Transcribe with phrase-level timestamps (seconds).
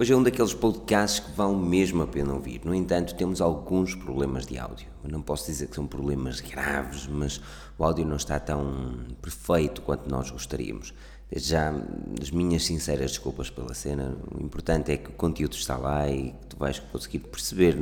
[0.00, 2.60] Hoje é um daqueles podcasts que vale mesmo a pena ouvir.
[2.64, 4.86] No entanto, temos alguns problemas de áudio.
[5.02, 7.40] Eu não posso dizer que são problemas graves, mas
[7.76, 10.94] o áudio não está tão perfeito quanto nós gostaríamos.
[11.28, 11.74] Desde já,
[12.22, 14.16] as minhas sinceras desculpas pela cena.
[14.32, 17.76] O importante é que o conteúdo está lá e que tu vais conseguir perceber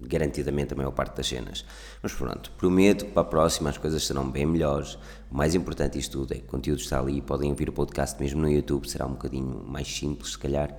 [0.00, 1.64] garantidamente a maior parte das cenas.
[2.02, 4.98] Mas pronto, prometo que para a próxima as coisas serão bem melhores.
[5.30, 8.20] O mais importante disto tudo é que o conteúdo está ali, podem ouvir o podcast
[8.20, 10.76] mesmo no YouTube, será um bocadinho mais simples se calhar.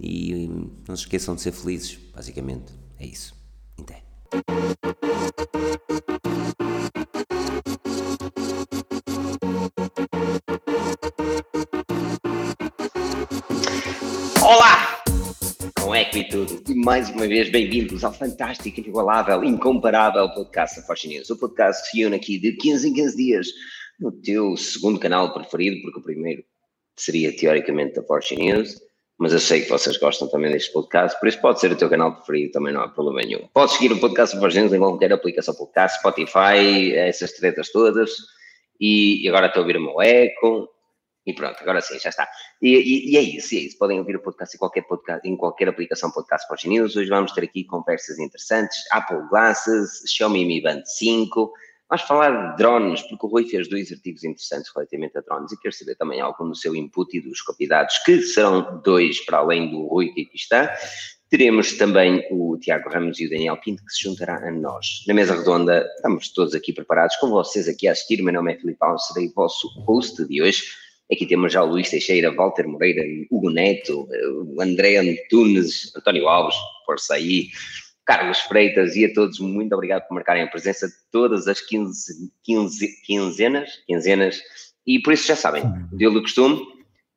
[0.00, 0.48] E
[0.88, 2.72] não se esqueçam de ser felizes, basicamente.
[2.98, 3.34] É isso.
[3.80, 4.02] Até.
[14.42, 15.02] Olá!
[15.80, 16.62] Com e tudo.
[16.68, 21.30] E mais uma vez, bem-vindos ao fantástico, inigualável, incomparável podcast da News.
[21.30, 23.46] O podcast se une aqui de 15 em 15 dias
[24.00, 26.44] no teu segundo canal preferido, porque o primeiro
[26.96, 28.76] seria teoricamente da Force News
[29.18, 31.88] mas eu sei que vocês gostam também deste podcast, por isso pode ser o teu
[31.88, 33.48] canal preferido, também não há problema nenhum.
[33.52, 38.10] Podes seguir o podcast Vargens em qualquer aplicação podcast, Spotify, essas tretas todas,
[38.80, 40.68] e, e agora estou a ouvir o meu eco,
[41.26, 42.28] e pronto, agora sim, já está.
[42.60, 43.78] E, e, e, é isso, é isso.
[43.78, 46.96] Podem ouvir o podcast em qualquer, podcast, em qualquer aplicação podcast Forge News.
[46.96, 51.50] Hoje vamos ter aqui conversas interessantes, Apple Glasses, Xiaomi Mi Band 5,
[51.88, 55.60] Vamos falar de drones, porque o Rui fez dois artigos interessantes relativamente a drones e
[55.60, 59.70] quero saber também algo no seu input e dos convidados, que serão dois para além
[59.70, 60.74] do Rui que aqui está.
[61.28, 65.04] Teremos também o Tiago Ramos e o Daniel Pinto que se juntará a nós.
[65.06, 68.22] Na mesa redonda, estamos todos aqui preparados, com vocês aqui a assistir.
[68.22, 70.62] Meu nome é Filipe Alves, serei vosso host de hoje.
[71.12, 74.08] Aqui temos já o Luís Teixeira, Walter Moreira, Hugo Neto,
[74.54, 77.48] o André Antunes, António Alves, força aí,
[78.04, 83.02] Carlos Freitas e a todos, muito obrigado por marcarem a presença todas as 15, 15,
[83.02, 84.40] quinzenas, quinzenas,
[84.86, 86.60] e por isso já sabem, do costume,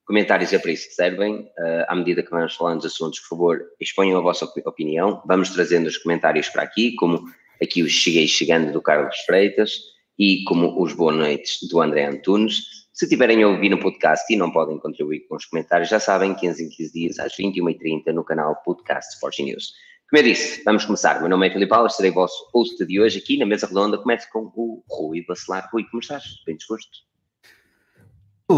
[0.06, 3.28] comentários é para isso que servem, uh, à medida que vamos falando dos assuntos, por
[3.28, 7.24] favor, exponham a vossa opinião, vamos trazendo os comentários para aqui, como
[7.62, 9.72] aqui os Cheguei Chegando do Carlos Freitas
[10.18, 14.36] e como os Boa Noites do André Antunes, se tiverem a ouvir no podcast e
[14.36, 18.24] não podem contribuir com os comentários, já sabem, 15 em 15 dias, às 21h30, no
[18.24, 19.72] canal Podcast Forge News.
[20.10, 21.20] Como eu disse, vamos começar.
[21.20, 23.98] Meu nome é Filipe Alves, serei vosso host de hoje aqui na mesa redonda.
[23.98, 25.68] Começo com o Rui Bacelar.
[25.70, 26.24] Rui, como estás?
[26.46, 27.07] Bem disposto?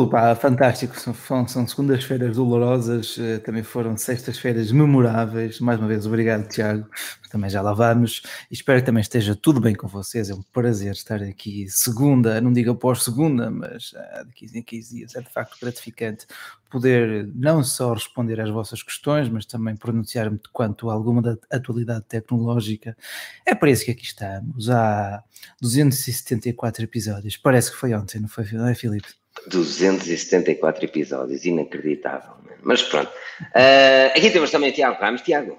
[0.09, 0.95] Pá, fantástico.
[1.01, 5.59] São, são segundas-feiras dolorosas, eh, também foram sextas-feiras memoráveis.
[5.59, 6.89] Mais uma vez, obrigado, Tiago.
[7.29, 8.23] Também já lá vamos.
[8.49, 10.31] Espero que também esteja tudo bem com vocês.
[10.31, 13.93] É um prazer estar aqui segunda, não digo após segunda, mas
[14.27, 15.17] de 15 em 15 dias.
[15.17, 16.25] É de facto gratificante
[16.71, 22.05] poder não só responder às vossas questões, mas também pronunciar-me quanto a alguma da atualidade
[22.09, 22.97] tecnológica.
[23.45, 24.71] É para isso que aqui estamos.
[24.71, 25.21] Há
[25.61, 27.37] 274 episódios.
[27.37, 29.20] Parece que foi ontem, não foi, não é, Filipe?
[29.47, 32.35] 274 episódios, inacreditável.
[32.63, 33.11] Mas pronto.
[33.41, 35.23] Uh, aqui temos também o Tiago Ramos.
[35.23, 35.59] Tiago,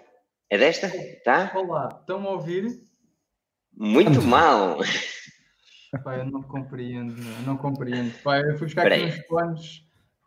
[0.49, 0.91] é desta?
[1.23, 1.51] Tá?
[1.55, 2.67] Olá, estão a ouvir?
[3.75, 4.79] Muito mal.
[6.03, 8.13] Pai, eu não compreendo, eu não compreendo.
[8.23, 9.83] Pai, eu fui buscar aqui uns fones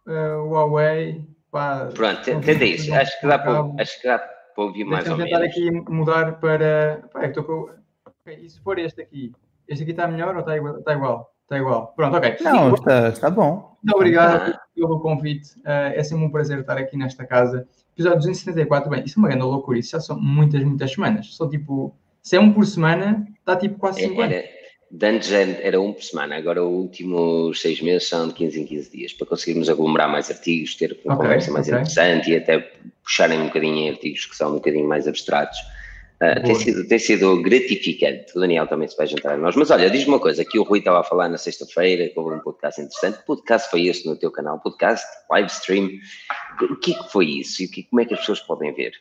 [0.07, 1.27] uh, Huawei.
[1.51, 2.93] Pá, pronto, tenta isso.
[2.93, 5.31] Acho que dá para, acho que dá para ouvir mais ou menos.
[5.31, 7.09] tentar aqui mudar para.
[7.13, 7.71] Pá, estou com...
[8.05, 9.33] okay, e se for este aqui?
[9.69, 10.79] Este aqui está melhor ou está igual?
[10.79, 11.34] Está igual?
[11.45, 11.93] Está igual.
[11.95, 12.37] Pronto, ok.
[12.41, 13.77] Não, está, está bom.
[13.83, 15.51] Muito obrigado pelo convite.
[15.59, 17.69] Uh, é sempre um prazer estar aqui nesta casa.
[17.95, 19.79] Episódio 274, bem, isso é uma grande loucura.
[19.79, 21.37] Isso já são muitas, muitas semanas.
[21.37, 24.45] São tipo, se é um por semana, está tipo quase 5 é, anos.
[24.91, 28.67] De antes era um por semana, agora os últimos seis meses são de 15 em
[28.67, 31.81] 15 dias, para conseguirmos aglomerar mais artigos, ter uma okay, conversa mais okay.
[31.81, 32.59] interessante e até
[33.03, 35.59] puxarem um bocadinho em artigos que são um bocadinho mais abstratos.
[36.25, 38.33] Uh, tem, sido, tem sido gratificante.
[38.37, 39.57] O Daniel também se vai juntar a nós.
[39.57, 42.37] Mas olha, diz-me uma coisa: que o Rui estava a falar na sexta-feira, que houve
[42.37, 43.19] um podcast interessante.
[43.19, 44.61] Que podcast foi esse no teu canal?
[44.61, 45.91] Podcast, live stream.
[46.63, 48.93] O que é que foi isso e como é que as pessoas podem ver?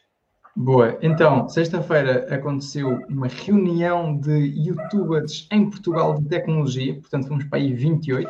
[0.55, 7.57] Boa, então, sexta-feira aconteceu uma reunião de youtubers em Portugal de tecnologia, portanto fomos para
[7.57, 8.29] aí 28,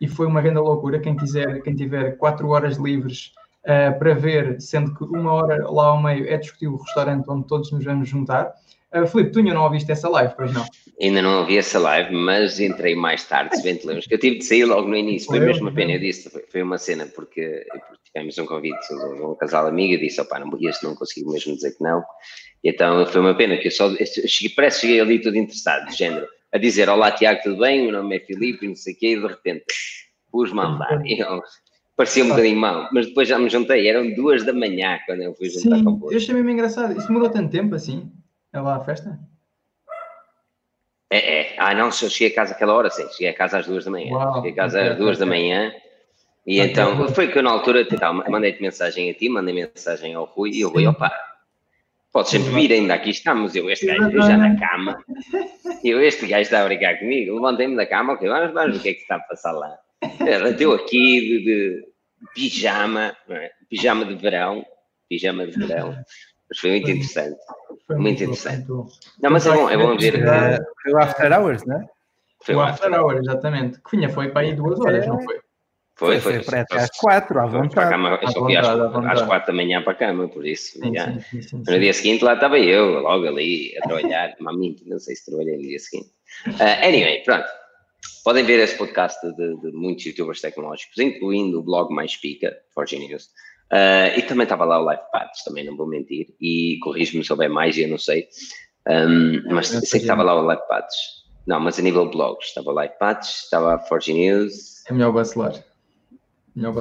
[0.00, 0.98] e foi uma grande loucura.
[0.98, 3.32] Quem quiser, quem tiver 4 horas livres
[3.64, 7.46] uh, para ver, sendo que uma hora lá ao meio é discutir o restaurante onde
[7.46, 8.52] todos nos vamos juntar.
[8.94, 10.64] Uh, Filipe, tu ainda não ouviste essa live, pois não?
[11.00, 14.18] Ainda não ouvi essa live, mas entrei mais tarde, se bem te lembras, que eu
[14.18, 16.62] tive de sair logo no início, foi, foi mesmo a pena, eu disse, foi, foi
[16.62, 20.50] uma cena, porque, porque, tivemos um convite de um casal amigo, eu disse, opá, não,
[20.60, 22.02] este não consigo mesmo dizer que não,
[22.62, 25.36] e então foi uma pena, que eu só, eu cheguei, parece que cheguei ali todo
[25.36, 28.76] interessado, de género, a dizer, olá Tiago, tudo bem, o meu nome é Filipe, não
[28.76, 29.64] sei o quê, e de repente,
[30.30, 31.40] pus-me a andar, e eu,
[32.00, 35.34] parecia um bocadinho mal, mas depois já me juntei, eram duas da manhã quando eu
[35.34, 36.14] fui juntar Sim, com você.
[36.14, 38.10] eu achei mesmo engraçado, isso demorou tanto tempo assim,
[38.54, 39.20] é lá a festa?
[41.10, 41.54] É, é.
[41.58, 43.06] Ah, não, se eu cheguei a casa àquela hora, sim.
[43.10, 44.12] Cheguei a casa às duas da manhã.
[44.12, 45.74] Uau, cheguei a casa às duas da manhã
[46.46, 47.86] E então, foi que eu na altura
[48.30, 51.12] mandei-te mensagem a ti, mandei mensagem ao Rui e o Rui, opa,
[52.12, 55.04] pode sempre vir, ainda aqui estamos, eu este gajo já na cama,
[55.84, 58.82] eu este gajo está a brincar comigo, levantei-me da cama, ok, vamos, vamos ver o
[58.82, 59.76] que é que está a passar lá.
[60.56, 61.89] Deu aqui de, de
[62.34, 63.50] pijama, é?
[63.68, 64.64] pijama de verão,
[65.08, 65.96] pijama de verão,
[66.48, 67.38] mas foi muito interessante,
[67.86, 68.68] foi muito, interessante.
[68.68, 70.62] Muito não, mas é bom, é bom ver.
[70.82, 71.86] Foi o After Hours, não é?
[72.42, 73.80] Foi o After Hours, exatamente.
[73.82, 75.40] Que vinha foi para aí duas horas, não foi?
[76.00, 76.42] Foi, foi.
[76.42, 77.90] foi, foi às quatro, à vontade.
[77.90, 80.78] Cama, eu só fui às, às quatro da manhã para a cama, por isso.
[80.78, 84.34] Sim, sim, sim, sim, no dia seguinte lá estava eu, logo ali, a trabalhar.
[84.40, 86.08] Mamito, não sei se trabalhei no dia seguinte.
[86.46, 87.44] Uh, anyway, pronto.
[88.30, 92.96] Podem ver esse podcast de, de, muitos youtubers tecnológicos, incluindo o blog Mais Pica, Forge
[92.96, 93.24] News.
[93.72, 96.28] Uh, e também estava lá o Live Pads, também não vou mentir.
[96.40, 98.28] E corrijo-me se houver mais, eu não sei.
[98.88, 100.94] Um, mas sei que estava lá o Live Pads.
[101.44, 104.86] Não, mas a nível de blogs, estava o Live Pads, estava a Forge News.
[104.86, 105.52] É melhor vacilar.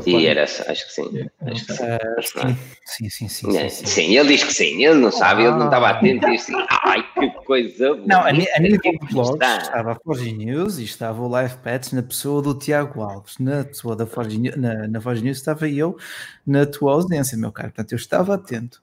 [0.06, 1.30] E era, acho que sim.
[1.42, 1.84] Acho que sim.
[1.84, 4.18] Uh, sim, sim, sim, sim, sim, sim.
[4.18, 7.30] ele diz que sim, ele não sabe, ele não estava atento e disse ai que
[7.46, 8.04] coisa boa.
[8.06, 11.94] Não, a, a nível de blogs estava a Forge News e estava o Live Pets
[11.94, 15.70] na pessoa do Tiago Alves, na pessoa da Forge News, na, na Forge News estava
[15.70, 15.98] eu
[16.46, 18.82] na tua ausência, meu caro, portanto eu estava atento.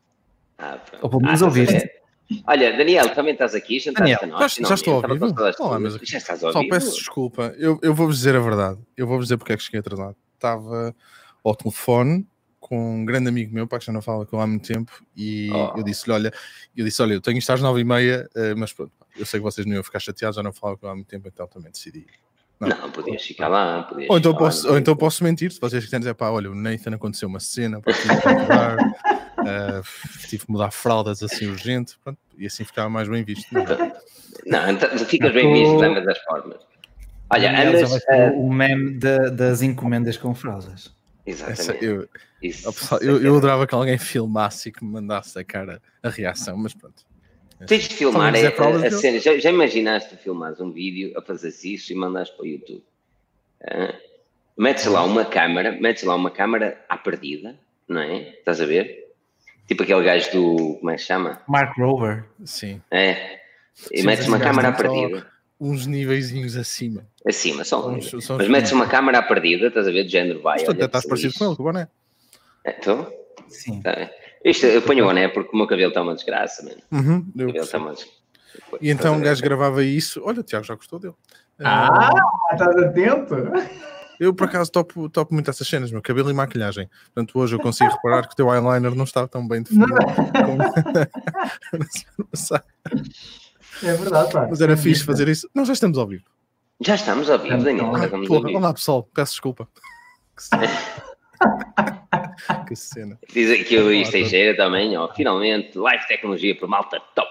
[0.58, 1.90] Ah, Ou pelo menos ah, ouviste.
[2.46, 3.78] Olha, Daniel, também estás aqui?
[3.92, 5.34] Daniel, nós, já, já estou a ouvir.
[5.60, 6.58] Olá, mas já estás a ouvir.
[6.58, 8.78] Só peço desculpa, eu, eu vou-vos dizer a verdade.
[8.96, 10.94] Eu vou-vos dizer porque é que cheguei atrasado estava
[11.44, 12.26] ao telefone
[12.58, 15.50] com um grande amigo meu, para que já não fala com há muito tempo, e
[15.52, 15.78] oh.
[15.78, 16.32] eu disse-lhe: Olha,
[16.76, 19.38] eu disse: Olha, eu tenho isto às nove e meia, eh, mas pronto, eu sei
[19.38, 21.70] que vocês não iam ficar chateados, já não falo com há muito tempo, então também
[21.70, 22.06] decidi.
[22.58, 23.84] Não, não podias ficar lá.
[23.84, 26.54] Podias ou, então posso, ou então posso mentir, se vocês quiserem dizer, pá, olha, o
[26.54, 27.92] Nathan aconteceu uma cena, para
[29.38, 33.46] uh, tive que mudar fraldas assim urgente, pronto, e assim ficava mais bem visto.
[33.52, 33.64] Não,
[34.46, 36.56] não então, ficas bem visto de ambas das formas.
[37.28, 38.40] Olha, andas, uh...
[38.40, 40.94] o meme de, das encomendas com fraldas.
[41.26, 41.60] Exatamente.
[41.60, 42.08] Essa, eu,
[42.40, 46.56] Isso, eu, eu adorava que alguém filmasse e que me mandasse a cara a reação,
[46.56, 47.04] mas pronto.
[47.66, 49.18] Tens de filmar é, a, a cena.
[49.18, 52.84] Já, já imaginaste filmares um vídeo a fazer isso e mandares para o YouTube?
[53.62, 53.94] Uh,
[54.56, 57.56] metes lá uma câmera, metes lá uma câmera à perdida,
[57.88, 58.28] não é?
[58.28, 59.06] Estás a ver?
[59.66, 60.76] Tipo aquele gajo do.
[60.78, 61.42] Como é que se chama?
[61.48, 62.24] Mark Rover.
[62.44, 62.80] Sim.
[62.90, 63.40] É.
[63.90, 65.26] E Sim, metes uma câmera à perdida
[65.60, 67.06] uns níveis acima.
[67.26, 67.88] Acima, só.
[67.88, 70.56] Uns, mas metes uma câmera à perdida, estás a ver, de género vai.
[70.56, 71.88] Mas tu até estás parecido com ele, com o boné.
[72.64, 73.12] Então?
[73.48, 73.80] Sim.
[73.80, 74.10] Tá.
[74.44, 76.82] Isto, eu ponho o boné porque o meu cabelo está uma desgraça, mano.
[76.92, 78.16] Uhum, o cabelo está uma desgraça.
[78.80, 80.22] E então o gajo gravava isso.
[80.24, 81.14] Olha, o Tiago já gostou dele.
[81.60, 82.10] Ah,
[82.52, 83.34] estás atento?
[84.18, 86.88] Eu, por acaso, topo, topo muito essas cenas, meu cabelo e maquilhagem.
[87.14, 90.56] Portanto, hoje eu consigo reparar que o teu eyeliner não está tão bem definido como
[90.56, 92.64] na semana passada.
[93.82, 94.46] É verdade, pá.
[94.48, 95.48] Mas era é fixe fazer isso.
[95.54, 96.24] Nós já estamos ao vivo.
[96.80, 97.94] Já estamos ao vivo, Daniel.
[97.94, 99.68] Ah, porra, olá pessoal, peço desculpa.
[102.66, 103.18] que cena.
[103.32, 105.12] Diz aqui o Luís Teixeira também, ó.
[105.14, 107.30] Finalmente, live tecnologia por malta top.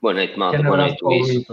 [0.00, 0.62] Boa noite, malta.
[0.62, 1.44] Boa noite, Luís.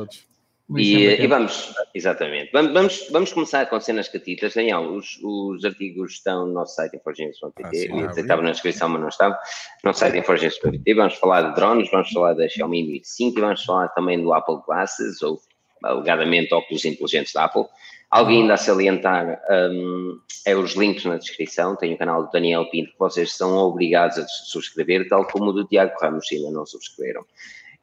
[0.77, 4.54] E, e, vamos, exatamente, vamos, vamos, vamos começar com cenas catitas.
[4.54, 7.89] Daniel, os, os artigos estão no nosso site inforgências.pt.
[7.92, 9.36] Ah, estava na descrição, mas não estava.
[9.83, 10.94] No nosso site inforgências.pt.
[10.94, 14.33] Vamos falar de drones, vamos falar da Xiaomi Mi 5 e vamos falar também do
[14.33, 15.38] Apple Glasses, ou
[15.83, 17.65] alegadamente óculos inteligentes da Apple.
[18.10, 21.75] Alguém ainda a salientar um, é os links na descrição.
[21.75, 25.54] Tem o canal do Daniel Pinto que vocês são obrigados a subscrever, tal como o
[25.54, 27.25] do Tiago Ramos, se ainda não subscreveram.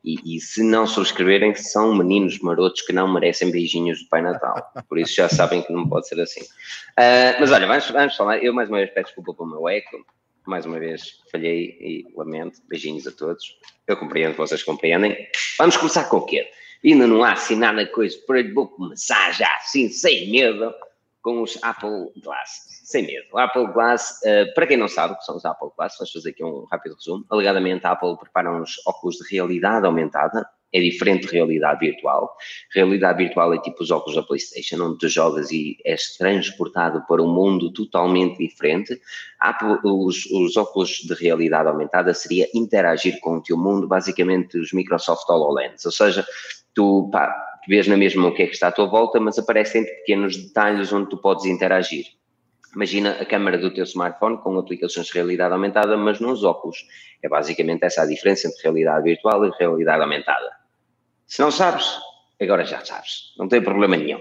[0.02, 4.72] E, e, se não subscreverem, são meninos marotos que não merecem beijinhos do Pai Natal.
[4.88, 6.40] Por isso já sabem que não pode ser assim.
[6.40, 8.38] Uh, mas olha, vamos, vamos falar.
[8.38, 10.04] Eu mais uma vez peço desculpa pelo meu eco.
[10.46, 12.60] Mais uma vez falhei e lamento.
[12.66, 13.58] Beijinhos a todos.
[13.86, 15.28] Eu compreendo, vocês compreendem.
[15.58, 16.50] Vamos começar com o quê?
[16.82, 20.72] Ainda não há assim nada coisa, por aí vou começar já assim, sem medo,
[21.20, 23.26] com os Apple Glass sem medo.
[23.32, 26.12] O Apple Glass, uh, para quem não sabe o que são os Apple Glass, vamos
[26.12, 27.24] fazer aqui um rápido resumo.
[27.30, 32.36] Alegadamente, a Apple prepara uns óculos de realidade aumentada, é diferente de realidade virtual.
[32.72, 37.22] Realidade virtual é tipo os óculos da PlayStation, onde tu jogas e és transportado para
[37.22, 39.00] um mundo totalmente diferente.
[39.84, 45.28] Os, os óculos de realidade aumentada seria interagir com o teu mundo, basicamente os Microsoft
[45.28, 46.24] HoloLens, ou seja,
[46.74, 47.34] tu pá,
[47.68, 50.92] vês na mesma o que é que está à tua volta, mas aparecem pequenos detalhes
[50.92, 52.19] onde tu podes interagir.
[52.74, 56.86] Imagina a câmera do teu smartphone com aplicações de realidade aumentada, mas nos óculos.
[57.22, 60.50] É basicamente essa a diferença entre realidade virtual e realidade aumentada.
[61.26, 61.98] Se não sabes,
[62.40, 63.34] agora já sabes.
[63.36, 64.20] Não tem problema nenhum.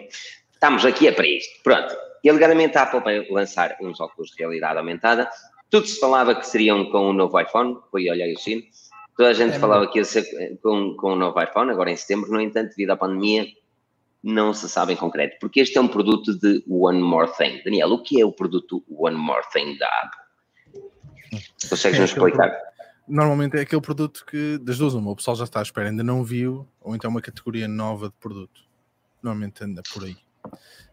[0.51, 1.63] Estamos aqui é para isto.
[1.63, 1.95] Pronto.
[2.23, 5.29] E alegadamente a Apple vai lançar uns óculos de realidade aumentada.
[5.69, 7.77] Tudo se falava que seriam com o novo iPhone.
[7.91, 8.63] Foi olhar o sino.
[9.15, 10.23] Toda a gente é falava que ia ser
[10.61, 12.31] com, com o novo iPhone, agora em setembro.
[12.31, 13.47] No entanto, devido à pandemia,
[14.23, 17.61] não se sabe em concreto, porque este é um produto de One More Thing.
[17.63, 21.39] Daniel, o que é o produto One More Thing da Apple?
[21.69, 22.57] Consegues-nos é explicar?
[23.07, 26.03] Normalmente é aquele produto que, das duas, uma, o pessoal já está à espera, ainda
[26.03, 28.61] não viu, ou então uma categoria nova de produto.
[29.21, 30.15] Normalmente anda por aí.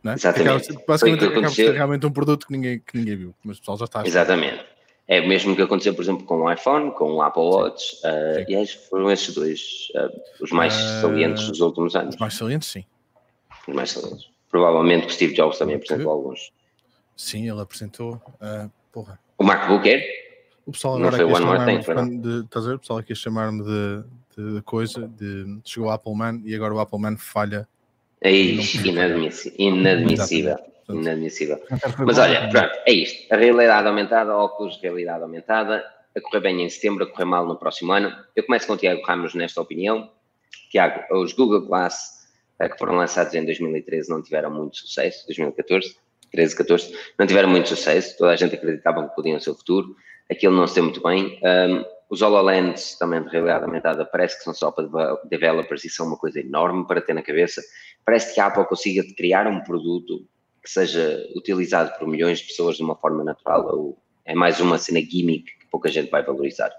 [0.02, 0.14] Não é?
[0.14, 0.71] Exatamente.
[0.71, 3.76] Acaba, basicamente acaba ser realmente um produto que ninguém, que ninguém viu, mas o pessoal
[3.78, 4.25] já está à espera.
[4.25, 4.64] Exatamente.
[5.09, 8.50] É o mesmo que aconteceu, por exemplo, com o iPhone, com o Apple Watch, uh,
[8.50, 12.14] e acho que foram esses dois uh, os mais uh, salientes dos últimos anos.
[12.14, 12.85] Os mais salientes, sim.
[13.66, 14.28] Os mais salientes.
[14.50, 16.52] Provavelmente o Steve Jobs também apresentou alguns.
[17.16, 18.20] Sim, ele apresentou.
[18.92, 19.18] porra.
[19.38, 20.02] O MacBook Air?
[20.66, 22.75] O pessoal agora aqui chamar-me de, estás a ver?
[22.75, 26.80] O pessoal aqui chamar-me de, de, coisa, de chegou o Apple Man e agora o
[26.80, 27.68] Apple Man falha.
[28.20, 29.54] É inadmissível.
[29.58, 30.56] Inadmissível.
[30.88, 31.61] Inadmissível.
[32.04, 33.32] Mas olha, pronto, é isto.
[33.32, 35.85] A realidade aumentada, óculos de realidade aumentada,
[36.16, 38.12] a correr bem em setembro, a correr mal no próximo ano.
[38.35, 40.11] Eu começo com o Tiago Ramos nesta opinião.
[40.70, 42.15] Tiago, os Google Glass
[42.58, 45.96] que foram lançados em 2013 não tiveram muito sucesso, 2014,
[46.32, 49.96] 13, 14, não tiveram muito sucesso, toda a gente acreditava que podiam ser o futuro,
[50.30, 51.38] aquilo não se deu muito bem.
[51.42, 54.86] Um, os HoloLens também de realidade aumentada parece que são só para
[55.28, 57.60] developers e são uma coisa enorme para ter na cabeça.
[58.04, 60.25] Parece que a Apple consiga criar um produto
[60.62, 64.78] que seja utilizado por milhões de pessoas de uma forma natural, ou é mais uma
[64.78, 66.72] cena gimmick que pouca gente vai valorizar.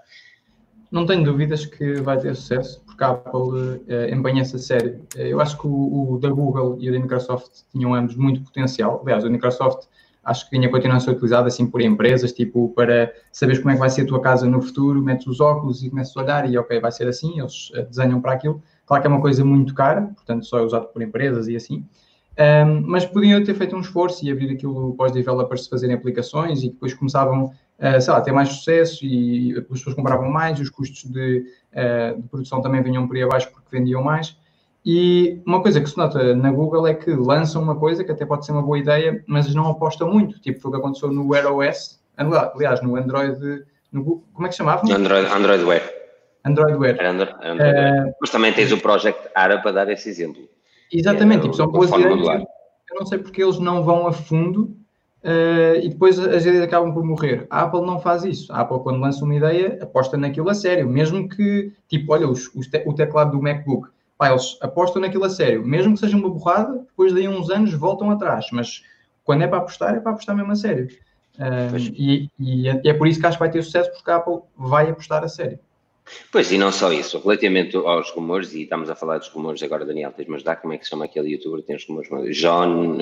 [0.90, 5.00] Não tenho dúvidas que vai ter sucesso, porque a Apple eh, empenha-se a sério.
[5.16, 8.40] Eh, eu acho que o, o, da Google e o da Microsoft tinham ambos muito
[8.42, 9.00] potencial.
[9.02, 9.86] Aliás, o da Microsoft
[10.24, 13.74] acho que ainda continua a ser utilizado assim por empresas, tipo para saberes como é
[13.74, 16.50] que vai ser a tua casa no futuro, metes os óculos e começas a olhar
[16.50, 18.62] e ok, vai ser assim, eles eh, desenham para aquilo.
[18.86, 21.84] Claro que é uma coisa muito cara, portanto só é usado por empresas e assim,
[22.38, 26.62] um, mas podiam ter feito um esforço e abrir aquilo para os developers fazerem aplicações
[26.62, 30.70] e depois começavam, uh, sei lá, ter mais sucesso e as pessoas compravam mais, os
[30.70, 34.36] custos de, uh, de, produção também vinham por aí abaixo porque vendiam mais.
[34.84, 38.24] E uma coisa que se nota na Google é que lançam uma coisa que até
[38.24, 41.28] pode ser uma boa ideia, mas não apostam muito, tipo foi o que aconteceu no
[41.28, 44.82] Wear OS, aliás, no Android, no Google, como é que se chamava?
[44.90, 45.82] Android, Android Wear.
[46.44, 47.04] Android Wear.
[47.04, 50.48] Android, Android uh, Mas também tens o Project Ara para dar esse exemplo.
[50.90, 52.44] Exatamente, tipo, são boas ideias.
[52.90, 54.74] Eu não sei porque eles não vão a fundo
[55.28, 57.46] uh, e depois as ideias acabam por morrer.
[57.50, 58.52] A Apple não faz isso.
[58.52, 60.88] A Apple, quando lança uma ideia, aposta naquilo a sério.
[60.88, 65.24] Mesmo que, tipo, olha, os, os te, o teclado do MacBook, pá, eles apostam naquilo
[65.24, 65.64] a sério.
[65.66, 68.46] Mesmo que seja uma borrada, depois daí uns anos voltam atrás.
[68.52, 68.82] Mas
[69.24, 70.88] quando é para apostar, é para apostar mesmo a sério.
[71.36, 74.10] Uh, e, e, é, e é por isso que acho que vai ter sucesso, porque
[74.10, 75.58] a Apple vai apostar a sério.
[76.30, 79.84] Pois, e não só isso, relativamente aos rumores, e estamos a falar dos rumores agora,
[79.84, 82.98] Daniel, tens-me ajudar, como é que se chama aquele youtuber, tem os rumores, John...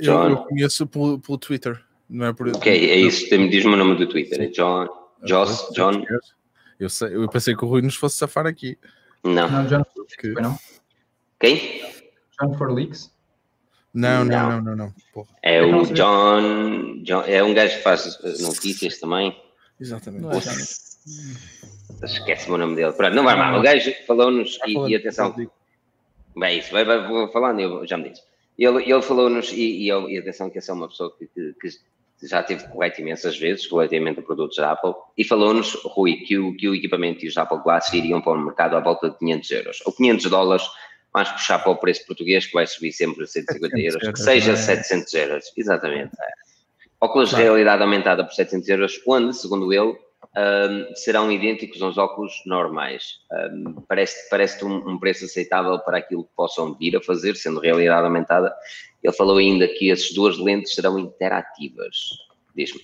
[0.00, 0.28] John...
[0.28, 2.48] Eu, conheço pelo, pelo Twitter, não é por...
[2.48, 4.88] Ok, é isso, diz-me o nome do Twitter, é John...
[5.22, 6.04] Joss, John...
[6.78, 8.78] Eu, sei, eu pensei que o Rui nos fosse safar aqui.
[9.22, 9.50] Não.
[9.50, 9.84] Não, John
[10.18, 10.28] que...
[10.28, 10.58] não?
[11.38, 11.82] Quem?
[12.40, 13.12] John for Leaks?
[13.92, 14.94] Não, não, não, não, não.
[15.42, 19.36] É o John, John, é um gajo que faz notícias também.
[19.78, 20.26] Exatamente.
[22.02, 22.92] Esquece-me o nome dele.
[22.92, 23.58] Pronto, não vai mal.
[23.58, 25.34] O gajo falou-nos e, e, atenção.
[26.36, 28.22] Bem, isso, vai, vai, vou falando, eu já me disse.
[28.58, 32.26] Ele, ele falou-nos e, e, e, atenção que essa é uma pessoa que, que, que
[32.26, 36.54] já teve correto imensas vezes relativamente a produtos da Apple e falou-nos, Rui, que o,
[36.56, 39.50] que o equipamento e os Apple Glass iriam para o mercado à volta de 500
[39.50, 39.82] euros.
[39.86, 40.64] Ou 500 dólares,
[41.12, 44.56] mais puxar para o preço português que vai subir sempre a 150 euros, que seja
[44.56, 45.52] 700 euros.
[45.56, 46.12] Exatamente.
[47.00, 49.96] Óculos de realidade aumentada por 700 euros, onde, segundo ele,
[50.36, 53.20] um, serão idênticos aos óculos normais.
[53.32, 57.60] Um, parece, parece um, um, preço aceitável para aquilo que possam vir a fazer, sendo
[57.60, 58.54] realidade aumentada.
[59.02, 61.96] Ele falou ainda que essas duas lentes serão interativas.
[62.54, 62.80] Diz-me.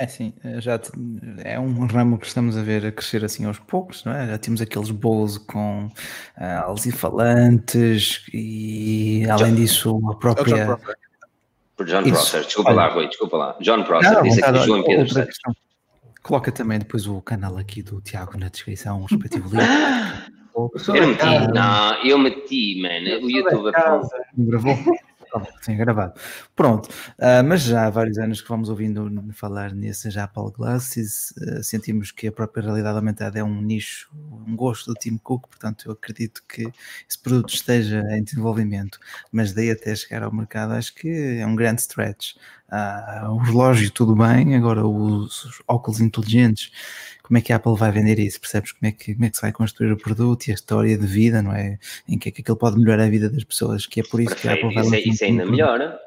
[0.00, 0.80] É sim, já
[1.44, 4.26] é um ramo que estamos a ver a crescer assim aos poucos, não é?
[4.26, 10.78] Já temos aqueles bolos com uh, alzifalantes e além disso a própria.
[11.76, 13.56] Por John Prosser, desculpa lá, Rui, desculpa lá.
[13.60, 15.38] John Prosser, disse aqui João Pedro Santos.
[16.28, 19.64] Coloca também depois o canal aqui do Tiago na descrição, o respectivo link.
[20.54, 23.24] eu não meti, não, eu meti, mano.
[23.24, 23.72] O YouTube
[24.36, 24.78] gravou.
[25.62, 26.20] Sim, gravado.
[26.54, 26.86] Pronto,
[27.18, 32.10] uh, mas já há vários anos que vamos ouvindo falar nesses Apple Glasses, uh, sentimos
[32.10, 35.92] que a própria realidade aumentada é um nicho, um gosto do Tim Cook, portanto eu
[35.92, 36.70] acredito que
[37.08, 38.98] esse produto esteja em desenvolvimento,
[39.32, 42.34] mas daí até chegar ao mercado acho que é um grande stretch.
[42.70, 46.70] Uh, o relógio tudo bem, agora os óculos inteligentes
[47.28, 49.36] como é que a Apple vai vender isso, percebes como é que, como é que
[49.36, 51.78] se vai construir o produto e a história de vida, não é?
[52.08, 54.30] Em que é que aquilo pode melhorar a vida das pessoas, que é por isso
[54.30, 54.40] Perfeito.
[54.40, 56.00] que a Apple vai Isso, é, isso ainda melhora.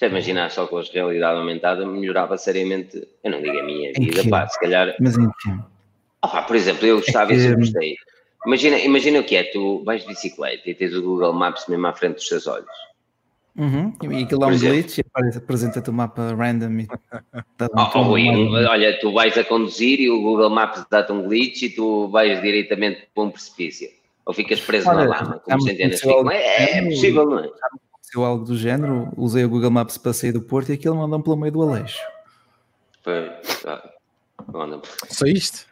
[0.00, 4.22] Já imaginar só com a realidade aumentada melhorava seriamente, eu não digo a minha vida,
[4.30, 4.94] pá, se calhar.
[5.00, 5.16] Mas.
[6.22, 7.44] Oh, por exemplo, eu gostava, é que...
[7.44, 7.96] eu gostei.
[8.46, 11.88] Imagina, imagina o que é, tu vais de bicicleta e tens o Google Maps mesmo
[11.88, 12.70] à frente dos teus olhos.
[13.58, 13.92] Uhum.
[14.12, 15.04] E aquilo é um glitch e
[15.36, 16.78] apresenta-te o mapa random.
[16.78, 16.88] E
[17.60, 21.62] oh, oh, um, olha, tu vais a conduzir e o Google Maps dá-te um glitch
[21.62, 23.88] e tu vais diretamente para um precipício.
[24.24, 26.30] Ou ficas preso olha, na lama, como centenas ficam.
[26.30, 27.50] É, é possível, não é?
[28.08, 31.24] aconteceu algo do género, usei o Google Maps para sair do Porto e aquilo mandou-me
[31.24, 32.00] pelo meio do Aleixo.
[33.02, 33.30] Foi.
[35.08, 35.66] Saíste?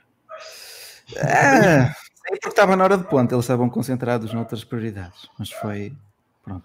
[1.17, 1.93] É,
[2.31, 5.93] porque estava na hora de ponto, eles estavam concentrados noutras prioridades, mas foi.
[6.47, 6.65] Pronto.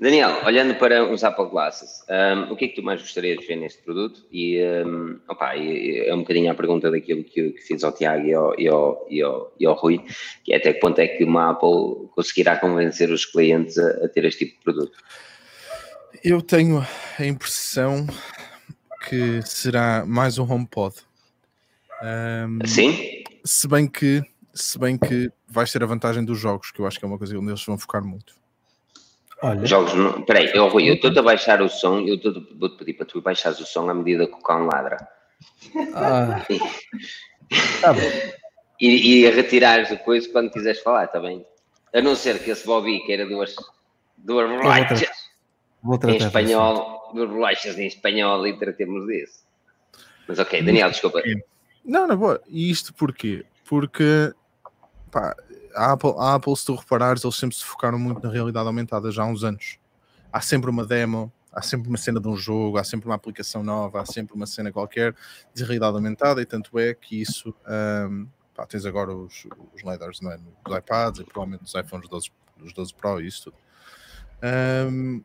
[0.00, 3.46] Daniel, olhando para os Apple Glasses, um, o que é que tu mais gostarias de
[3.46, 4.26] ver neste produto?
[4.32, 8.34] E, um, opa, é um bocadinho a pergunta daquilo que, que fiz ao Tiago e
[8.34, 10.04] ao, e, ao, e, ao, e ao Rui,
[10.42, 14.08] que é até que ponto é que uma Apple conseguirá convencer os clientes a, a
[14.08, 14.98] ter este tipo de produto?
[16.24, 16.84] Eu tenho
[17.16, 18.08] a impressão
[19.08, 20.96] que será mais um HomePod.
[22.02, 23.22] Um, Sim?
[23.44, 24.20] Se bem que
[24.52, 27.16] se bem que vais ter a vantagem dos jogos, que eu acho que é uma
[27.16, 28.39] coisa onde eles vão focar muito.
[29.42, 29.66] Olha.
[29.66, 29.94] Jogos.
[29.94, 30.22] Não...
[30.22, 32.18] Peraí, eu, Rui, eu estou a baixar o som, eu
[32.58, 35.08] vou-te pedir para tu baixares o som à medida que o cão ladra.
[35.94, 36.44] Ah.
[37.80, 38.00] tá bom.
[38.80, 41.44] E, e retirares depois quando quiseres falar, está bem?
[41.92, 43.54] A não ser que esse Bobby queira duas,
[44.16, 45.02] duas bolachas
[46.06, 49.40] em espanhol, duas bolachas em espanhol e tratemos disso.
[50.26, 51.22] Mas ok, Daniel, desculpa.
[51.84, 52.40] Não, não, boa.
[52.48, 53.44] E isto porquê?
[53.68, 54.32] Porque
[55.10, 55.34] pá,
[55.74, 59.10] a Apple, a Apple, se tu reparares, eles sempre se focaram muito na realidade aumentada
[59.10, 59.78] já há uns anos.
[60.32, 63.62] Há sempre uma demo, há sempre uma cena de um jogo, há sempre uma aplicação
[63.62, 65.14] nova, há sempre uma cena qualquer
[65.54, 67.54] de realidade aumentada, e tanto é que isso
[68.08, 70.36] um, pá, tens agora os, os LiDARs é?
[70.36, 73.56] nos iPads e provavelmente nos iPhones 12, dos 12 Pro e isso tudo.
[74.42, 75.22] Um,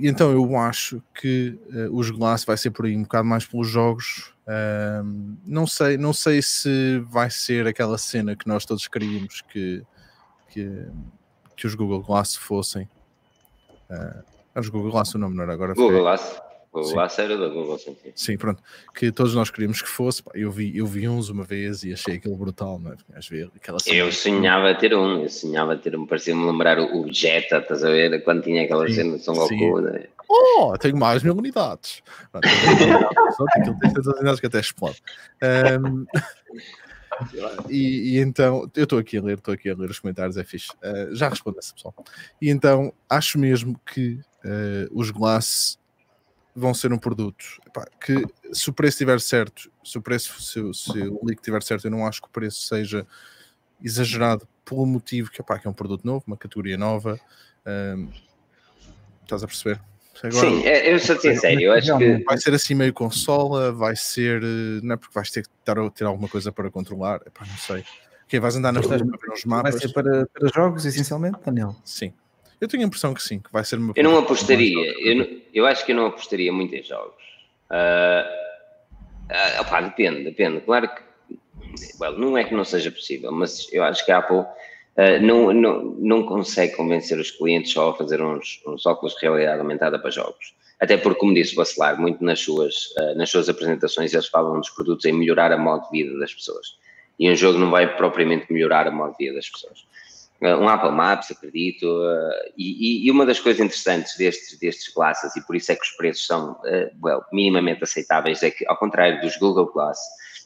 [0.00, 3.68] então eu acho que uh, os Glass vai ser por aí um bocado mais pelos
[3.68, 9.40] jogos um, não, sei, não sei se vai ser aquela cena que nós todos queríamos
[9.40, 9.82] que,
[10.50, 10.86] que,
[11.56, 12.88] que os Google Glass fossem.
[13.90, 14.22] Uh,
[14.58, 15.74] os Google Glass o nome, não era agora?
[15.74, 16.40] Google Glass.
[16.74, 17.96] Google Glass era da Google, sim.
[18.16, 18.60] Sim, pronto.
[18.92, 20.22] Que todos nós queríamos que fosse.
[20.34, 22.96] Eu vi, eu vi uns uma vez e achei aquilo brutal, não é?
[23.30, 27.58] Ver aquela cena eu sonhava ter um, eu sonhava ter um, parecia-me lembrar o, Jetta,
[27.58, 28.22] estás a ver?
[28.24, 29.80] Quando tinha aquela sim, cena de São Goku.
[29.80, 30.06] Né?
[30.28, 32.02] Oh, tenho mais mil unidades.
[32.32, 35.00] Aquilo tem tantas unidades que até explode.
[35.80, 36.06] Um,
[37.70, 40.42] e, e, então, eu estou aqui a ler, estou aqui a ler os comentários, é
[40.42, 40.72] fixe.
[40.82, 41.94] Uh, já respondo essa pessoal.
[42.42, 45.78] E então, acho mesmo que uh, os Glass
[46.54, 50.60] vão ser um produto epá, que, se o preço estiver certo, se o preço, se,
[50.74, 53.06] se o leak estiver certo, eu não acho que o preço seja
[53.82, 57.18] exagerado pelo motivo que, epá, que é um produto novo, uma categoria nova.
[57.66, 58.08] Um,
[59.22, 59.80] estás a perceber?
[60.22, 62.24] Agora, Sim, é, eu sou sincero, eu acho que.
[62.24, 64.42] Vai ser assim meio consola, vai ser.
[64.42, 67.56] Eh, não é porque vais ter que ter, ter alguma coisa para controlar, epá, não
[67.56, 67.84] sei.
[68.28, 69.72] Que vais andar nas ruas para ver os mapas.
[69.72, 71.74] Vai ser para, para jogos, essencialmente, Daniel?
[71.84, 72.14] Sim.
[72.64, 73.92] Eu tenho a impressão que sim, que vai ser uma.
[73.94, 77.22] Eu não apostaria, eu, não, eu acho que eu não apostaria muito em jogos.
[77.70, 78.24] Uh,
[79.30, 80.62] uh, opá, depende, depende.
[80.62, 81.02] Claro que.
[82.00, 84.46] Well, não é que não seja possível, mas eu acho que a Apple uh,
[85.20, 89.60] não, não, não consegue convencer os clientes só a fazer uns, uns óculos de realidade
[89.60, 90.54] aumentada para jogos.
[90.80, 94.58] Até porque, como disse o Bacelar, muito nas suas, uh, nas suas apresentações eles falam
[94.58, 96.78] dos produtos em melhorar a modo de vida das pessoas.
[97.18, 99.84] E um jogo não vai propriamente melhorar a modo de vida das pessoas.
[100.42, 101.86] Uh, um Apple Maps, acredito,
[102.56, 105.92] e, e, uma das coisas interessantes destes, destes classes, e por isso é que os
[105.92, 106.60] preços são
[107.02, 109.98] well, minimamente aceitáveis, é que, ao contrário dos Google Glass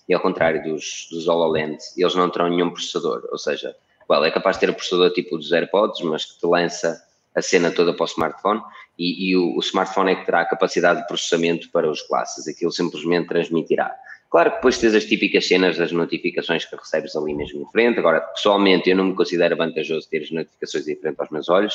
[0.09, 3.75] e ao contrário dos, dos HoloLens, eles não terão nenhum processador, ou seja,
[4.09, 7.03] well, é capaz de ter o processador tipo dos AirPods, mas que te lança
[7.35, 8.61] a cena toda para o smartphone
[8.99, 12.49] e, e o, o, smartphone é que terá a capacidade de processamento para os classes,
[12.49, 13.95] aquilo simplesmente transmitirá.
[14.31, 17.99] Claro que depois tens as típicas cenas das notificações que recebes ali mesmo em frente.
[17.99, 21.75] Agora, pessoalmente, eu não me considero vantajoso ter as notificações em frente aos meus olhos.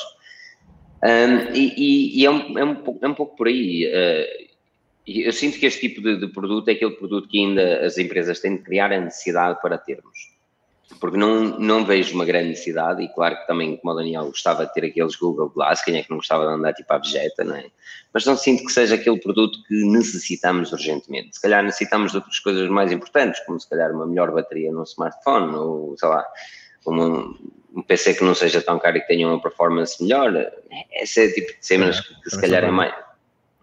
[1.04, 3.88] Um, e, e, é, um, é, um pouco, é, um, pouco, por aí.
[3.88, 4.54] Uh,
[5.06, 8.40] eu sinto que este tipo de, de, produto é aquele produto que ainda as empresas
[8.40, 10.33] têm de criar a necessidade para termos
[11.00, 14.66] porque não, não vejo uma grande necessidade, e claro que também, como o Daniel, gostava
[14.66, 17.44] de ter aqueles Google Glass, quem é que não gostava de andar tipo à vegeta,
[17.44, 17.66] não é?
[18.14, 21.36] Mas não sinto que seja aquele produto que necessitamos urgentemente.
[21.36, 24.84] Se calhar necessitamos de outras coisas mais importantes, como se calhar uma melhor bateria no
[24.84, 26.26] smartphone, ou sei lá,
[26.88, 27.36] um,
[27.76, 30.52] um PC que não seja tão caro e que tenha uma performance melhor.
[30.92, 32.94] Esse é tipo de cenas que, que se calhar é mais.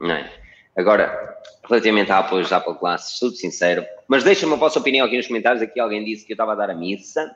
[0.00, 0.32] Não é?
[0.76, 1.36] Agora,
[1.70, 5.26] relativamente a Apple e Apple Glass, sou sincero, mas deixa-me a vossa opinião aqui nos
[5.26, 5.62] comentários.
[5.62, 7.34] Aqui alguém disse que eu estava a dar a missa.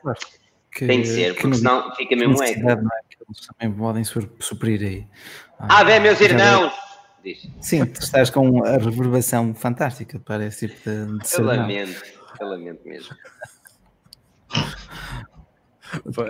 [0.71, 2.33] Que, Tem de ser, porque senão fica mesmo.
[2.33, 2.49] Não é?
[2.49, 5.07] Eles também podem suprir aí.
[5.57, 6.73] Ah, bem, meus irmãos!
[7.23, 7.47] Diz.
[7.59, 12.03] Sim, tu estás com a reverbação fantástica para esse tipo de, de Eu lamento,
[12.39, 13.15] eu lamento mesmo.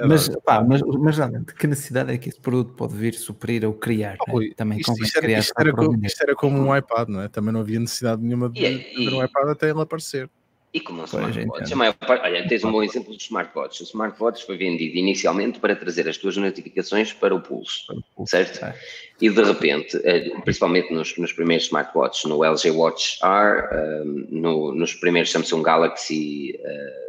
[0.07, 3.73] Mas, pá, mas, mas realmente, que necessidade é que esse produto pode vir suprir ou
[3.73, 4.17] criar?
[4.29, 4.49] Oh, né?
[4.55, 7.27] Também isto, isto, era, isto, era como, isto, era, como, um iPad, não é?
[7.27, 10.29] Também não havia necessidade nenhuma de ter um iPad até ele aparecer.
[10.75, 11.73] E como um smartwatch.
[12.21, 13.79] olha, tens um bom exemplo dos smartwatches.
[13.79, 18.03] O smartwatch foi vendido inicialmente para trazer as tuas notificações para o pulso, para o
[18.13, 18.61] pulso certo?
[18.61, 18.75] É.
[19.21, 24.75] E de repente, eh, principalmente nos, nos, primeiros smartwatches, no LG Watch R, um, no,
[24.75, 27.04] nos primeiros Samsung Galaxy uh,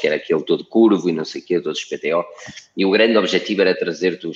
[0.00, 2.24] que era aquele todo curvo e não sei o quê, todos os PTO,
[2.76, 4.28] e o grande objetivo era trazer-te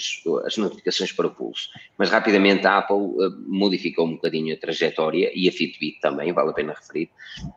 [0.44, 1.68] as notificações para o pulso.
[1.96, 6.50] Mas rapidamente a Apple uh, modificou um bocadinho a trajetória e a Fitbit também, vale
[6.50, 7.10] a pena referir,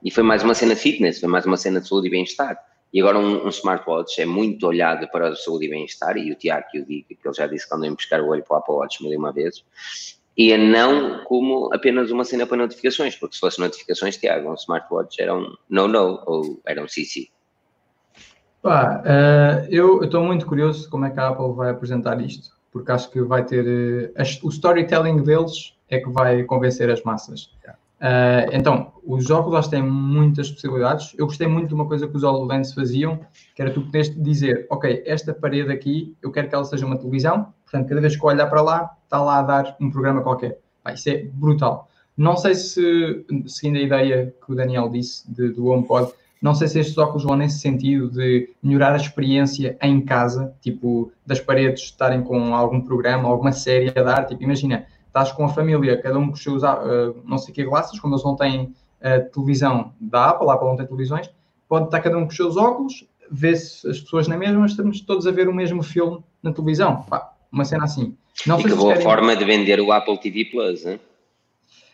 [0.03, 2.57] e foi mais uma cena fitness, foi mais uma cena de saúde e bem-estar.
[2.93, 6.35] E agora um, um, smartwatch é muito olhado para a saúde e bem-estar, e o
[6.35, 8.75] Tiago que eu que ele já disse quando eu buscar o olho para o Apple
[8.75, 9.63] Watch mil uma vez,
[10.37, 14.55] e é não como apenas uma cena para notificações, porque se fosse notificações, Tiago, um
[14.55, 17.29] smartwatch era um no-no ou era um CC.
[18.61, 22.91] Pá, uh, eu estou muito curioso como é que a Apple vai apresentar isto, porque
[22.91, 23.65] acho que vai ter.
[23.65, 27.49] Uh, o storytelling deles é que vai convencer as massas.
[28.01, 31.13] Uh, então, os óculos têm muitas possibilidades.
[31.17, 33.19] Eu gostei muito de uma coisa que os HoloLens faziam,
[33.55, 36.97] que era tu poderes dizer, ok, esta parede aqui, eu quero que ela seja uma
[36.97, 40.21] televisão, portanto, cada vez que eu olhar para lá, está lá a dar um programa
[40.21, 40.59] qualquer.
[40.83, 41.87] Pá, isso é brutal.
[42.17, 46.67] Não sei se, seguindo a ideia que o Daniel disse de, do HomePod, não sei
[46.67, 51.83] se estes óculos vão nesse sentido de melhorar a experiência em casa, tipo, das paredes
[51.83, 54.25] estarem com algum programa, alguma série a dar.
[54.25, 57.63] Tipo, imagina, estás com a família, cada um com os seus, uh, não sei que
[57.63, 61.29] glasses, como eles não têm uh, televisão da Apple, a Apple não tem televisões,
[61.69, 64.99] pode estar cada um com os seus óculos, vê-se as pessoas na mesma, mas estamos
[65.01, 67.03] todos a ver o mesmo filme na televisão.
[67.03, 68.17] Pá, uma cena assim.
[68.47, 69.03] Não e que boa querem...
[69.03, 70.99] forma de vender o Apple TV Plus, hein?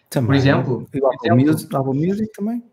[0.10, 0.28] Também.
[0.28, 0.88] Por exemplo.
[0.94, 2.64] E o Apple, Music, Apple Music também.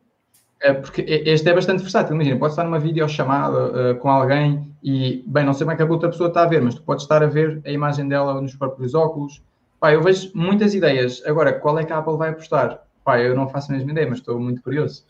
[0.64, 2.14] É, porque este é bastante versátil.
[2.14, 5.82] Imagina, pode estar numa videochamada uh, com alguém e, bem, não sei como é que
[5.82, 8.40] a outra pessoa está a ver, mas tu podes estar a ver a imagem dela
[8.40, 9.42] nos próprios óculos.
[9.78, 11.22] Pá, eu vejo muitas ideias.
[11.26, 12.82] Agora, qual é que a Apple vai apostar?
[13.04, 15.04] Pá, eu não faço a mesma ideia, mas estou muito curioso.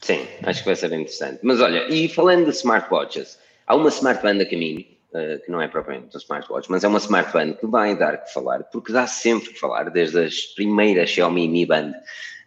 [0.00, 1.38] Sim, acho que vai ser bem interessante.
[1.40, 4.80] Mas olha, e falando de smartwatches, há uma smartband a caminho,
[5.12, 8.32] uh, que não é propriamente um smartwatch, mas é uma smartband que vai dar que
[8.32, 11.92] falar, porque dá sempre que falar, desde as primeiras Xiaomi Mi Band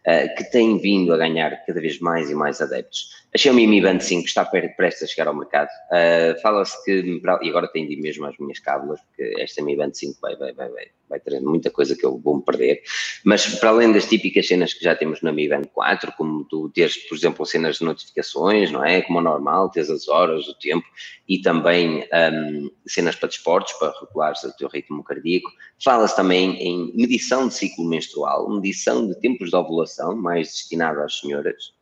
[0.07, 3.09] uh, que tem vindo a ganhar cada vez mais e mais adeptos.
[3.33, 5.69] A Xiaomi Mi Band 5 está prestes a chegar ao mercado.
[5.91, 9.93] Uh, Fala-se que, e agora tenho de mesmo às minhas cábulas, porque esta Mi Band
[9.93, 12.81] 5 vai, vai, vai, vai, vai ter muita coisa que eu vou-me perder.
[13.23, 16.69] Mas para além das típicas cenas que já temos na Mi Band 4, como tu
[16.69, 19.01] teres, por exemplo, cenas de notificações, não é?
[19.01, 20.85] Como é normal, teres as horas, o tempo,
[21.27, 25.49] e também um, cenas para desportos, para regulares o teu ritmo cardíaco.
[25.83, 31.19] Fala-se também em medição de ciclo menstrual, medição de tempos de ovulação, mais destinada às
[31.19, 31.73] senhoras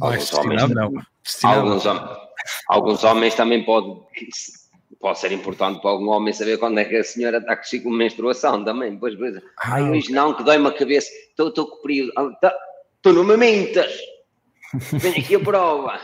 [0.00, 0.92] Alguns homens, não.
[1.44, 1.84] Alguns,
[2.68, 4.00] alguns homens também pode,
[5.02, 8.64] pode ser importante para algum homem saber quando é que a senhora está com menstruação
[8.64, 8.96] também.
[8.96, 9.42] Pois, pois.
[9.58, 11.10] Ai, hoje não, que dói-me a cabeça.
[11.28, 12.10] Estou com período.
[12.10, 13.92] Estou tá, no Mamintas.
[14.92, 16.00] Venho aqui a prova.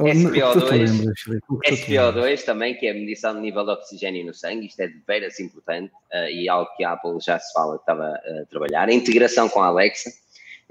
[0.00, 1.12] SPO2,
[1.66, 5.00] SPO2 também, que é a medição de nível de oxigênio no sangue, isto é de
[5.06, 8.88] veras importante uh, e algo que a Apple já se fala que estava a trabalhar.
[8.88, 10.10] A integração com a Alexa,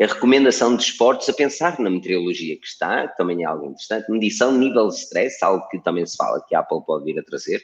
[0.01, 4.51] a recomendação de esportes a pensar na meteorologia que está, também é algo interessante, medição
[4.53, 7.23] de nível de stress, algo que também se fala que a Apple pode vir a
[7.23, 7.61] trazer.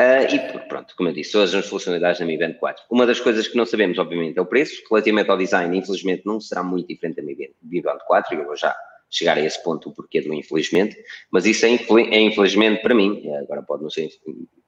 [0.00, 2.84] Uh, e pronto, como eu disse, todas as funcionalidades da Mi Band 4.
[2.88, 4.80] Uma das coisas que não sabemos, obviamente, é o preço.
[4.88, 8.56] Relativamente ao design, infelizmente, não será muito diferente da Mi Band 4, e eu vou
[8.56, 8.76] já
[9.10, 10.96] chegar a esse ponto, o porquê do infelizmente,
[11.30, 14.06] mas isso é, é infelizmente para mim, agora pode não ser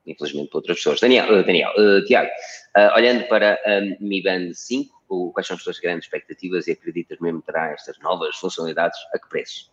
[0.06, 0.98] infelizmente para outras pessoas.
[0.98, 2.30] Daniel, uh, Daniel uh, Tiago,
[2.96, 4.99] olhando para a Mi Band 5,
[5.32, 8.98] quais são as tuas grandes expectativas e acreditas mesmo que terá estas novas funcionalidades?
[9.14, 9.70] A que preço?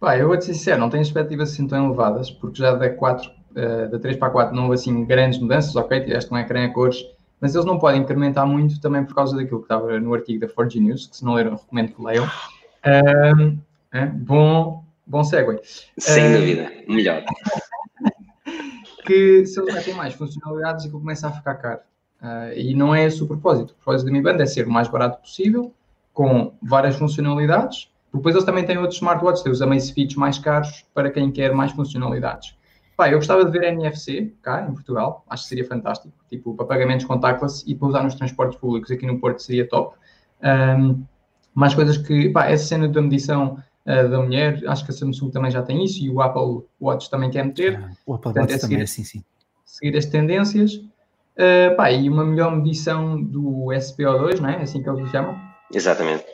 [0.00, 3.30] Pá, eu vou-te ser sincero, não tenho expectativas assim tão elevadas, porque já da 4,
[3.30, 6.66] uh, da 3 para a 4 não houve assim grandes mudanças, ok, tiveste um ecrã
[6.66, 7.04] a cores,
[7.40, 10.52] mas eles não podem incrementar muito também por causa daquilo que estava no artigo da
[10.52, 12.28] 4G News, que se não leram, recomendo que leiam.
[13.92, 15.60] É, bom, bom segue.
[15.98, 17.24] Sem uh, dúvida, melhor.
[19.04, 21.80] que se eles metem mais funcionalidades, aquilo começa a ficar caro.
[22.22, 23.70] Uh, e não é esse o propósito.
[23.70, 25.72] O propósito da Mi Band é ser o mais barato possível,
[26.12, 27.90] com várias funcionalidades.
[28.12, 31.72] Depois eles também têm outros smartwatches, têm os Amazfit mais caros para quem quer mais
[31.72, 32.56] funcionalidades.
[32.96, 36.12] Pá, eu gostava de ver NFC cá em Portugal, acho que seria fantástico.
[36.28, 39.96] Tipo, para pagamentos contactless e para usar nos transportes públicos aqui no Porto seria top.
[40.42, 41.04] Um,
[41.54, 45.30] mais coisas que, pá, essa cena da medição uh, da mulher, acho que a Samsung
[45.30, 47.76] também já tem isso e o Apple Watch também quer meter.
[47.76, 49.22] Ah, o Apple Watch é também é assim, sim.
[49.64, 50.80] Seguir as tendências.
[51.38, 54.56] Uh, pá, e uma melhor medição do SPO2, não é?
[54.62, 55.38] Assim que eles chamam.
[55.72, 56.26] Exatamente.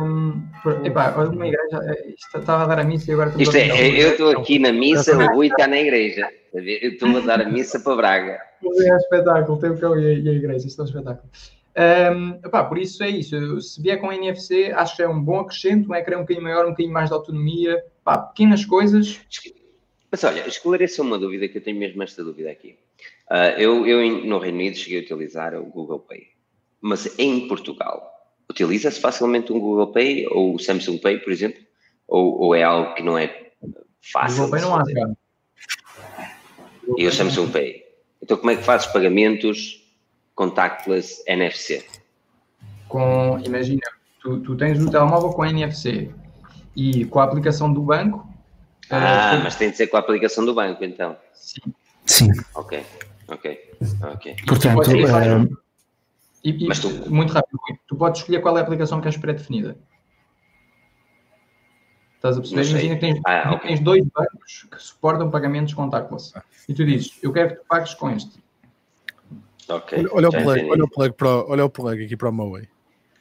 [0.00, 0.42] Um,
[0.82, 3.68] epá, uma igreja, eh, estava a dar a missa e agora Isto é,
[4.02, 6.26] eu estou aqui na missa, o Rui está na igreja.
[6.54, 8.38] Eu estou a dar a missa para Braga.
[8.62, 11.30] É um espetáculo, tem o cão e a igreja, isto é um espetáculo.
[11.76, 13.60] Um, epá, por isso é isso.
[13.62, 16.66] Se vier com NFC, acho que é um bom acrescento, um ecrã um bocadinho maior,
[16.66, 19.18] um bocadinho mais de autonomia, epá, pequenas coisas.
[20.10, 22.76] Mas olha, esclareça uma dúvida que eu tenho mesmo esta dúvida aqui.
[23.30, 26.26] Uh, eu, eu no Reino Unido cheguei a utilizar o Google Pay,
[26.80, 28.10] mas em Portugal,
[28.50, 31.60] utiliza-se facilmente um Google Pay ou o Samsung Pay, por exemplo?
[32.08, 33.52] Ou, ou é algo que não é
[34.12, 34.46] fácil?
[34.46, 35.16] Google Pay não há, cara.
[36.98, 37.84] E o Samsung Pay?
[38.20, 39.80] Então como é que fazes pagamentos
[40.34, 41.86] contactless NFC?
[42.88, 43.82] Com, imagina,
[44.20, 46.10] tu, tu tens o telemóvel com NFC
[46.74, 48.28] e com a aplicação do banco.
[48.90, 51.16] Ah, uh, mas tem de ser com a aplicação do banco, então.
[51.32, 51.72] Sim.
[52.04, 52.28] Sim.
[52.56, 52.84] Ok,
[53.30, 53.74] ok,
[54.14, 54.36] ok.
[54.46, 54.90] Portanto,
[56.42, 56.88] e, e, Mas tu...
[57.10, 59.76] muito rápido, tu podes escolher qual é a aplicação que queres pré-definida.
[62.16, 62.68] Estás a perceber?
[62.68, 63.68] Imagina que tens, ah, okay.
[63.68, 66.32] tens, dois bancos que suportam pagamentos contactless.
[66.68, 68.42] E tu dizes, eu quero que tu pagues com este.
[69.68, 70.06] Ok.
[70.12, 72.68] Olha, o plug, olha, o plug para, olha o plug aqui para o Moe.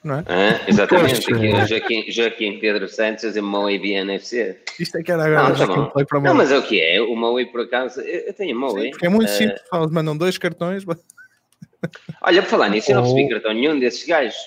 [0.03, 0.23] Não é?
[0.27, 4.57] Ah, exatamente, aqui, Joaquim, Joaquim Pedro Santos e Moe BNFC.
[4.79, 5.49] Isto é que era agora.
[5.49, 7.01] Não, tá plug para não, mas é o que é?
[7.01, 8.93] O Moe, por acaso, eu tenho Moe.
[8.93, 10.85] Sim, é muito uh, simples, mandam dois cartões.
[12.21, 14.38] Olha, por falar nisso, eu não recebi cartão nenhum desses gajos.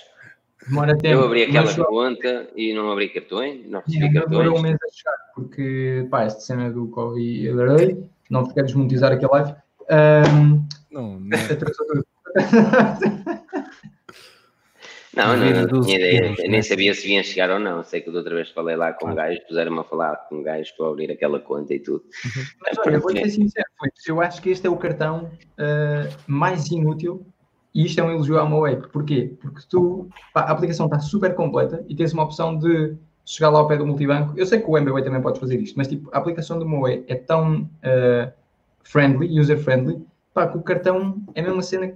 [0.66, 1.20] Demora tempo.
[1.20, 4.38] Eu abri aquela conta e não abri cartões, não recebi Sim, cartões.
[4.38, 7.98] Demorou um mês a chegar, porque, pá, esta cena do Covid,
[8.30, 9.54] não quero desmonetizar aqui a live.
[9.90, 11.38] Um, não, não.
[15.14, 16.62] Não, não, não tinha ideia, nem né?
[16.62, 17.84] sabia se vinha chegar ou não.
[17.84, 19.14] Sei que da outra vez falei lá com ah.
[19.14, 22.02] gajos, puseram-me a falar com gajos para abrir aquela conta e tudo.
[22.24, 22.42] Uhum.
[22.62, 23.66] Mas olha, vou ser sincero,
[24.06, 27.26] eu acho que este é o cartão uh, mais inútil
[27.74, 28.88] e isto é um elogio meu app.
[28.88, 29.34] Porquê?
[29.40, 32.94] Porque tu, pá, a aplicação está super completa e tens uma opção de
[33.24, 34.32] chegar lá ao pé do multibanco.
[34.36, 37.04] Eu sei que o MBWay também pode fazer isto, mas tipo, a aplicação do Moe
[37.06, 38.32] é tão uh,
[38.82, 41.94] friendly, user-friendly, pá, que o cartão é a mesma cena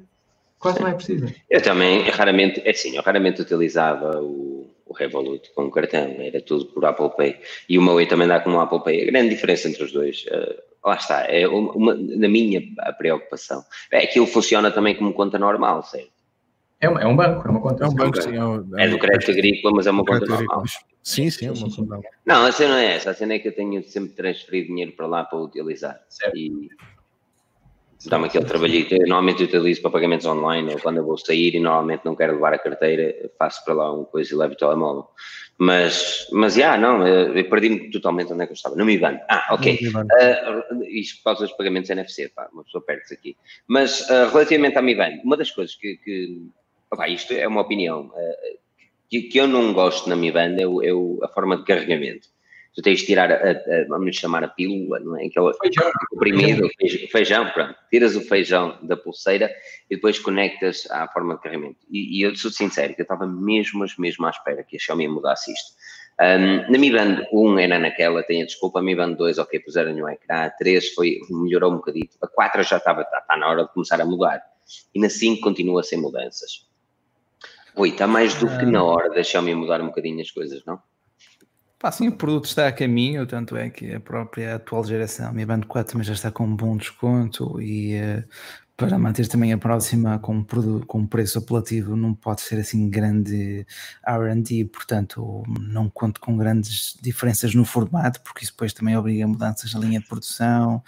[0.58, 1.32] Quase não é preciso.
[1.50, 6.40] Eu também, raramente, é assim, eu raramente utilizava o, o Revolut com o cartão, era
[6.40, 7.40] tudo por Apple Pay.
[7.68, 9.02] E o meu também dá com o Apple Pay.
[9.02, 12.62] A grande diferença entre os dois, uh, lá está, é uma, uma, na minha
[12.96, 16.16] preocupação, é que ele funciona também como conta normal, certo?
[16.80, 17.84] É um, é um banco, é uma conta.
[17.84, 18.36] É um banco, sim.
[18.36, 20.64] É, um, é do crédito agrícola, mas é uma conta normal.
[21.02, 22.02] Sim, sim, é uma conta normal.
[22.24, 23.10] Não, a cena não é essa.
[23.10, 25.98] A cena é que eu tenho sempre transferido dinheiro para lá para utilizar.
[26.08, 26.36] Certo.
[26.36, 26.68] E,
[28.08, 31.60] dá-me aquele trabalho que normalmente utilizo para pagamentos online ou quando eu vou sair e
[31.60, 35.06] normalmente não quero levar a carteira, faço para lá uma coisa e levo o telemóvel.
[35.58, 38.76] Mas, mas, já, yeah, não, eu perdi-me totalmente onde é que eu estava.
[38.76, 39.20] No Mi Band.
[39.28, 39.78] Ah, ok.
[39.88, 43.36] Uh, isto por causa dos pagamentos NFC, pá, uma pessoa perde-se aqui.
[43.66, 46.42] Mas, uh, relativamente à Mi Band, uma das coisas que, que
[46.90, 48.58] opa, isto é uma opinião, uh,
[49.08, 51.64] que, que, eu não gosto na Mi Band é, o, é o, a forma de
[51.64, 52.28] carregamento
[52.76, 55.24] tu tens de tirar, a, a, vamos chamar a pílula, não é?
[55.24, 55.90] Aquela feijão.
[56.10, 57.08] comprimido, feijão.
[57.08, 57.74] feijão, pronto.
[57.90, 59.50] Tiras o feijão da pulseira
[59.90, 61.78] e depois conectas à forma de carregamento.
[61.90, 65.08] E, e eu sou sincero, que eu estava mesmo, mesmo à espera que a Xiaomi
[65.08, 65.72] mudasse isto.
[66.20, 69.58] Um, na Mi Band 1 era naquela, tenho a desculpa, a Mi Band 2, ok,
[69.60, 73.36] puseram no ecrã, a 3 foi, melhorou um bocadinho, a 4 já estava, está, está
[73.36, 74.42] na hora de começar a mudar,
[74.94, 76.66] e na 5 continua sem mudanças.
[77.74, 80.80] Oi, está mais do que na hora da Xiaomi mudar um bocadinho as coisas, não?
[81.78, 85.32] Pá, sim, o produto está a caminho, tanto é que a própria atual geração, a
[85.32, 88.24] Mi Band 4 também já está com um bom desconto e uh,
[88.76, 90.44] para manter também a próxima com,
[90.86, 93.66] com um preço apelativo não pode ser assim grande
[94.06, 99.72] R&D, portanto não conto com grandes diferenças no formato, porque isso depois também obriga mudanças
[99.72, 100.82] na linha de produção,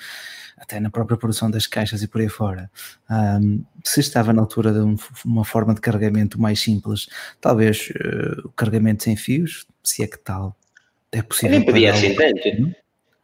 [0.57, 2.71] até na própria produção das caixas e por aí fora.
[3.11, 7.09] Um, se estava na altura de um, uma forma de carregamento mais simples,
[7.41, 10.55] talvez uh, o carregamento sem fios, se é que tal,
[11.13, 11.57] é possível.
[11.57, 12.77] Eu nem pedia assim tanto.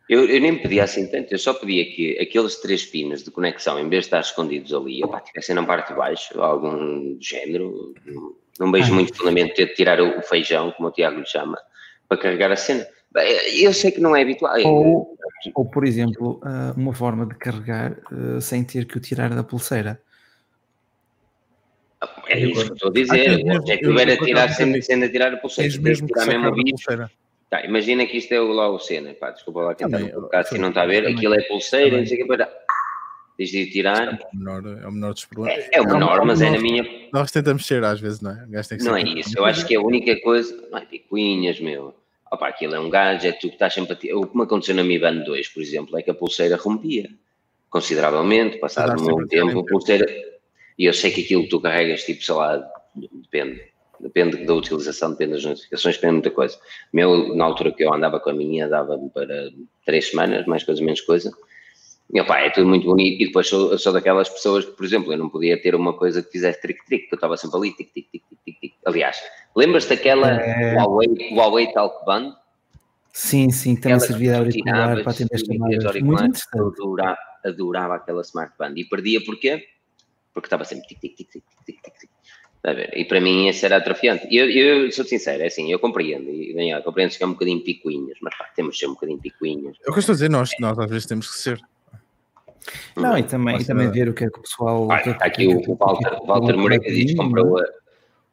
[0.09, 3.81] Eu, eu, nem pedia assim tanto, eu só pedia que aqueles três pinos de conexão,
[3.81, 7.95] em vez de estar escondidos ali, opa, tivessem na parte de baixo, algum género.
[8.61, 8.93] Não vejo Ai.
[8.93, 11.59] muito fundamento ter de tirar o feijão, como o Tiago lhe chama,
[12.07, 12.87] para carregar a cena.
[13.55, 14.61] Eu sei que não é habitual.
[14.65, 15.17] Ou,
[15.55, 19.43] ou por exemplo, ah, uma forma de carregar ah, sem ter que o tirar da
[19.43, 20.01] pulseira.
[22.29, 23.43] É isso que estou a dizer.
[23.43, 25.81] O objetivo era tirar sem, sem tirar a pulseira.
[25.81, 26.77] Mesmo tirar mesmo o vídeo.
[27.51, 30.11] Tá, imagina que isto é o, lá o cena, pá, desculpa lá quem está no
[30.11, 32.51] podcast se não está a ver, também, aquilo é pulseira, não sei o que, para
[33.39, 34.09] de tirar.
[34.09, 35.65] É o menor, é o menor dos problemas.
[35.65, 36.85] É, é o menor, é mas é na minha.
[37.13, 38.47] Nós tentamos ser às vezes, não é?
[38.81, 40.69] não é isso, eu acho que é a única coisa.
[40.71, 41.95] Não é picuinhas, meu.
[42.31, 44.17] Opa, aquilo é um gadget, tu que estás sempre a tirar.
[44.17, 47.11] O que me aconteceu na Mi Band 2, por exemplo, é que a pulseira rompia
[47.69, 50.07] consideravelmente, passado um tempo, a pulseira.
[50.79, 55.13] E eu sei que aquilo que tu carregas, tipo, sei lá, depende Depende da utilização,
[55.13, 56.59] depende das notificações, depende de muita coisa.
[56.93, 59.51] Meu, na altura que eu andava com a minha, dava-me para
[59.85, 61.33] três semanas, mais coisa, menos coisa.
[62.13, 63.23] E, opa, é tudo muito bonito.
[63.23, 66.23] E depois sou, sou daquelas pessoas que, por exemplo, eu não podia ter uma coisa
[66.23, 68.75] que fizesse trick-trick, que eu estava sempre ali, tic-tic-tic-tic-tic.
[68.85, 69.17] Aliás,
[69.57, 70.75] lembras-te daquela é...
[70.75, 72.37] Huawei, Huawei Talk Band?
[73.13, 76.03] Sim, sim, também servia de auricular para atender chamadas.
[76.03, 76.49] Muito interessante.
[76.57, 78.75] Eu adorava, adorava aquela Smart Band.
[78.77, 79.65] E perdia porquê?
[80.33, 82.11] Porque estava sempre tic-tic-tic-tic-tic-tic.
[82.95, 84.27] E para mim isso era atrofiante.
[84.31, 87.33] E eu, eu, sou sincero, é assim, eu compreendo, e Daniel, compreendo que é um
[87.33, 89.77] bocadinho picuinhas, mas pá, temos de ser um bocadinho picuinhas.
[89.87, 91.61] É o que eu estou a dizer, nós, nós às vezes temos que ser.
[92.97, 94.91] Não, e também, e também ver o que é que o pessoal.
[94.91, 97.65] Ah, que, aqui o, o Walter, o Walter Moreira diz que comprou a,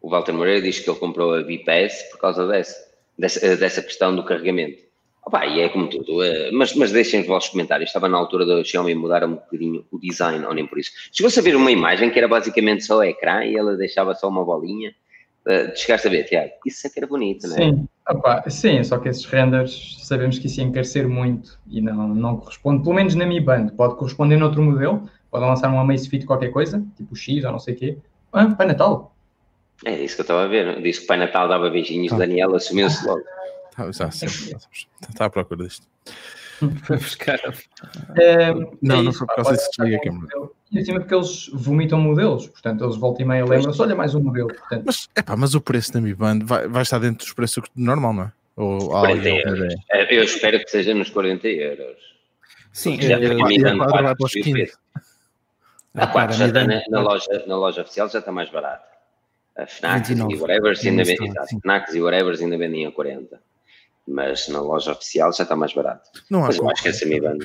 [0.01, 2.75] o Walter Moreira diz que ele comprou a VPS por causa dessa,
[3.17, 4.81] dessa, dessa questão do carregamento.
[5.25, 7.89] Opa, e é como tudo, é, mas, mas deixem os vossos comentários.
[7.89, 10.91] Estava na altura da Xiaomi mudar um bocadinho o design, ou nem por isso.
[11.11, 14.27] Chegou-se a ver uma imagem que era basicamente só o ecrã e ela deixava só
[14.27, 14.93] uma bolinha.
[15.45, 16.51] Uh, chegaste a ver, Tiago?
[16.65, 17.59] Isso é que era bonito, não é?
[17.59, 22.09] Sim, opa, sim, só que esses renders sabemos que isso ia encarecer muito e não,
[22.09, 26.25] não corresponde, pelo menos na Mi Band, pode corresponder noutro modelo, pode lançar uma Amazfit
[26.25, 27.97] qualquer coisa, tipo X ou não sei o quê.
[28.31, 29.15] Ah, Pai Natal.
[29.83, 30.79] É isso que eu estava a ver.
[30.81, 32.17] Disse que o Pai Natal dava beijinhos, ah.
[32.17, 33.21] Daniel assumiu-se logo.
[33.85, 34.57] Tá, já, sempre,
[35.09, 35.87] está à procura disto.
[36.83, 37.39] Foi buscar.
[38.15, 40.49] É, não, é não foi por causa disso que a câmera.
[40.71, 44.21] E acima porque eles vomitam modelos, portanto, eles voltam e meia lembram-se, olha mais um
[44.21, 44.47] modelo.
[44.47, 44.83] Portanto.
[44.85, 48.13] Mas, epá, mas o preço da Mi Band vai, vai estar dentro dos preços normal,
[48.13, 48.31] não é?
[48.55, 49.75] Ou 40 euros.
[49.91, 51.97] É, eu espero que seja nos 40 euros.
[52.71, 54.71] Sim, já eu, eu, eu, vai para os 15.
[55.93, 58.85] A 4 já está na, na, loja, na loja oficial já está mais barato.
[59.57, 63.41] A FNAC e whatever ainda vendem, FNAC e whatever ainda vendem a 40
[64.11, 66.09] mas na loja oficial já está mais barato.
[66.29, 67.39] Não mas eu acho que é semi-band.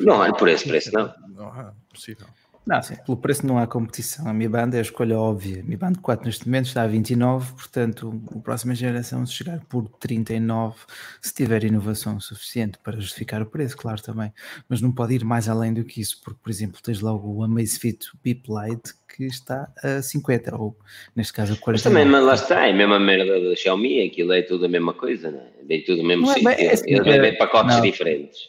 [0.00, 1.12] Não há por esse preço, não.
[1.34, 2.26] Não há, possível.
[2.70, 4.28] Não, sim, pelo preço não há competição.
[4.28, 5.60] A Mi Band é a escolha óbvia.
[5.60, 9.58] A Mi Band 4 neste momento está a 29, portanto, a próxima geração, se chegar
[9.68, 10.76] por 39,
[11.20, 14.32] se tiver inovação suficiente para justificar o preço, claro também,
[14.68, 17.42] mas não pode ir mais além do que isso, porque, por exemplo, tens logo o
[17.42, 20.76] Amazfit Beep Lite que está a 50, ou
[21.16, 21.72] neste caso a 40.
[21.72, 24.68] Mas também, mas lá está, é a mesma merda da Xiaomi, aquilo é tudo a
[24.68, 25.50] mesma coisa, não é?
[25.66, 27.82] Vem tudo o mesmo não sítio, é, assim, é, é, pacotes não.
[27.82, 28.48] diferentes.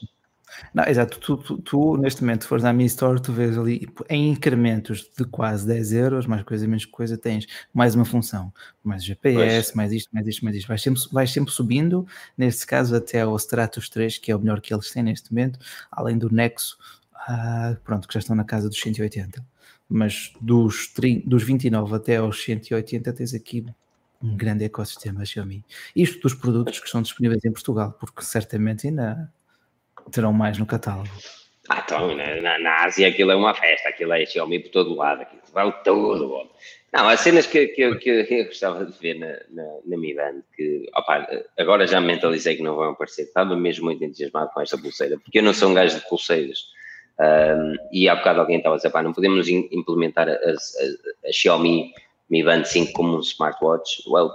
[0.73, 4.29] Não, exato, tu, tu, tu, neste momento fores à Mi Store, tu vês ali em
[4.29, 9.67] incrementos de quase 10 euros, mais coisa, menos coisa, tens mais uma função, mais GPS,
[9.67, 9.75] pois.
[9.75, 12.05] mais isto, mais isto, mais isto, vais sempre, vais sempre subindo,
[12.37, 15.59] neste caso até ao Stratus 3, que é o melhor que eles têm neste momento,
[15.91, 16.77] além do Nexo,
[17.27, 19.45] ah, pronto, que já estão na casa dos 180.
[19.87, 23.65] Mas dos, 30, dos 29 até aos 180 tens aqui
[24.21, 25.65] um grande ecossistema Xiaomi.
[25.95, 29.31] Isto dos produtos que estão disponíveis em Portugal, porque certamente ainda
[30.11, 31.09] terão mais no catálogo.
[31.69, 35.21] Ah, então, na, na, Ásia aquilo é uma festa, aquilo é Xiaomi por todo lado,
[35.21, 36.27] aquilo vale tudo.
[36.27, 36.47] Bom.
[36.91, 40.41] Não, as cenas que, que, que eu gostava de ver na, na, na Mi Band,
[40.55, 41.25] que opa,
[41.57, 45.39] agora já mentalizei que não vão aparecer, estava mesmo muito entusiasmado com esta pulseira, porque
[45.39, 46.59] eu não sou um gajo de pulseiras.
[47.19, 51.31] Um, e há bocado alguém estava a dizer, pá, não podemos implementar a, a, a,
[51.31, 51.93] Xiaomi
[52.29, 54.03] Mi Band 5 como um smartwatch.
[54.09, 54.31] Well,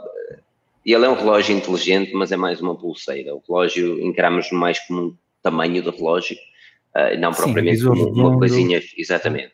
[0.84, 3.34] ele é um relógio inteligente, mas é mais uma pulseira.
[3.34, 5.18] O relógio encaramos mais como
[5.50, 6.36] tamanho do relógio,
[6.96, 9.52] uh, não Sim, propriamente como uma coisinha, exatamente,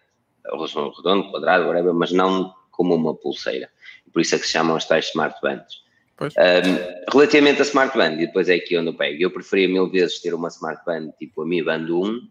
[0.96, 3.68] redondo, quadrado, whatever, mas não como uma pulseira.
[4.12, 5.82] Por isso é que se chamam as tais smartbands.
[6.20, 10.20] Um, relativamente a smartband, e depois é aqui onde eu pego, eu preferia mil vezes
[10.20, 12.28] ter uma smartband tipo a Mi Band 1,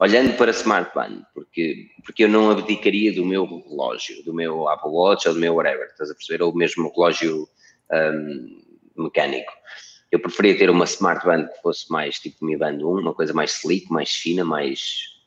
[0.00, 4.90] olhando para a smartband, porque, porque eu não abdicaria do meu relógio, do meu Apple
[4.90, 6.42] Watch ou do meu whatever, estás a perceber?
[6.42, 7.48] Ou mesmo relógio
[7.90, 8.62] um,
[9.04, 9.52] mecânico.
[10.10, 13.32] Eu preferia ter uma smart band que fosse mais tipo Mi Band 1, uma coisa
[13.32, 15.18] mais slick, mais fina, mais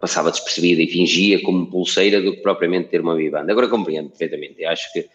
[0.00, 3.50] passava despercebida e fingia como pulseira do que propriamente ter uma Mi Band.
[3.50, 4.62] Agora compreendo perfeitamente.
[4.62, 5.08] Eu acho que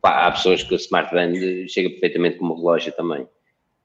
[0.00, 3.26] pá, há pessoas que a smart band chega perfeitamente como relógio também.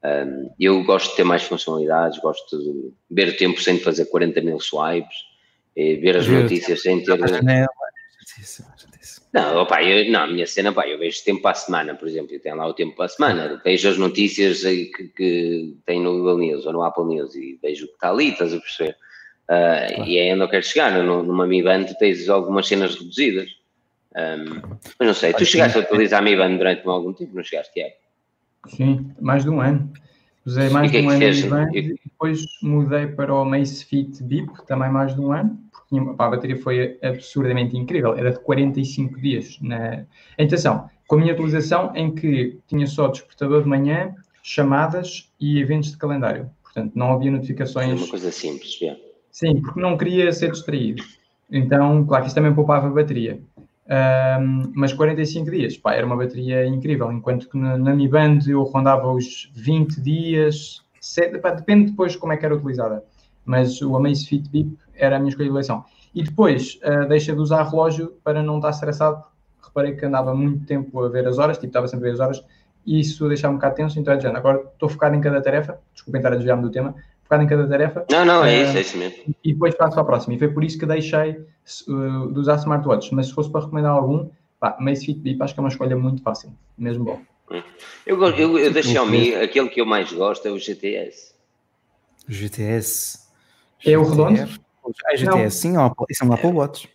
[0.03, 4.41] Um, eu gosto de ter mais funcionalidades, gosto de ver o tempo sem fazer 40
[4.41, 5.17] mil swipes,
[5.75, 7.19] ver as notícias sem ter.
[9.37, 12.07] Não, opa, eu, não, a minha cena, pá, eu vejo tempo para a semana, por
[12.07, 16.01] exemplo, eu tenho lá o tempo para a semana, vejo as notícias que, que tem
[16.01, 18.59] no Google News ou no Apple News e vejo o que está ali, estás a
[18.59, 18.95] perceber?
[19.43, 20.09] Uh, claro.
[20.09, 23.49] E é onde eu quero chegar, numa Mi Band tens algumas cenas reduzidas.
[24.15, 27.43] Um, mas não sei, tu chegaste a utilizar a Mi Band durante algum tempo, não
[27.43, 27.95] chegaste, é?
[28.67, 29.91] Sim, mais de um ano.
[30.45, 34.49] Usei mais de um ano a Mi Band e depois mudei para o Macefit Bip,
[34.65, 35.66] também mais de um ano
[36.17, 39.57] pá, a bateria foi absurdamente incrível, era de 45 dias.
[39.61, 40.03] Na...
[40.39, 44.13] Atenção, com a minha utilização em que tinha só despertador de manhã,
[44.43, 46.49] chamadas e eventos de calendário.
[46.63, 47.89] Portanto, não havia notificações.
[47.89, 48.95] É uma coisa simples, já.
[49.31, 51.03] Sim, porque não queria ser distraído.
[51.49, 53.39] Então, claro que isso também poupava a bateria.
[53.89, 58.39] Um, mas 45 dias, pá, era uma bateria incrível, enquanto que na, na Mi Band
[58.45, 63.03] eu rondava os 20 dias, sete, pá, depende depois de como é que era utilizada,
[63.47, 65.83] mas o Amazfit Bip era a minha escolha de eleição.
[66.13, 69.23] E depois uh, deixa de usar relógio para não estar estressado,
[69.63, 72.19] reparei que andava muito tempo a ver as horas, tipo, estava sempre a ver as
[72.19, 72.45] horas,
[72.85, 75.79] e isso deixava um bocado tenso, então é dizendo, agora estou focado em cada tarefa,
[75.93, 78.05] desculpem estar a desviar-me do tema, focado em cada tarefa.
[78.09, 79.35] Não, não, é isso, é isso mesmo.
[79.43, 80.35] E depois passo para a próxima.
[80.35, 83.11] E foi por isso que deixei uh, de usar smartwatches.
[83.11, 84.29] Mas se fosse para recomendar algum,
[84.59, 86.51] pá, Macefit Beep acho que é uma escolha muito fácil.
[86.77, 87.19] Mesmo bom.
[87.51, 87.61] Hum.
[88.05, 91.35] Eu, eu, eu da Xiaomi, aquele que eu mais gosto é o GTS.
[92.27, 93.26] O GTS?
[93.85, 94.41] É o redondo?
[95.05, 95.73] Ah, é GTS, sim,
[96.09, 96.89] isso é um Apple Watch.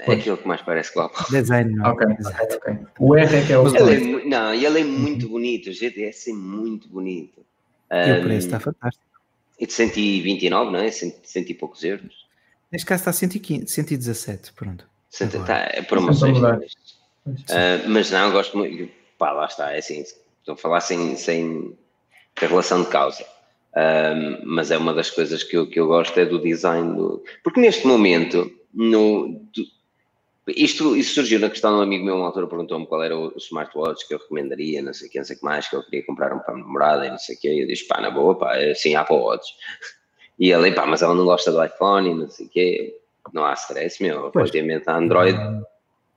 [0.00, 1.24] É aquilo que mais parece com o Apple.
[1.30, 1.90] Design, não.
[1.90, 2.06] Ok,
[2.56, 2.78] ok.
[2.98, 3.68] O R é que é o.
[3.68, 5.68] Ele é, não, ele é muito bonito.
[5.68, 7.44] O GTS é muito bonito.
[7.90, 9.04] E o preço está fantástico.
[9.58, 10.90] E de 129, não é?
[10.90, 12.26] 100, cento e poucos euros.
[12.72, 14.88] Neste caso está 115, 117, pronto.
[15.10, 16.38] Cento, tá, é promoções.
[16.38, 18.90] Uh, mas não, gosto muito.
[19.18, 20.00] Pá, lá está, é assim.
[20.00, 21.76] Estou a falar sem, sem
[22.36, 23.24] relação de causa.
[23.72, 26.96] Uh, mas é uma das coisas que eu, que eu gosto é do design.
[26.96, 27.22] Do...
[27.44, 29.40] Porque neste momento, no,
[30.48, 33.32] isto, isso surgiu na questão de um amigo meu, uma altura perguntou-me qual era o
[33.36, 35.82] smartwatch que eu recomendaria, não sei o que, não sei o que mais, que eu
[35.84, 38.00] queria comprar um para a namorada e não sei o que, e eu disse, pá,
[38.00, 39.54] na boa, pá, assim, Apple Watch.
[40.38, 42.96] E ele, pá, mas ela não gosta do iPhone e não sei o que,
[43.32, 45.38] não há stress, meu, obviamente a Android.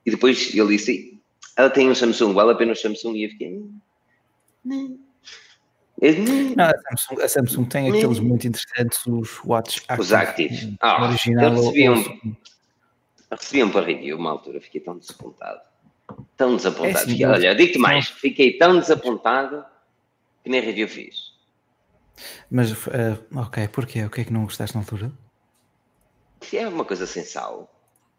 [0.04, 1.20] E depois ele disse,
[1.56, 3.14] ela tem um Samsung, vale a pena o Samsung?
[3.16, 3.62] E eu fiquei,
[4.64, 5.03] não.
[6.56, 10.00] Não, a Samsung, a Samsung tem aqueles muito interessantes, os Watch Active.
[10.00, 10.76] Os Active.
[10.80, 11.44] Ah, original.
[11.44, 12.36] Eu recebi um,
[13.30, 15.60] recebi um para review uma altura, fiquei tão desapontado.
[16.36, 16.96] Tão desapontado.
[16.96, 19.64] É assim, fiquei, olha, digo-te mais, fiquei tão desapontado
[20.42, 21.32] que nem review fiz.
[22.50, 24.04] Mas, uh, ok, porquê?
[24.04, 25.10] O que é que não gostaste na altura?
[26.52, 27.73] É uma coisa sem sal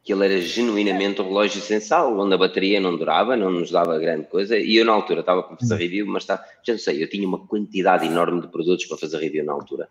[0.05, 3.97] que ele era genuinamente um relógio sensal, onde a bateria não durava, não nos dava
[3.97, 7.01] grande coisa, e eu na altura estava para fazer review, mas está, já não sei,
[7.01, 9.89] eu tinha uma quantidade enorme de produtos para fazer review na altura,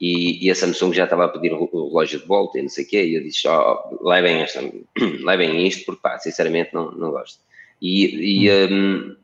[0.00, 2.84] e, e a Samsung já estava a pedir o, relógio de volta e não sei
[2.84, 4.60] o quê, e eu disse, oh, levem, esta,
[5.24, 7.40] levem isto, porque pá, sinceramente não, não gosto.
[7.82, 9.16] E, e, um,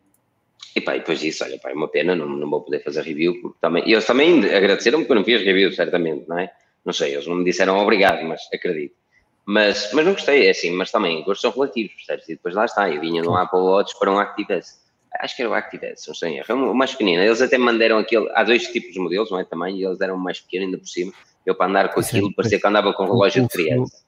[0.74, 3.02] e pá, e depois disse, olha pá, é uma pena, não, não vou poder fazer
[3.02, 6.50] review, porque também, e eles também agradeceram-me porque eu não fiz review, certamente, não é?
[6.84, 9.01] Não sei, eles não me disseram obrigado, mas acredito.
[9.44, 12.28] Mas, mas não gostei, é assim, mas também gostos são relativos, percebes?
[12.28, 14.80] E depois lá está, eu vinha de um Apple Watch para um Active S.
[15.20, 17.22] Acho que era o Active S, não sei, é o mais pequenino.
[17.22, 19.44] Eles até me mandaram aquele, há dois tipos de modelos, não é?
[19.44, 21.12] Também, e eles eram mais pequenos ainda por cima.
[21.44, 24.02] Eu para andar com aquilo, parecia que andava com um relógio de criança.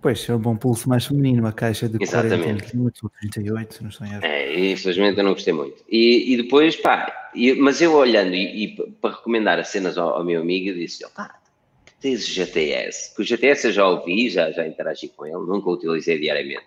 [0.00, 2.42] Pois, é um bom pulso mais feminino, uma caixa de Exatamente.
[2.42, 4.08] 40 km ou 38, não sei.
[4.20, 5.82] É, infelizmente eu não gostei muito.
[5.88, 10.10] E, e depois, pá, e, mas eu olhando e, e, para recomendar as cenas ao,
[10.10, 11.38] ao meu amigo, eu disse, pá,
[12.04, 15.70] tens o GTS, que o GTS eu já ouvi, já, já interagi com ele, nunca
[15.70, 16.66] o utilizei diariamente.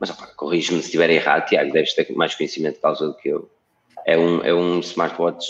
[0.00, 3.48] Mas corrige-me se estiver errado, Tiago, deves ter mais conhecimento de causa do que eu.
[4.04, 5.46] É um, é um smartwatch,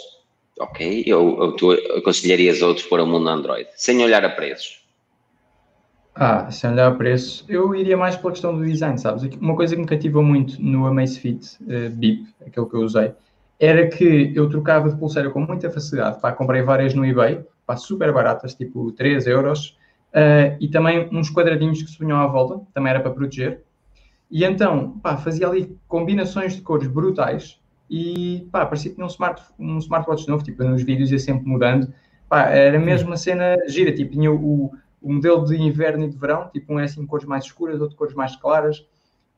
[0.58, 4.84] ok, eu, eu, tu aconselharias outros para o mundo Android, sem olhar a preços.
[6.14, 9.22] Ah, sem olhar a preços, eu iria mais pela questão do design, sabes?
[9.40, 13.12] Uma coisa que me cativou muito no Amazfit uh, Bip, aquele que eu usei,
[13.58, 16.20] era que eu trocava de pulseira com muita facilidade.
[16.20, 17.40] Pá, comprei várias no eBay,
[17.70, 19.78] pá, super baratas, tipo 3 euros,
[20.12, 23.62] uh, e também uns quadradinhos que se punham à volta, também era para proteger.
[24.28, 29.08] E então, pá, fazia ali combinações de cores brutais e, pá, parecia que tinha um,
[29.08, 31.92] smart, um smartwatch novo, tipo, nos vídeos ia sempre mudando.
[32.28, 36.16] Pá, era mesmo uma cena gira, tipo, tinha o, o modelo de inverno e de
[36.16, 38.84] verão, tipo, um é assim cores mais escuras, outro cores mais claras.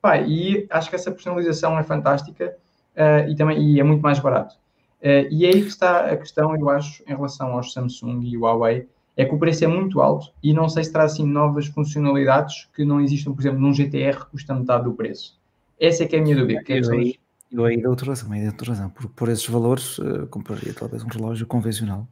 [0.01, 2.57] Pá, e acho que essa personalização é fantástica
[2.97, 4.57] uh, e também e é muito mais barato.
[5.03, 8.37] Uh, e é aí que está a questão, eu acho, em relação aos Samsung e
[8.37, 8.87] Huawei,
[9.17, 12.69] é que o preço é muito alto e não sei se traz assim novas funcionalidades
[12.75, 15.39] que não existam, por exemplo, num GTR custa metade do preço.
[15.79, 16.63] Essa é que é a minha dúvida.
[16.63, 17.15] Que é eu, aí,
[17.51, 18.89] eu aí dou outra razão, aí dou razão.
[18.91, 22.07] Por, por esses valores, uh, compraria talvez um relógio convencional.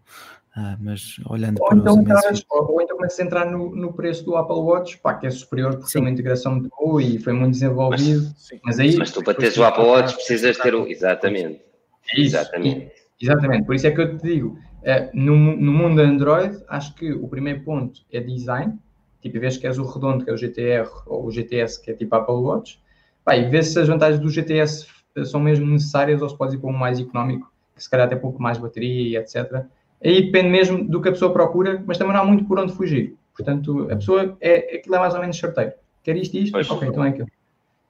[0.57, 3.93] Uh, mas olhando ou para então, os ou, ou, então começas a entrar no, no
[3.93, 7.21] preço do Apple Watch, pá, que é superior porque tem uma integração muito boa e
[7.21, 8.25] foi muito desenvolvido.
[8.25, 10.89] Mas, mas, aí, mas tu para teres o Apple Watch precisas ter o.
[10.89, 11.70] Exatamente.
[12.17, 12.93] Isso, exatamente.
[13.21, 17.13] exatamente, por isso é que eu te digo, é, no, no mundo Android, acho que
[17.13, 18.79] o primeiro ponto é design,
[19.21, 21.95] tipo, vez que és o redondo, que é o GTR, ou o GTS, que é
[21.95, 22.81] tipo Apple Watch,
[23.25, 24.87] pá, e vê se as vantagens do GTS
[25.25, 28.19] são mesmo necessárias ou se pode ir para um mais económico, que se calhar tem
[28.19, 29.65] pouco mais bateria e etc.
[30.03, 32.73] Aí depende mesmo do que a pessoa procura, mas também não há muito por onde
[32.73, 33.17] fugir.
[33.37, 35.73] Portanto, a pessoa, é, aquilo é mais ou menos certeiro.
[36.03, 36.53] Quer isto e isto?
[36.53, 37.29] Pois, ok, então é aquilo.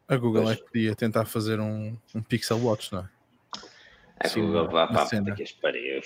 [0.09, 0.57] A Google pois.
[0.57, 3.05] é que podia tentar fazer um, um Pixel Watch, não é?
[4.23, 6.03] A Google vá para a que pariu.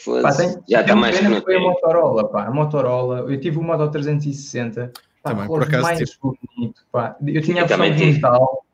[0.68, 2.46] Já está mais que foi a Motorola, pá.
[2.46, 4.92] A Motorola, eu tive o Moto 360.
[5.20, 6.38] Pá, também, por acaso, mais tipo...
[6.56, 7.16] bonito, pá.
[7.26, 8.64] Eu tinha a versão digital.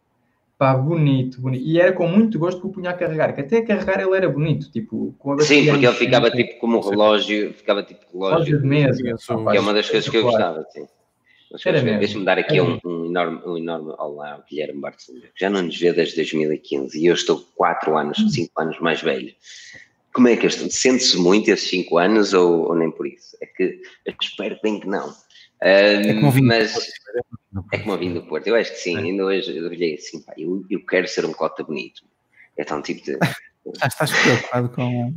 [0.58, 1.64] Pá, bonito, bonito.
[1.64, 4.14] E era com muito gosto que o punha a carregar, que até a carregar ele
[4.14, 8.04] era bonito, tipo, com a Sim, porque ele ficava tipo como um relógio, ficava tipo
[8.12, 8.60] relógio.
[8.60, 9.02] de mesa.
[9.02, 10.86] Que é uma das coisas que eu gostava, sim.
[11.98, 15.62] Deixa-me dar aqui um, um, enorme, um enorme olá ao Guilherme Barcelona, que já não
[15.62, 18.62] nos vê desde 2015 e eu estou 4 anos, 5 hum.
[18.62, 19.34] anos mais velho.
[20.12, 20.70] Como é que eu estou?
[20.70, 23.36] Sente-se muito esses 5 anos ou, ou, nem por isso?
[23.40, 23.80] É que
[24.20, 25.08] espero bem que não.
[25.08, 25.12] Um,
[25.62, 26.90] é como mas
[27.72, 28.46] é como vim do Porto.
[28.46, 28.96] Eu acho que sim.
[28.96, 29.00] É.
[29.00, 32.02] Ainda hoje eu olhei assim, pá, eu, eu quero ser um cota bonito.
[32.56, 33.18] É tão tipo de.
[33.84, 35.14] Estás preocupado com.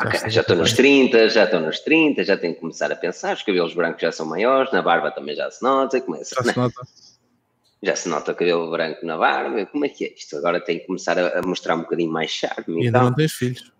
[0.00, 3.34] Okay, já estou nos 30, já estou nos 30, já tenho que começar a pensar.
[3.34, 6.00] Os cabelos brancos já são maiores, na barba também já se nota.
[6.00, 6.80] Começa, já se nota.
[7.82, 9.66] Já se nota o cabelo branco na barba.
[9.66, 10.36] Como é que é isto?
[10.36, 12.82] Agora tenho que começar a, a mostrar um bocadinho mais charme.
[12.82, 13.72] E ainda não tens filhos.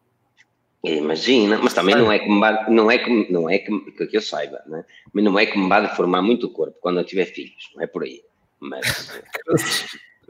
[0.85, 3.71] Imagina, mas também não é que me vá, não é que, não é que,
[4.09, 4.85] que eu saiba, né?
[5.13, 7.85] mas não é que me vá deformar muito o corpo quando eu tiver filhos, não
[7.85, 8.21] é por aí.
[8.59, 9.21] Mas...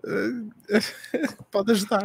[1.51, 2.05] Pode ajudar.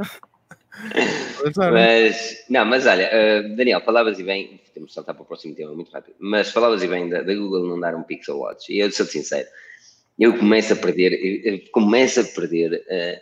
[1.71, 5.55] Mas, não, mas olha, uh, Daniel, falavas e bem, temos de saltar para o próximo
[5.55, 8.71] tema muito rápido, mas falavas e bem da, da Google não dar um Pixel Watch,
[8.71, 9.47] e eu sou sincero,
[10.19, 13.21] eu começo a perder, eu começo a perder uh,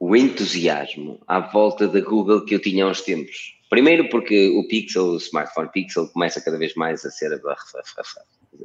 [0.00, 4.66] o entusiasmo à volta da Google que eu tinha há uns tempos Primeiro porque o
[4.66, 7.38] Pixel, o smartphone Pixel, começa cada vez mais a ser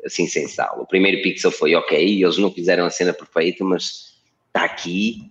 [0.06, 0.80] assim sem sal.
[0.82, 4.18] O primeiro Pixel foi ok, eles não fizeram a cena perfeita, mas
[4.48, 5.30] está aqui.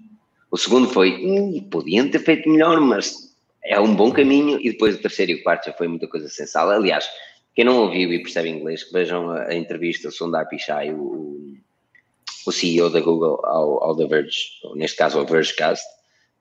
[0.53, 3.35] O segundo foi, hum, podiam ter feito melhor, mas
[3.65, 4.61] é um bom caminho.
[4.61, 6.71] E depois o terceiro e o quarto já foi muita coisa sem sal.
[6.71, 7.09] Aliás,
[7.55, 11.57] quem não ouviu e percebe inglês, vejam a, a entrevista do Sundar Pichai, o,
[12.47, 14.39] o CEO da Google, ao, ao The Verge,
[14.75, 15.85] neste caso ao Vergecast,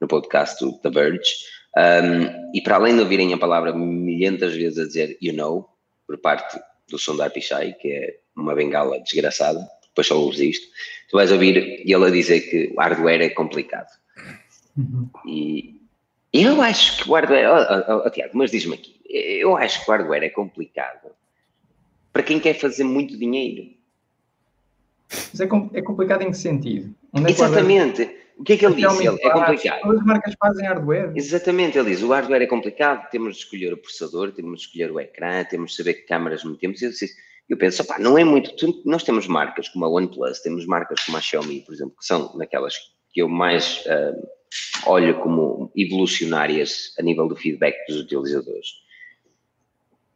[0.02, 1.32] no podcast do The Verge
[1.78, 5.70] um, e para além de ouvirem a palavra milhentas vezes a dizer you know,
[6.06, 6.60] por parte
[6.90, 10.68] do Sundar Pichai, que é uma bengala desgraçada, depois só ouves isto,
[11.10, 14.01] tu vais ouvir ele a dizer que o hardware é complicado.
[14.78, 15.10] Uhum.
[15.26, 15.82] E
[16.34, 19.90] eu acho que o hardware, oh, oh, oh, Tiago, mas diz-me aqui, eu acho que
[19.90, 21.12] o hardware é complicado
[22.14, 23.70] para quem quer fazer muito dinheiro.
[25.10, 25.44] Mas é,
[25.74, 26.94] é complicado em que sentido?
[27.14, 28.22] É Exatamente.
[28.38, 29.00] O que é que ele diz?
[29.00, 29.92] Ele, é complicado.
[29.92, 31.12] As marcas fazem hardware.
[31.16, 34.92] Exatamente, ele diz: o hardware é complicado, temos de escolher o processador, temos de escolher
[34.92, 36.82] o ecrã, temos de saber que câmaras metemos.
[36.82, 36.92] Eu,
[37.50, 38.52] eu penso, opá, não é muito.
[38.86, 42.36] Nós temos marcas como a OnePlus, temos marcas como a Xiaomi, por exemplo, que são
[42.36, 42.76] naquelas
[43.14, 44.28] que eu mais uh,
[44.86, 48.82] olho como evolucionárias a nível do feedback dos utilizadores.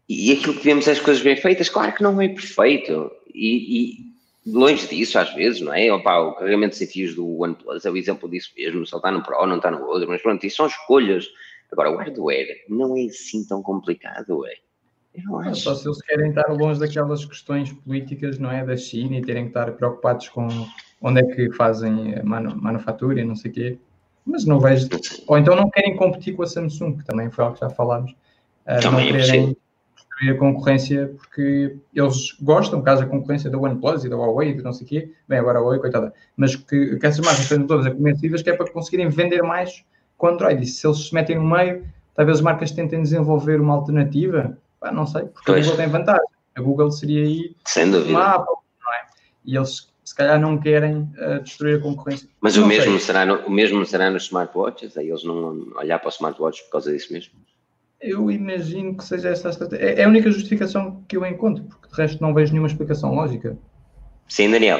[0.07, 3.11] E aquilo que vemos é as coisas bem feitas, claro que não é perfeito.
[3.33, 3.97] E,
[4.45, 5.91] longe disso, às vezes, não é?
[5.91, 9.23] Opa, o carregamento sem fios do OnePlus é o exemplo disso mesmo, só está no
[9.23, 11.27] Pro, não está no outro, mas pronto, isso são escolhas.
[11.71, 14.53] Agora, o hardware não é assim tão complicado, é?
[15.15, 15.61] Eu não acho.
[15.61, 18.63] Só se eles querem estar longe daquelas questões políticas, não é?
[18.65, 20.47] Da China e terem que estar preocupados com
[21.01, 23.79] onde é que fazem manu manufatura e não sei o quê.
[24.25, 24.87] Mas não vejo.
[25.27, 28.11] Ou então não querem competir com a Samsung, que também foi algo que já falámos.
[28.65, 29.57] Uh, também não é querem,
[30.15, 34.61] destruir a concorrência porque eles gostam, caso a concorrência da OnePlus e da Huawei e
[34.61, 37.67] não sei o quê, bem, agora a Huawei, coitada, mas que, que essas marcas estejam
[37.67, 39.83] todas convencidas que é para conseguirem vender mais
[40.17, 40.63] com Android.
[40.63, 44.91] E se eles se metem no meio, talvez as marcas tentem desenvolver uma alternativa, pá,
[44.91, 45.67] não sei, porque pois.
[45.67, 46.35] a Google tem vantagem.
[46.55, 48.17] A Google seria aí Sem dúvida.
[48.17, 49.05] Apple, não é?
[49.43, 52.29] E eles se calhar não querem uh, destruir a concorrência.
[52.39, 54.95] Mas o mesmo, será no, o mesmo será nos smartwatches?
[54.95, 57.33] Aí eles não olhar para os smartwatches por causa disso mesmo?
[57.99, 59.83] Eu imagino que seja essa a estratégia.
[59.83, 63.15] É, é a única justificação que eu encontro, porque de resto não vejo nenhuma explicação
[63.15, 63.57] lógica.
[64.27, 64.79] Sim, Daniel.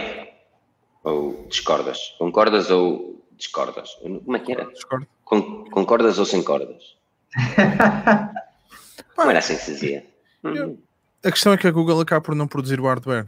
[1.04, 2.14] Ou discordas?
[2.20, 3.96] Concordas ou discordas?
[3.96, 4.66] Como é que era?
[4.66, 5.08] Discordo.
[5.24, 6.96] Con concordas ou sem cordas?
[9.18, 10.06] não era assim que se dizia.
[10.44, 10.78] Eu,
[11.24, 13.26] a questão é que a Google acaba por não produzir o hardware.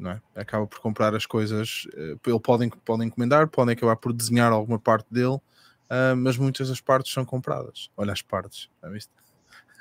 [0.00, 0.20] Não é?
[0.34, 1.86] Acaba por comprar as coisas.
[1.94, 5.38] Eh, ele podem, podem encomendar, podem acabar por desenhar alguma parte dele
[5.90, 7.90] uh, mas muitas das partes são compradas.
[7.96, 9.10] Olha as partes, já viste?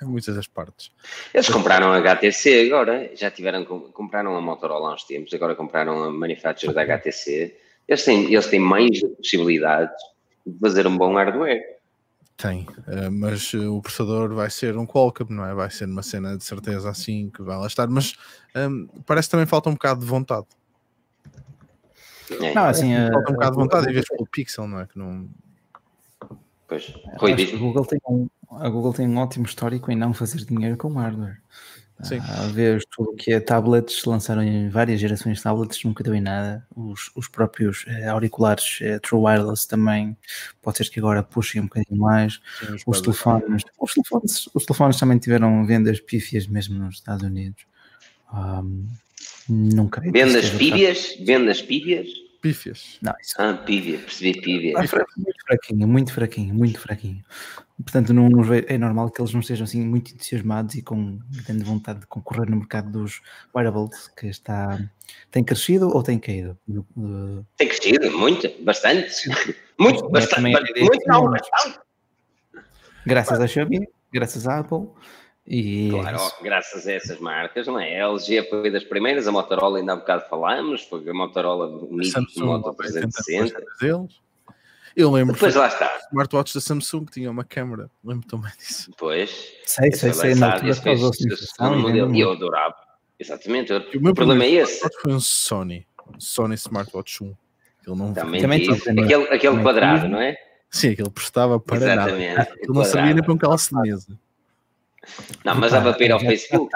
[0.02, 0.92] Muitas das partes.
[1.34, 6.04] Eles compraram a HTC agora, já tiveram, compraram a Motorola há uns tempos, agora compraram
[6.04, 7.54] a manufacturer da HTC.
[7.86, 10.02] Eles têm, eles têm mais possibilidades
[10.48, 11.62] de fazer um bom hardware.
[12.42, 15.54] Tem, uh, mas uh, o processador vai ser um Qualcomm, não é?
[15.54, 18.14] Vai ser uma cena de certeza assim que vai lá estar, mas
[18.56, 20.48] um, parece que também falta um bocado de vontade.
[22.32, 22.54] É.
[22.54, 24.88] Não, assim, falta um bocado de vontade em vez pelo Pixel, não é?
[24.88, 25.28] Que não,
[26.70, 30.46] Pois, Rui, a Google, tem um, a Google tem um ótimo histórico em não fazer
[30.46, 31.42] dinheiro com hardware.
[32.04, 32.20] Sim.
[32.20, 36.22] A ver tudo que é tablets, lançaram em várias gerações de tablets, nunca deu em
[36.22, 36.66] nada.
[36.76, 40.16] Os, os próprios eh, auriculares eh, True Wireless também,
[40.62, 42.40] pode ser que agora puxem um bocadinho mais.
[42.60, 47.24] Sim, os, os telefones, os telefones, os telefones também tiveram vendas pífias mesmo nos Estados
[47.24, 47.64] Unidos.
[48.34, 48.88] Um,
[49.50, 51.18] nunca Vendas pífias?
[51.20, 52.08] Vendas pífias?
[52.42, 52.98] Pífias.
[53.02, 53.36] Não, isso...
[53.38, 54.74] Ah, pívia, percebi pívia.
[54.78, 54.80] Ah,
[55.18, 57.24] muito fraquinho, muito fraquinho, muito fraquinho.
[57.82, 58.28] Portanto, não,
[58.68, 62.50] é normal que eles não estejam assim muito entusiasmados e com grande vontade de concorrer
[62.50, 63.22] no mercado dos
[63.56, 64.78] wearables, que está
[65.32, 66.58] tem crescido ou tem caído?
[67.58, 69.30] Tem crescido, muito, bastante.
[69.80, 70.42] Muito, é, bastante.
[70.42, 71.80] Muito, não, bastante.
[73.06, 74.90] Graças a Xiaomi, graças à Apple
[75.48, 78.00] e claro, é graças a essas marcas, não é?
[78.00, 82.74] A LG foi das primeiras, a Motorola ainda há bocado falámos, foi a Motorola Moto
[82.74, 83.64] 360.
[84.96, 85.90] Eu lembro Depois lá está.
[86.10, 88.92] Smartwatch da Samsung que tinha uma câmera, lembro também disso.
[88.98, 89.54] Pois.
[89.66, 90.34] Sei, sei, sei.
[90.42, 92.76] Altura E eu adorava.
[93.20, 93.74] Exatamente.
[93.74, 94.88] O, meu problema é esse.
[95.02, 95.86] Foi um Sony,
[96.18, 97.28] Sony Smartwatch 1.
[97.88, 100.38] Ele não também, também aquele, aquele quadrado, não é?
[100.70, 102.52] Sim, aquele prestava para Exatamente, nada.
[102.58, 104.20] Ele não sabia nem para um calço de mesa.
[105.44, 106.72] Não, mas dava para ir ao Facebook.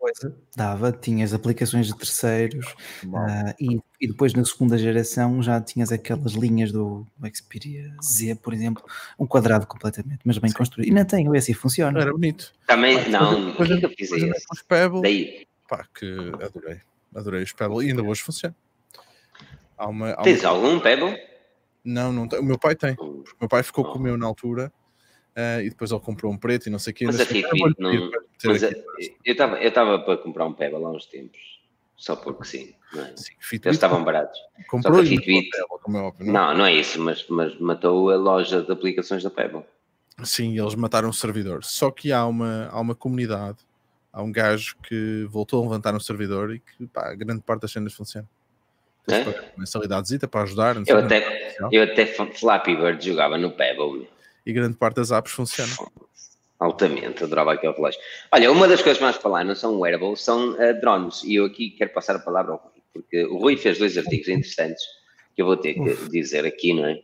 [0.00, 2.66] Coisa, dava, tinhas aplicações de terceiros
[3.04, 8.54] uh, e, e, depois na segunda geração já tinhas aquelas linhas do, Xperia Z, por
[8.54, 8.82] exemplo,
[9.18, 10.56] um quadrado completamente, mas bem Sim.
[10.56, 10.88] construído.
[10.88, 12.00] E não tem, o assim funciona.
[12.00, 12.50] Era bonito.
[12.66, 14.46] Também, não, depois, que eu fiz isso?
[14.50, 15.46] Os Pebble, Daí.
[15.68, 16.06] pá, que
[16.42, 16.80] adorei,
[17.14, 18.56] adorei os Pebble e ainda hoje funciona.
[19.76, 20.48] Há uma, há Tens uma...
[20.48, 21.14] algum Pebble?
[21.84, 22.38] Não, não tem.
[22.38, 22.94] O meu pai tem.
[22.98, 24.72] O meu pai ficou com o meu na altura
[25.30, 27.06] Uh, e depois ele comprou um preto e não sei o que.
[27.06, 28.10] Mas a Fitbit não.
[28.44, 28.70] Mas a,
[29.24, 31.60] eu estava eu para comprar um Pebble há uns tempos,
[31.96, 32.74] só porque sim.
[32.96, 33.16] É?
[33.16, 34.38] sim Eles estavam baratos.
[34.68, 35.50] Comprou só que a Fitbit.
[35.50, 36.32] Pebble, é óbvio, não?
[36.32, 39.64] não, não é isso, mas, mas matou a loja de aplicações da Pebble.
[40.22, 41.64] Sim, eles mataram o servidor.
[41.64, 43.58] Só que há uma, há uma comunidade,
[44.12, 47.72] há um gajo que voltou a levantar um servidor e que pá, grande parte das
[47.72, 48.28] cenas funciona.
[49.08, 49.52] É?
[49.56, 50.76] Mensalidade para ajudar.
[50.86, 54.08] Eu até, eu até Flappy Bird jogava no Pebble
[54.44, 55.90] e grande parte das apps funcionam.
[56.60, 57.98] Altamente, adorava aquele relógio.
[58.30, 61.24] Olha, uma das coisas mais para falar não são wearables, são uh, drones.
[61.24, 64.28] E eu aqui quero passar a palavra ao Rui, porque o Rui fez dois artigos
[64.28, 64.84] interessantes
[65.34, 66.10] que eu vou ter que Uf.
[66.10, 67.00] dizer aqui, não é?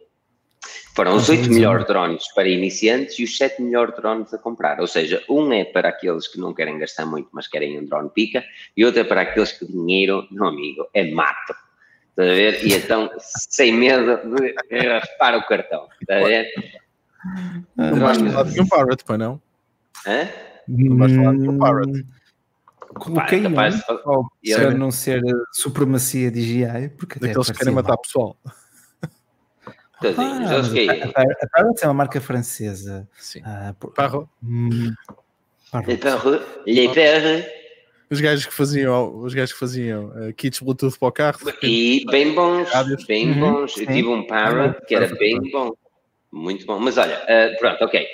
[0.94, 4.80] Foram os oito melhores drones para iniciantes e os sete melhores drones a comprar.
[4.80, 8.10] Ou seja, um é para aqueles que não querem gastar muito, mas querem um drone
[8.10, 8.44] pica,
[8.76, 11.54] e outro é para aqueles que dinheiro, meu amigo, é mato.
[12.10, 12.64] Está a ver?
[12.64, 14.20] E então, sem medo
[14.70, 15.86] de raspar o cartão.
[16.00, 16.46] Está a ver?
[17.76, 19.45] Não falar de um Parrot, pá, não?
[20.06, 20.28] Hã?
[20.68, 22.04] Não vais falar um Parrot.
[22.94, 25.22] Coloquei um, para não ser
[25.52, 28.36] supremacia de GI, porque Daqueles que querem matar pessoal.
[29.98, 33.08] Ah, a Parrot é uma marca francesa.
[33.18, 33.40] Sim.
[33.44, 33.92] Ah, por...
[33.92, 34.28] Parrot.
[34.42, 34.92] Hum,
[35.70, 35.96] Parrot.
[35.96, 36.44] Parrot.
[38.08, 41.38] Os gajos que faziam, os gajos que faziam uh, kits Bluetooth para o carro.
[41.62, 42.68] E bem bons,
[43.06, 43.40] bem uhum.
[43.40, 43.76] bons.
[43.76, 45.72] Eu tive um Parrot que era bem bom.
[46.30, 46.78] Muito bom.
[46.78, 48.06] Mas olha, uh, pronto, ok.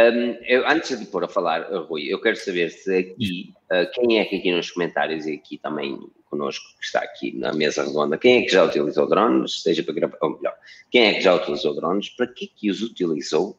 [0.00, 3.90] Um, eu, antes de pôr a falar, uh, Rui, eu quero saber se aqui, uh,
[3.92, 5.98] quem é que aqui nos comentários e aqui também
[6.30, 9.94] conosco, que está aqui na mesa redonda, quem é que já utilizou drones, seja para
[9.94, 10.54] gravar, ou melhor,
[10.90, 13.58] quem é que já utilizou drones, para que que os utilizou?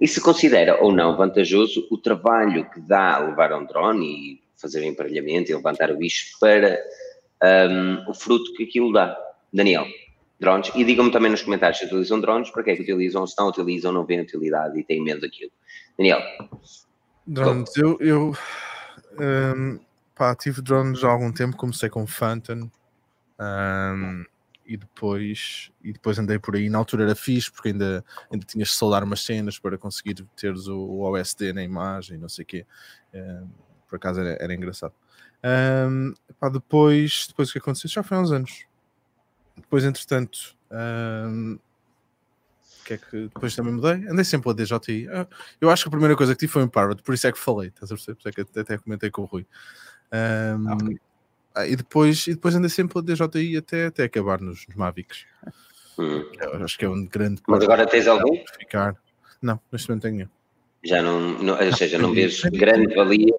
[0.00, 4.42] E se considera ou não vantajoso o trabalho que dá a levar um drone e
[4.56, 6.78] fazer o emparelhamento e levantar o bicho para
[7.70, 9.16] um, o fruto que aquilo dá.
[9.52, 9.86] Daniel
[10.42, 10.70] drones.
[10.74, 13.48] E digam-me também nos comentários se utilizam drones, para que é que utilizam, se não
[13.48, 15.52] utilizam, não veem utilidade e têm medo daquilo.
[15.96, 16.20] Daniel.
[17.26, 18.36] Drones, eu, eu
[19.56, 19.78] um,
[20.14, 22.68] pá, tive drones há algum tempo, comecei com Phantom
[23.38, 24.24] um,
[24.66, 26.68] e, depois, e depois andei por aí.
[26.68, 30.66] Na altura era fixe, porque ainda, ainda tinhas de soldar umas cenas para conseguir teres
[30.66, 32.66] o, o OSD na imagem, não sei o quê.
[33.14, 33.48] Um,
[33.88, 34.94] por acaso era, era engraçado.
[35.88, 37.88] Um, pá, depois, depois o que aconteceu?
[37.88, 38.71] Já foi há uns anos
[39.56, 41.58] depois, entretanto, um,
[42.84, 44.08] que é que depois também mudei?
[44.08, 45.08] Andei sempre a DJI.
[45.08, 45.26] Ah,
[45.60, 47.38] eu acho que a primeira coisa que tive foi um Parrot, por isso é que
[47.38, 48.14] falei, estás a perceber?
[48.16, 49.46] Por isso é que até comentei com o Rui.
[50.12, 50.96] Um, ah, okay.
[51.54, 55.24] ah, e, depois, e depois andei sempre a DJI até, até acabar nos, nos Mavics.
[55.98, 56.24] Hum.
[56.62, 57.42] acho que é um grande.
[57.46, 58.42] Mas agora tens algum?
[58.58, 58.96] Ficar.
[59.40, 60.30] Não, neste momento tenho.
[60.84, 63.34] Já não, não ou seja, não vês grande valia.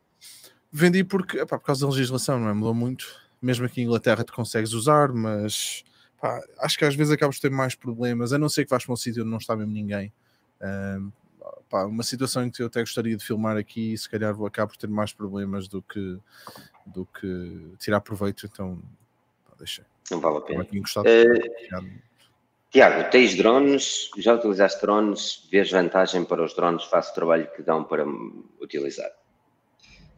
[0.71, 2.53] Vendi porque, epá, por causa da legislação, não é?
[2.53, 3.21] Mudou muito.
[3.41, 5.83] Mesmo aqui em Inglaterra tu consegues usar, mas
[6.23, 8.85] pá, acho que às vezes acabas de ter mais problemas, a não ser que vais
[8.85, 10.13] para um sítio onde não está mesmo ninguém.
[10.61, 11.11] Um,
[11.69, 14.47] pá, uma situação em que eu até gostaria de filmar aqui e se calhar vou
[14.47, 16.17] acabar por ter mais problemas do que,
[16.85, 18.81] do que tirar proveito, então
[19.45, 19.85] pá, deixa.
[20.09, 20.63] Não vale a pena.
[20.63, 21.99] Uh,
[22.71, 27.61] Tiago, tens drones, já utilizaste drones, vês vantagem para os drones face o trabalho que
[27.61, 28.05] dão para
[28.61, 29.11] utilizar?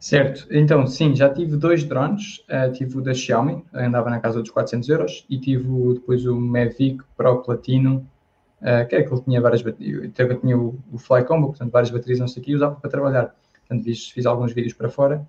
[0.06, 4.40] Certo, então sim, já tive dois drones, uh, tive o da Xiaomi, andava na casa
[4.40, 8.08] dos 400 euros, e tive o, depois o Mavic Pro Platino,
[8.60, 11.90] uh, que é que ele tinha várias baterias, tinha o, o Fly Combo, portanto várias
[11.90, 13.34] baterias, não sei o que, e usava para trabalhar,
[13.66, 15.26] portanto fiz, fiz alguns vídeos para fora,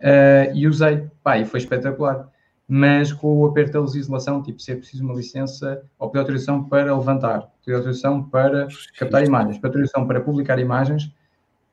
[0.00, 2.28] uh, e usei, pá, e foi espetacular.
[2.68, 6.62] mas com o aperto da legislação, tipo, se é preciso uma licença ou pedir autorização
[6.64, 8.68] para levantar, pedir autorização para
[8.98, 11.10] captar imagens, pedir autorização para publicar imagens,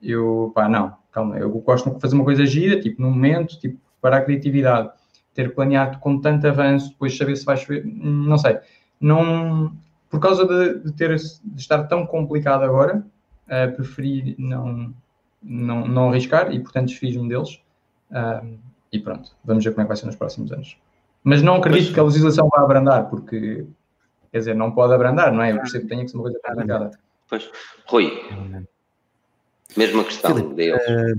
[0.02, 3.80] eu, pá, não, calma, eu gosto de fazer uma coisa gira, tipo, no momento, tipo,
[4.02, 4.92] para a criatividade,
[5.34, 8.60] ter planeado com tanto avanço, depois saber se vai chover, não sei,
[9.00, 9.76] não,
[10.10, 13.06] por causa de, de ter, de estar tão complicado agora,
[13.48, 14.94] uh, preferi não,
[15.42, 17.62] não, não arriscar e, portanto, desfiz-me deles,
[18.12, 18.58] uh,
[18.92, 20.78] e pronto, vamos ver como é que vai ser nos próximos anos.
[21.24, 21.94] Mas não acredito pois.
[21.94, 23.66] que a legislação vá abrandar, porque,
[24.32, 25.52] quer dizer, não pode abrandar, não é?
[25.52, 26.92] Eu percebo que tenha que ser uma coisa complicada.
[27.28, 27.52] Pois,
[27.88, 28.12] Rui,
[29.76, 30.82] mesma questão Filipe, deles.
[30.82, 31.16] Uh,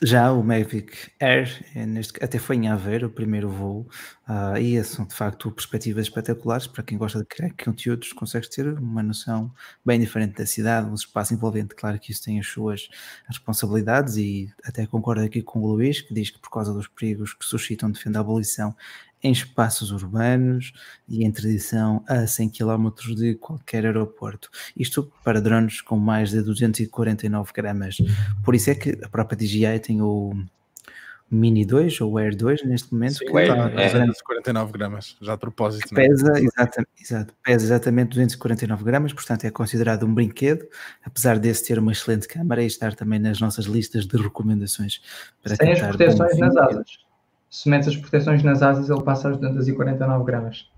[0.00, 3.88] já o Mavic Air, é neste, até foi em Aveiro o primeiro voo,
[4.28, 8.68] uh, e são de facto perspectivas espetaculares para quem gosta de criar conteúdos, consegues ter
[8.78, 9.52] uma noção
[9.84, 11.74] bem diferente da cidade, um espaço envolvente.
[11.74, 12.88] Claro que isso tem as suas
[13.26, 17.34] responsabilidades, e até concordo aqui com o Luís, que diz que por causa dos perigos
[17.34, 18.76] que suscitam defende a abolição
[19.22, 20.72] em espaços urbanos
[21.08, 24.48] e em tradição a 100 km de qualquer aeroporto.
[24.76, 27.98] Isto para drones com mais de 249 gramas.
[28.44, 30.32] Por isso é que a própria DJI tem o
[31.30, 33.18] Mini 2 ou Air 2 neste momento.
[33.18, 35.92] Sim, que está é, 249 gramas, já de propósito.
[35.92, 36.06] É?
[36.06, 40.66] Pesa, exatamente, exato, pesa exatamente 249 gramas, portanto é considerado um brinquedo,
[41.04, 45.02] apesar desse ter uma excelente câmara e estar também nas nossas listas de recomendações
[45.42, 47.07] para Sem as proteções nas asas
[47.50, 50.70] se metes as proteções nas asas, ele passa aos 249 gramas.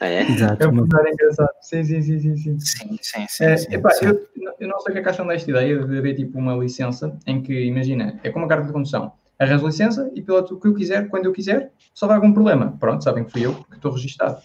[0.00, 0.22] Ah, é?
[0.22, 0.62] Exato.
[0.62, 1.50] É um pormenor engraçado.
[1.60, 2.36] Sim, sim, sim, sim.
[2.36, 3.26] Sim, sim, sim.
[3.28, 4.06] sim, é, sim, epá, sim.
[4.06, 4.28] Eu,
[4.58, 7.18] eu, não sei o que é que acham desta ideia de haver tipo uma licença
[7.26, 9.12] em que, imagina, é como a carta de condução.
[9.38, 12.76] Arranjo licença e piloto o que eu quiser, quando eu quiser, só há algum problema.
[12.80, 14.40] Pronto, sabem que fui eu que estou registado.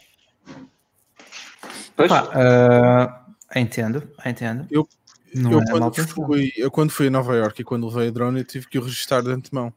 [1.95, 2.11] Pois.
[2.11, 4.67] uh, entendo, entendo.
[4.69, 4.87] Eu,
[5.33, 8.39] eu, é quando fui, eu quando fui a Nova York e quando levei a drone,
[8.39, 9.73] eu tive que o registrar de antemão.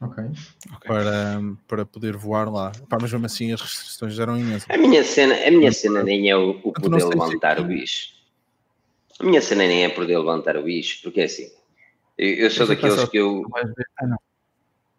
[0.00, 0.24] Ok.
[0.86, 2.72] Para, para poder voar lá.
[2.88, 4.68] Pá, mas mesmo assim as restrições eram imensas.
[4.68, 8.14] A minha cena, a minha cena nem é o, o poder levantar o bicho.
[9.18, 11.50] A minha cena nem é poder levantar o bicho, porque é assim.
[12.18, 13.46] Eu, eu sou daqueles que eu.
[13.98, 14.18] Ah, não.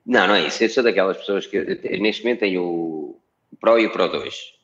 [0.05, 0.63] não, não é isso.
[0.63, 1.65] Eu sou daquelas pessoas que eu,
[1.99, 3.21] neste momento tenho o
[3.59, 4.57] Pro e o Pro 2.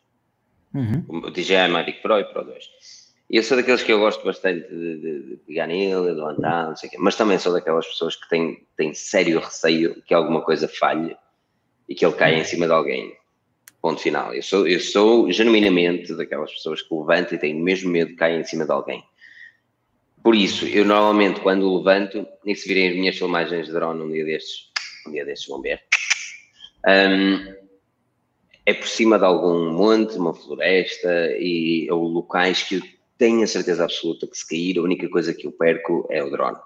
[0.73, 1.05] Uhum.
[1.07, 3.02] O DJI Mavic Pro e o Pro 2
[3.37, 6.75] eu sou daqueles que eu gosto bastante de, de, de pegar nele, de levantar, não
[6.75, 10.41] sei o quê, mas também sou daquelas pessoas que têm, têm sério receio que alguma
[10.41, 11.17] coisa falhe
[11.89, 13.15] e que ele caia em cima de alguém.
[13.81, 14.33] Ponto final.
[14.33, 18.39] Eu sou, eu sou genuinamente daquelas pessoas que levantam e têm mesmo medo de cair
[18.39, 19.03] em cima de alguém.
[20.23, 24.11] Por isso, eu normalmente quando levanto, e se virem as minhas filmagens de drone um
[24.11, 24.71] dia destes,
[25.05, 25.81] um dia destes vão ver,
[26.87, 27.53] um,
[28.65, 32.81] é por cima de algum monte, uma floresta e ou locais que
[33.17, 36.29] tenho a certeza absoluta que se cair, a única coisa que eu perco é o
[36.29, 36.57] drone.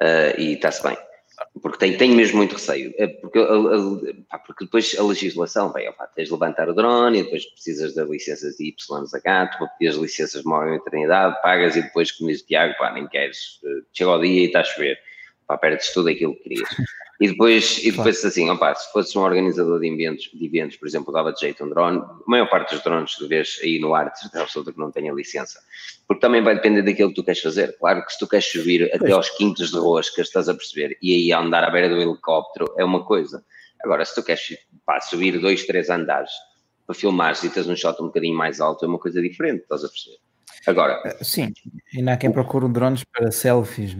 [0.00, 0.96] Uh, e está-se bem.
[1.62, 2.92] Porque tenho, tenho mesmo muito receio.
[2.98, 3.38] É porque,
[4.28, 7.94] pá, porque depois a legislação vem, pá, tens de levantar o drone e depois precisas
[7.94, 12.30] das licenças de YZH, tu pedir as licenças de uma eternidade, pagas e depois, como
[12.30, 14.98] diz o Tiago, pá, nem queres, uh, chega ao dia e está a chover.
[15.50, 16.68] Pá, perdes tudo aquilo que querias.
[17.20, 18.28] E depois, e depois claro.
[18.28, 21.64] assim, opa, se fosse um organizador de eventos, de eventos, por exemplo, dava de jeito
[21.64, 24.78] um drone, a maior parte dos drones que vês aí no ar, certeza absoluta que
[24.78, 25.58] não tenha licença.
[26.06, 27.76] Porque também vai depender daquilo que tu queres fazer.
[27.80, 29.02] Claro que se tu queres subir pois.
[29.02, 32.72] até aos quintos de rosca, estás a perceber, e aí andar à beira do helicóptero
[32.78, 33.44] é uma coisa.
[33.82, 36.30] Agora, se tu queres pá, subir dois, três andares
[36.86, 39.82] para filmar e tens um shot um bocadinho mais alto, é uma coisa diferente, estás
[39.82, 40.18] a perceber.
[40.66, 41.02] Agora.
[41.04, 41.52] Eh, sim,
[41.94, 43.96] ainda há quem procure drones para selfies.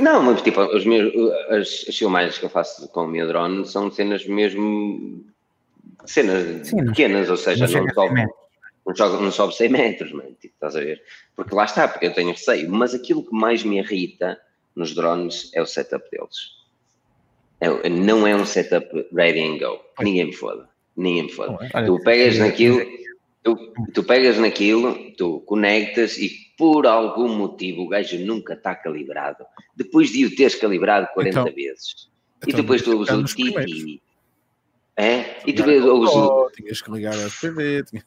[0.00, 1.12] Não, mas tipo, os meus,
[1.50, 5.24] as, as filmagens que eu faço com o meu drone são cenas mesmo.
[6.04, 8.26] cenas Sim, pequenas, ou seja, não, não sobe,
[8.86, 11.02] não, sobe, não sobe 100 metros, man, tipo, estás a ver?
[11.34, 12.70] Porque lá está, porque eu tenho receio.
[12.70, 14.38] Mas aquilo que mais me irrita
[14.74, 16.56] nos drones é o setup deles.
[17.60, 19.80] É, não é um setup ready and go.
[20.00, 20.68] Ninguém me foda.
[20.96, 21.58] Ninguém me foda.
[21.84, 22.80] Tu pegas naquilo
[23.46, 29.44] Tu, tu pegas naquilo, tu conectas e por algum motivo o gajo nunca está calibrado.
[29.76, 32.10] Depois de o teres calibrado 40 então, vezes.
[32.38, 34.02] Então, e depois tu usas o Tiki.
[34.96, 35.36] É?
[35.46, 36.52] E tu usas.
[36.56, 37.84] Tinhas que ligar a TV.
[37.84, 38.04] Tinha...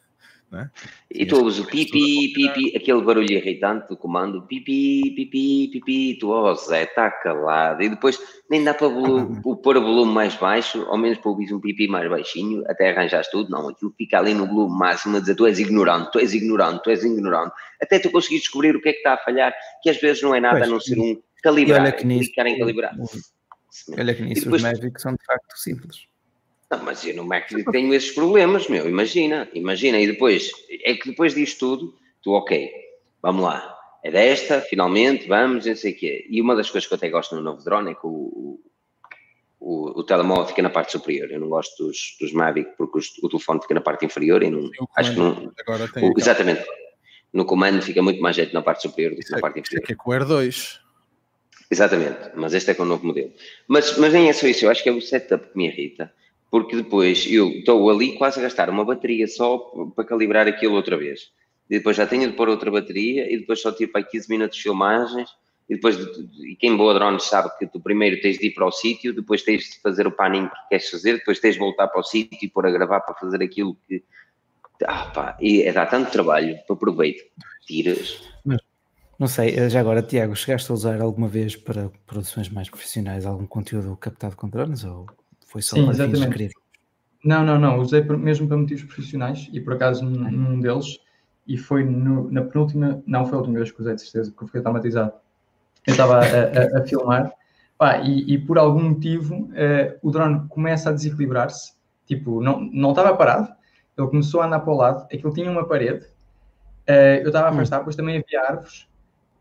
[0.52, 0.70] Né?
[1.12, 6.30] E tu ouves o pipi, pipi, aquele barulho irritante do comando, pipi, pipi, pipi, tu,
[6.30, 7.84] oh Zé, está calado.
[7.84, 8.20] E depois
[8.50, 8.90] nem dá para
[9.64, 13.30] pôr o volume mais baixo, ao menos para ouvir um pipi mais baixinho, até arranjares
[13.30, 13.52] tudo.
[13.52, 16.82] Não, aquilo fica ali no volume máximo a dizer tu és ignorante, tu és ignorante,
[16.84, 17.54] tu és ignorante.
[17.80, 20.34] Até tu conseguires descobrir o que é que está a falhar, que às vezes não
[20.34, 23.32] é nada pois, a não ser um calibrar, olha que nisso, ficarem calibrados.
[23.96, 26.08] Olha que nisso, depois, os Magic são de facto simples.
[26.72, 30.00] Não, mas eu no Mac tenho esses problemas, meu, imagina, imagina.
[30.00, 30.52] E depois,
[30.84, 32.72] é que depois disto tudo, tu, ok,
[33.22, 36.26] vamos lá, é desta, finalmente, vamos, não sei o quê.
[36.30, 38.60] E uma das coisas que eu até gosto no novo drone é que o,
[39.60, 41.30] o, o, telemóvel fica na parte superior.
[41.32, 44.50] Eu não gosto dos, dos Mavic porque os, o telefone fica na parte inferior e
[44.50, 44.70] não.
[44.96, 45.52] Acho que não.
[46.02, 46.66] O, exatamente.
[47.34, 49.82] No comando fica muito mais jeito na parte superior do que na é, parte inferior.
[49.84, 50.80] Este é com o Air 2.
[51.72, 53.32] Exatamente, mas este é com o novo modelo.
[53.68, 56.12] Mas, mas nem é só isso, eu acho que é o setup que me irrita,
[56.50, 59.58] porque depois eu estou ali quase a gastar uma bateria só
[59.96, 61.32] para calibrar aquilo outra vez.
[61.70, 64.58] E depois já tenho de pôr outra bateria e depois só tiro para 15 minutos
[64.58, 65.30] de filmagens
[65.70, 65.96] e depois,
[66.40, 69.44] e quem boa drones sabe que tu primeiro tens de ir para o sítio, depois
[69.44, 72.40] tens de fazer o panning que queres fazer, depois tens de voltar para o sítio
[72.42, 74.04] e pôr a gravar para fazer aquilo que.
[74.84, 77.24] Ah, pá, e é, dá tanto trabalho, para proveito,
[77.68, 78.20] tiras.
[79.20, 83.46] Não sei, já agora, Tiago, chegaste a usar alguma vez para produções mais profissionais algum
[83.46, 85.06] conteúdo captado com drones ou
[85.50, 86.54] foi só Sim, para exatamente.
[87.24, 91.00] Não, não, não, usei mesmo para motivos profissionais e por acaso num, num deles,
[91.46, 94.44] e foi no, na penúltima, não foi a última vez que usei de certeza, porque
[94.44, 95.14] eu fiquei traumatizado.
[95.86, 97.34] Eu estava a, a, a, filmar,
[97.78, 101.74] pá, e, e, por algum motivo uh, o drone começa a desequilibrar-se,
[102.06, 103.50] tipo, não, não estava parado,
[103.98, 106.06] ele começou a andar para o lado, aquilo tinha uma parede,
[106.88, 107.56] uh, eu estava a hum.
[107.56, 108.88] afastar, depois também havia árvores,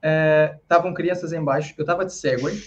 [0.03, 2.59] uh, estavam crianças em baixo, eu estava de Segway,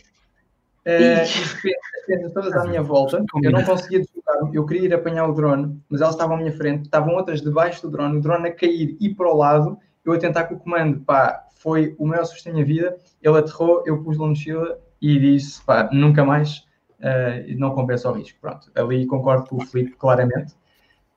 [0.85, 4.21] e de todas à minha volta, eu não conseguia deslocar
[4.53, 7.81] eu queria ir apanhar o drone, mas elas estavam à minha frente, estavam outras debaixo
[7.83, 10.59] do drone, o drone a cair e para o lado, eu a tentar com o
[10.59, 12.97] comando, pá, foi o maior susto da minha vida.
[13.21, 16.65] Ele aterrou, eu pus-lo na mochila e disse, pá, nunca mais,
[16.99, 18.37] uh, não compensa o risco.
[18.41, 20.53] Pronto, ali concordo com o Felipe, claramente.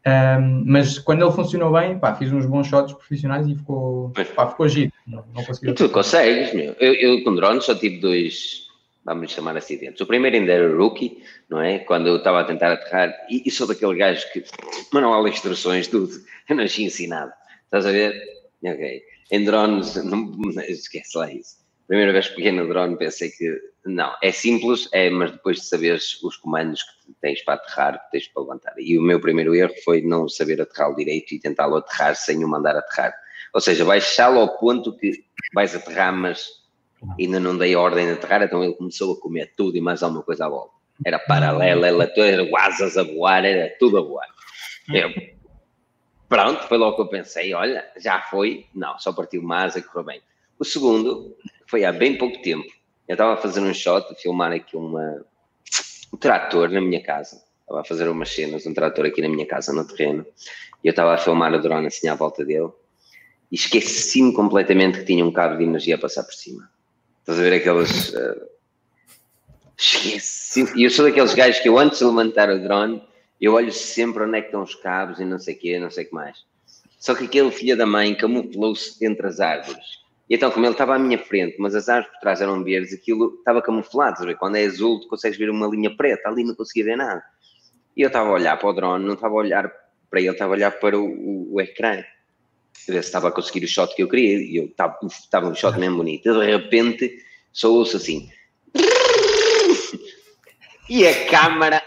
[0.06, 4.46] Um, mas quando ele funcionou bem, pá, fiz uns bons shots profissionais e ficou, pá,
[4.48, 4.92] ficou giro.
[5.06, 5.70] Não, não consegui...
[5.70, 6.74] E tu consegues, meu.
[6.78, 8.63] Eu, eu com drones só tive dois,
[9.04, 10.00] vamos chamar acidentes.
[10.00, 11.80] O primeiro ainda era rookie, não é?
[11.80, 14.44] Quando eu estava a tentar aterrar, e, e sou daquele gajo que
[14.92, 16.10] manual de instruções, tudo,
[16.48, 17.32] eu não tinha ensinado.
[17.64, 18.14] Estás a ver?
[18.64, 19.02] Ok.
[19.30, 20.32] Em drones, não,
[20.68, 21.62] esquece lá isso.
[21.86, 25.66] Primeira vez que peguei no drone pensei que não, é simples, é, mas depois de
[25.66, 28.74] saberes os comandos que tens para aterrar, que tens para levantar.
[28.78, 32.48] E o meu primeiro erro foi não saber aterrar direito e tentá-lo aterrar sem o
[32.48, 33.14] mandar aterrar.
[33.52, 36.48] Ou seja, baixá-lo ao ponto que vais aterrar, mas
[37.18, 40.22] ainda não dei ordem de aterrar, então ele começou a comer tudo e mais alguma
[40.22, 40.74] coisa à volta.
[41.04, 44.28] Era paralela, era asas a voar, era tudo a voar.
[44.92, 45.10] Eu,
[46.28, 49.82] Pronto, foi logo que eu pensei, olha, já foi, não, só partiu uma asa e
[49.82, 50.22] correu bem.
[50.58, 51.36] O segundo
[51.66, 52.66] foi há bem pouco tempo.
[53.06, 55.24] Eu estava a fazer um shot, a filmar aqui uma,
[56.12, 57.42] um trator na minha casa.
[57.60, 60.26] Estava a fazer umas cenas, um trator aqui na minha casa, no terreno.
[60.82, 62.70] E eu estava a filmar a drone assim à volta dele.
[63.52, 66.68] E esqueci-me completamente que tinha um cabo de energia a passar por cima.
[67.24, 68.12] Estás a ver aqueles...
[68.12, 68.46] Uh...
[69.78, 70.70] Esqueci.
[70.76, 73.02] E eu sou daqueles gajos que eu antes de levantar o drone
[73.44, 75.90] eu olho sempre onde é que estão os cabos e não sei o quê, não
[75.90, 76.38] sei o que mais.
[76.98, 79.84] Só que aquele filho da mãe camuflou-se entre as árvores.
[80.30, 82.94] E então, como ele estava à minha frente, mas as árvores por trás eram verdes,
[82.94, 84.18] aquilo estava camuflado.
[84.18, 84.34] Sabe?
[84.36, 87.22] Quando é azul, tu consegues ver uma linha preta, ali não conseguia ver nada.
[87.94, 89.70] E eu estava a olhar para o drone, não estava a olhar
[90.08, 92.02] para ele, estava a olhar para o, o, o ecrã.
[92.86, 94.38] Ver se estava a conseguir o shot que eu queria.
[94.38, 96.32] E eu estava, um shot mesmo bonito.
[96.32, 98.28] De repente, só ouço assim.
[100.88, 101.82] E a câmara,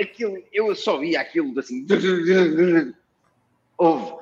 [0.00, 1.86] aquilo, eu só via aquilo assim.
[3.78, 4.18] Houve.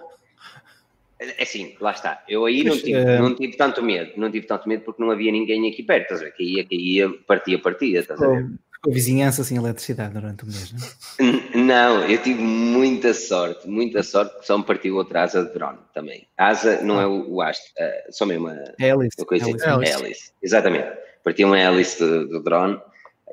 [1.18, 2.22] É assim, lá está.
[2.28, 3.18] Eu aí não tive, é...
[3.18, 4.12] não tive tanto medo.
[4.16, 6.02] Não tive tanto medo porque não havia ninguém aqui perto.
[6.02, 6.32] Estás a ver?
[6.32, 8.00] Caía, caía, partia, partia.
[8.00, 8.46] Estás a ver?
[8.82, 11.62] Com vizinhança sem eletricidade durante o mês, não?
[11.66, 15.78] Não, eu tive muita sorte, muita sorte, porque só me partiu outra asa de drone
[15.94, 16.26] também.
[16.36, 17.02] A asa não ah.
[17.02, 19.16] é o, o haste, uh, só mesmo uma, hélice.
[19.18, 20.32] Uma coisa, hélice.
[20.42, 20.88] Exatamente.
[21.24, 22.80] Partiu uma hélice do, do drone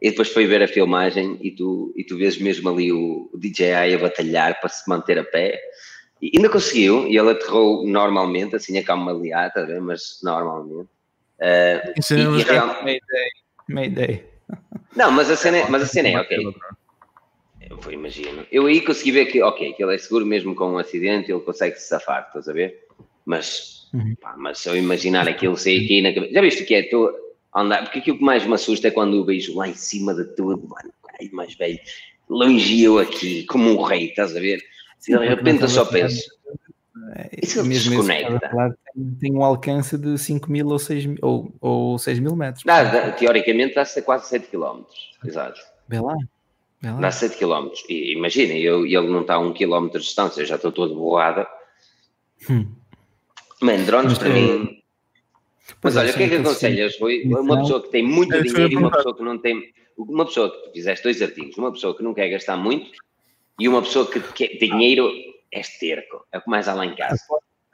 [0.01, 3.37] e depois foi ver a filmagem e tu, e tu vês mesmo ali o, o
[3.37, 5.59] DJI a batalhar para se manter a pé.
[6.21, 10.89] E ainda conseguiu, e ele aterrou normalmente, assim a camalear, tá mas normalmente.
[11.39, 12.83] Uh, Isso e, e real...
[12.83, 13.29] Mayday.
[13.67, 14.32] Mayday.
[14.95, 16.55] Não, mas a cena é, mas a cena é ok.
[17.69, 18.45] Eu imagino.
[18.51, 21.41] Eu aí consegui ver que, ok, que ele é seguro mesmo com um acidente, ele
[21.41, 22.87] consegue se safar, estás a ver?
[23.25, 24.15] Mas, uhum.
[24.21, 26.33] pá, mas se eu imaginar aquilo sair aqui na cabeça.
[26.33, 26.83] Já viste o que é?
[26.83, 27.13] Tu,
[27.55, 30.25] andar, porque aquilo que mais me assusta é quando eu vejo lá em cima de
[30.35, 31.79] tudo, mano, ai, mais velho,
[32.29, 34.61] longe eu aqui, como um rei, estás a ver?
[34.99, 36.21] Sim, de repente eu só penso.
[37.41, 38.75] Isso ele mesmo desconecta.
[38.93, 42.63] Tem, tem um alcance de 5 mil ou 6 mil, ou, ou 6 mil metros.
[42.63, 44.83] Dá, dá, teoricamente dá-se quase 7 km.
[45.25, 45.59] Exato.
[45.87, 46.15] Vê lá.
[46.99, 47.69] Dá 7 km.
[47.89, 50.95] E imagina, eu, ele não está a 1 km de distância, eu já estou todo
[50.95, 51.47] borrado.
[52.49, 52.67] Hum.
[53.61, 54.83] Man, drones para mim
[55.81, 57.23] mas olha, o que é que aconselhas, Rui?
[57.25, 59.73] Uma pessoa que tem muito dinheiro e uma pessoa que não tem.
[59.97, 62.91] Uma pessoa que fizeste dois artigos, uma pessoa que não quer gastar muito
[63.59, 65.09] e uma pessoa que quer dinheiro
[65.53, 67.17] é esterco, é o que mais há lá em casa.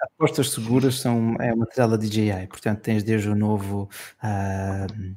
[0.01, 3.89] Apostas seguras são é uma da DJI, portanto tens desde o novo
[4.23, 5.15] uh,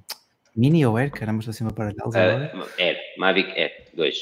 [0.56, 4.16] Mini ou Air, caramba, estou assim para deles uh, Air, Mavic Air 2.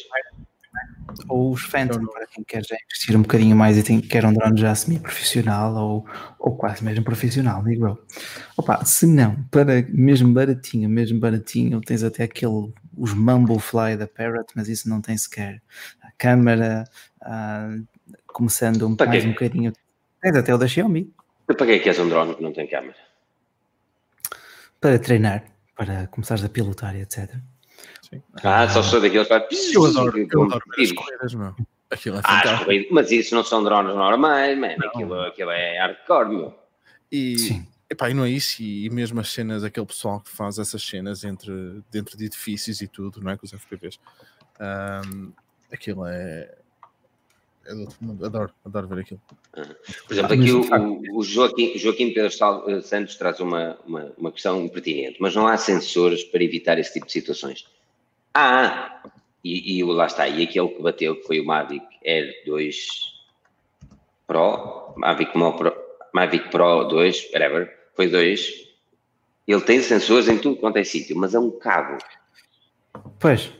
[1.28, 4.32] Ou os Phantom, para quem quer já investir um bocadinho mais e tem, quer um
[4.32, 6.06] drone já semi-profissional ou,
[6.38, 8.06] ou quase mesmo profissional, digo eu.
[8.56, 14.06] Opa, se não, para mesmo baratinho, mesmo baratinho, tens até aquele, os Mumble Fly da
[14.06, 15.60] Parrot, mas isso não tem sequer
[16.00, 16.84] a câmera,
[17.22, 17.84] uh,
[18.32, 19.72] começando um, mais um bocadinho.
[20.20, 21.12] Tens até o da Xiaomi.
[21.46, 22.96] Para que é que és um drone que não tem câmera?
[24.80, 25.44] Para treinar,
[25.76, 27.30] para começares a pilotar e etc.
[28.02, 28.22] Sim.
[28.42, 31.54] Ah, só sou daqueles que Eu adoro, eu adoro as corridas, meu.
[31.90, 32.94] Aquilo é ah, fantástico.
[32.94, 34.76] mas isso não são drones normais, man.
[34.86, 36.54] Aquilo, aquilo é hardcore, meu.
[37.10, 37.66] E, Sim.
[37.90, 41.24] Epá, e não é isso, e, mesmo as cenas, aquele pessoal que faz essas cenas
[41.24, 43.36] entre, dentro de edifícios e tudo, não é?
[43.36, 43.98] Com os FPVs.
[44.60, 45.32] Um,
[45.72, 46.54] aquilo é,
[47.66, 48.24] é do outro mundo.
[48.24, 49.20] Adoro, adoro ver aquilo.
[49.52, 52.32] Por exemplo, aqui o, o, Joaquim, Joaquim Pedro
[52.68, 56.92] eh, Santos traz uma, uma, uma questão pertinente, mas não há sensores para evitar esse
[56.94, 57.66] tipo de situações.
[58.34, 59.02] Ah,
[59.44, 62.76] e, e lá está, e aquele que bateu, que foi o Mavic Air 2
[64.26, 65.74] Pro, Mavic Pro,
[66.12, 68.68] Mavic Pro 2, whatever, foi 2,
[69.46, 71.98] ele tem sensores em tudo quanto é sítio, mas é um cabo.
[73.18, 73.50] Pois.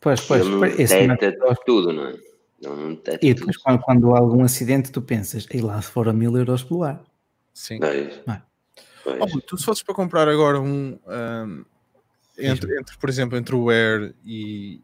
[0.00, 0.42] Pois, pois.
[0.42, 2.31] Ele não detecta tudo, não é?
[2.62, 6.08] Não, não e depois, quando, quando, há algum acidente, tu pensas, e lá se for
[6.08, 7.02] a mil euros pelo ar.
[7.52, 7.80] Sim.
[9.04, 11.64] Oh, tu se fosses para comprar agora um, um
[12.38, 14.80] entre, entre, por exemplo, entre o Air e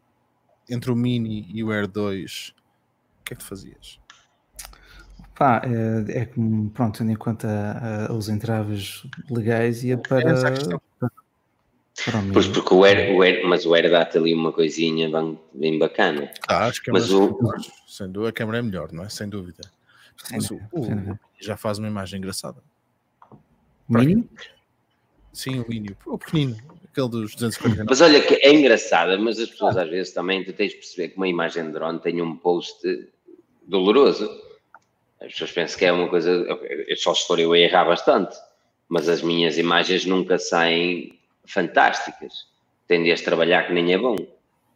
[0.68, 2.54] entre o Mini e o Air 2,
[3.20, 4.00] o que é que tu fazias?
[5.34, 10.18] Pá, é, é como, pronto, tendo em conta uh, os entraves legais, ia para.
[10.18, 10.80] É para o
[12.32, 15.78] pois porque o Air, o Air, mas o Air dá-te ali uma coisinha bem, bem
[15.78, 16.32] bacana.
[16.48, 17.38] Ah, acho que é mas o...
[17.86, 19.08] sem dúvida, a câmera é melhor, não é?
[19.08, 19.62] Sem dúvida.
[20.32, 22.62] Mas o, o, já faz uma imagem engraçada.
[23.88, 24.28] Mini?
[25.32, 26.56] Sim, o Mini, o pequenino
[26.98, 27.84] aquele dos 249.
[27.88, 31.08] Mas olha que é engraçada, mas as pessoas às vezes também tu tens de perceber
[31.10, 32.76] que uma imagem de drone tem um post
[33.62, 34.28] doloroso.
[35.20, 36.46] As pessoas pensam que é uma coisa,
[36.96, 38.36] só se for eu a errar bastante,
[38.88, 41.17] mas as minhas imagens nunca saem
[41.48, 42.46] fantásticas.
[42.86, 44.16] Tendias a trabalhar que nem é bom,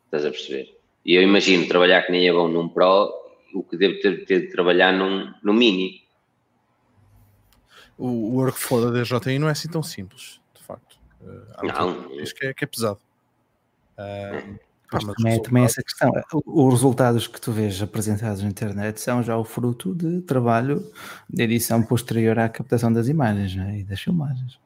[0.05, 0.77] estás a perceber?
[1.05, 3.13] E eu imagino trabalhar que nem é bom num Pro,
[3.55, 6.03] o que devo ter, ter de trabalhar num, num Mini.
[7.99, 10.41] O workflow da DJI não é assim tão simples.
[11.23, 12.21] Uh, não.
[12.21, 12.99] Acho que é, que é pesado.
[13.93, 14.59] Uh,
[14.91, 16.11] pá, também, também essa questão.
[16.45, 20.91] Os resultados que tu vês apresentados na internet são já o fruto de trabalho
[21.29, 23.79] de edição posterior à captação das imagens né?
[23.79, 24.59] e das filmagens.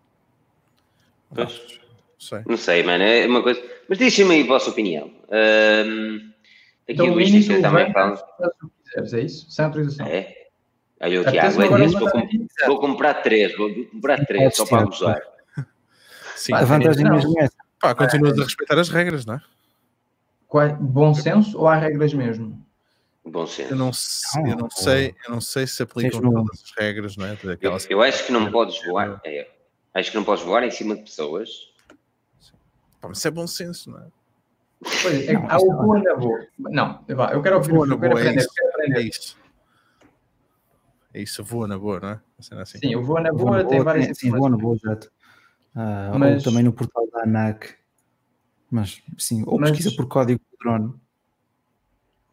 [1.34, 1.80] Pois,
[2.18, 2.42] sei.
[2.46, 3.02] Não sei, mano.
[3.04, 3.62] É uma coisa.
[3.88, 5.06] Mas deixem-me aí a vossa opinião.
[5.28, 6.32] Um, aqui
[6.88, 8.22] então, o Luís disse também fala.
[8.96, 9.50] É isso?
[9.50, 10.06] Sem autorização.
[10.06, 10.46] É.
[11.00, 12.00] Olha o Tiago, é vou,
[12.66, 15.20] vou, comprar três, vou comprar três, só para usar.
[16.34, 17.56] Sim, a vantagem mesmo é essa.
[17.78, 19.40] Pá, continuas a respeitar as regras, não é?
[20.48, 22.64] Qual, bom senso ou há regras mesmo?
[23.24, 23.72] Bom senso.
[23.72, 23.90] Eu não,
[24.36, 27.36] não, eu não sei, eu não sei se aplicam todas as regras, não é?
[27.60, 29.20] Eu, eu, acho que não podes voar.
[29.24, 29.48] É,
[29.92, 31.48] acho que não podes voar em cima de pessoas.
[33.00, 34.06] Pá, mas isso é bom senso, não é?
[35.02, 36.46] Pois é, não, há o voa na boa.
[36.58, 38.98] Não, eu quero ouvir, voa eu quero aprender, é isso, quero aprender.
[38.98, 39.38] É isso.
[41.14, 42.20] É isso, voa na boa, não é?
[42.60, 42.78] Assim.
[42.78, 44.18] Sim, o voa na boa, tem várias.
[44.18, 45.10] Sim, voa na boa, exato.
[45.74, 46.46] Uh, mas...
[46.46, 47.74] Ou também no portal da ANAC.
[48.70, 49.70] Mas sim, ou mas...
[49.70, 50.94] pesquisa por código do drone.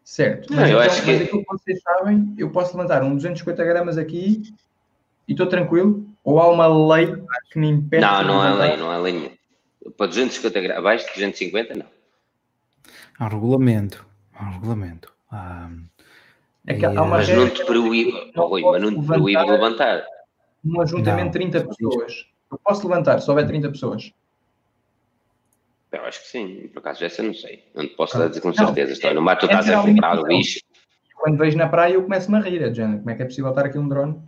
[0.04, 1.12] Certo, mas, não, eu então, acho que...
[1.12, 4.42] mas aquilo que vocês sabem, eu posso levantar um 250 gramas aqui
[5.28, 6.06] e estou tranquilo?
[6.24, 7.16] Ou há uma lei
[7.52, 8.02] que me impede?
[8.02, 9.38] Não, não há lei, não há lei nenhuma.
[9.98, 11.86] Para 250 gramas, abaixo de 250, não.
[13.20, 14.06] Há um regulamento.
[14.34, 15.14] Há um regulamento.
[15.32, 15.70] Ah,
[16.66, 20.06] é que há uma mas não te proíbe, não, Rui, mas não te proíbe levantar.
[20.64, 22.26] Um ajuntamento de 30 pessoas.
[22.50, 24.14] Eu posso levantar se houver 30 pessoas?
[25.92, 27.64] Eu acho que sim, por acaso essa não sei.
[27.76, 28.94] Não te posso dizer com certeza.
[28.94, 30.60] Estou no mar, tu estás a comprar o bicho.
[31.16, 32.62] Quando vejo na praia, eu começo-me a rir.
[32.64, 34.22] É como é que é possível estar aqui um drone?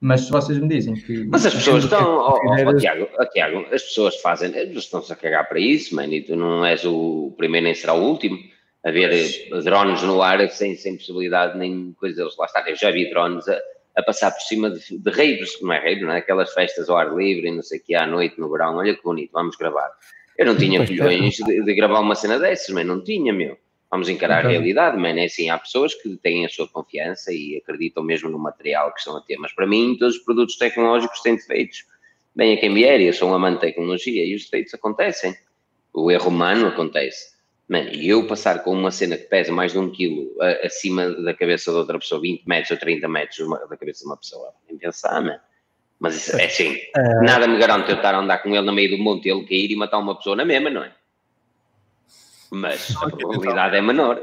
[0.00, 1.24] Mas se vocês me dizem que.
[1.24, 2.18] Mas as pessoas estão.
[2.18, 4.52] Oh, oh, oh, Tiago, oh, Tiago, as pessoas fazem.
[4.72, 6.12] Estão-se a cagar para isso, mano.
[6.12, 8.38] E tu não és o primeiro nem será o último
[8.84, 9.10] a ver
[9.64, 12.36] drones no ar sem, sem possibilidade nem coisa deles.
[12.38, 13.58] Lá está, eu já vi drones a
[13.98, 16.18] a passar por cima de, de raves, não é rave, não é?
[16.18, 18.94] Aquelas festas ao ar livre e não sei o que, à noite, no verão, olha
[18.94, 19.90] que bonito, vamos gravar.
[20.36, 23.58] Eu não tinha milhões de, de, gravar uma cena dessas, mas não tinha, meu.
[23.90, 25.18] Vamos encarar a realidade, mano.
[25.18, 28.98] É assim, há pessoas que têm a sua confiança e acreditam mesmo no material que
[28.98, 31.86] estão a ter, mas para mim, todos os produtos tecnológicos têm defeitos.
[32.36, 35.34] Bem a quem vier, eu sou um amante de tecnologia e os defeitos acontecem.
[35.92, 37.38] O erro humano acontece.
[37.66, 40.30] Mano, e eu passar com uma cena que pesa mais de um quilo
[40.62, 44.16] acima da cabeça de outra pessoa, 20 metros ou 30 metros da cabeça de uma
[44.16, 45.40] pessoa, nem pensar, mano.
[45.98, 47.22] Mas isso, é assim, é...
[47.22, 49.70] nada me garante eu estar a andar com ele no meio do monte, ele cair
[49.70, 50.92] e matar uma pessoa na mesma, não é?
[52.50, 54.22] Mas a probabilidade é menor.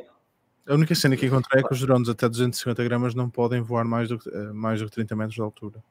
[0.67, 3.85] A única cena que encontrei é que os drones até 250 gramas não podem voar
[3.85, 5.83] mais do que, eh, mais do que 30 metros de altura.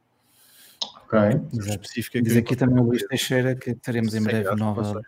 [1.04, 1.18] Ok.
[1.52, 5.00] Específica diz aqui também o Luís Teixeira que teremos em breve nova.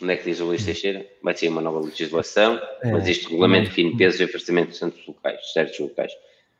[0.00, 1.06] Onde é que diz o Luís Teixeira?
[1.22, 5.06] Vai ser uma nova legislação, é, mas isto regulamento define pesos e afastamento de centros
[5.06, 6.12] locais, certos locais.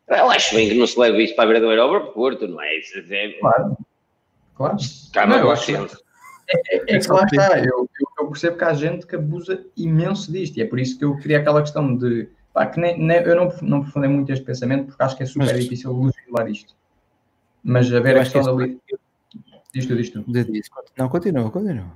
[0.09, 2.79] Eu acho bem que não se leve isto para a beira do aeroporto, não é?
[2.79, 3.33] Isso é...
[3.33, 3.77] Claro.
[4.57, 4.77] Claro.
[5.13, 5.77] Calma, não, acho, é,
[6.71, 7.88] é, é que lá está, eu,
[8.19, 11.17] eu, percebo que há gente que abusa imenso disto, e é por isso que eu
[11.17, 14.87] queria aquela questão de pá, que nem, nem, eu não, não aprofundei muito este pensamento
[14.87, 16.77] porque acho que é super Mas, difícil legislar isto.
[17.63, 18.79] Mas a ver a questão da lei.
[19.75, 20.25] Diz tu, diz tu.
[20.97, 21.93] Não, continua, continua.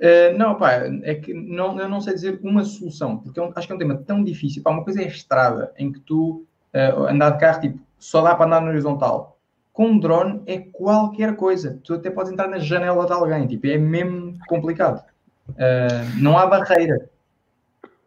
[0.00, 0.72] Uh, não, pá,
[1.02, 3.78] é que não, eu não sei dizer uma solução, porque eu acho que é um
[3.78, 4.62] tema tão difícil.
[4.62, 8.20] Pá, uma coisa é a estrada, em que tu uh, andar de carro, tipo, só
[8.20, 9.32] dá para andar no horizontal
[9.72, 11.80] com um drone é qualquer coisa.
[11.82, 15.02] Tu até podes entrar na janela de alguém, tipo, é mesmo complicado.
[15.50, 17.10] Uh, não há barreira.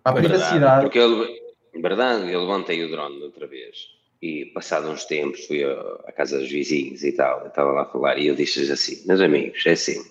[0.04, 0.82] Para a privacidade.
[0.84, 1.42] Porque ele,
[1.82, 6.50] verdade, eu levantei o drone outra vez e passado uns tempos fui à casa dos
[6.50, 10.04] vizinhos e tal, estava lá a falar e eu disse assim, meus amigos, é assim,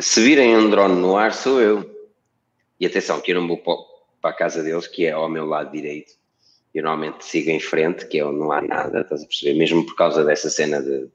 [0.00, 1.98] se virem um drone no ar sou eu.
[2.78, 5.70] E atenção, que eu não vou para a casa deles, que é ao meu lado
[5.70, 6.12] direito,
[6.74, 9.58] eu normalmente sigo em frente, que é onde não há nada, estás a perceber?
[9.58, 11.08] Mesmo por causa dessa cena de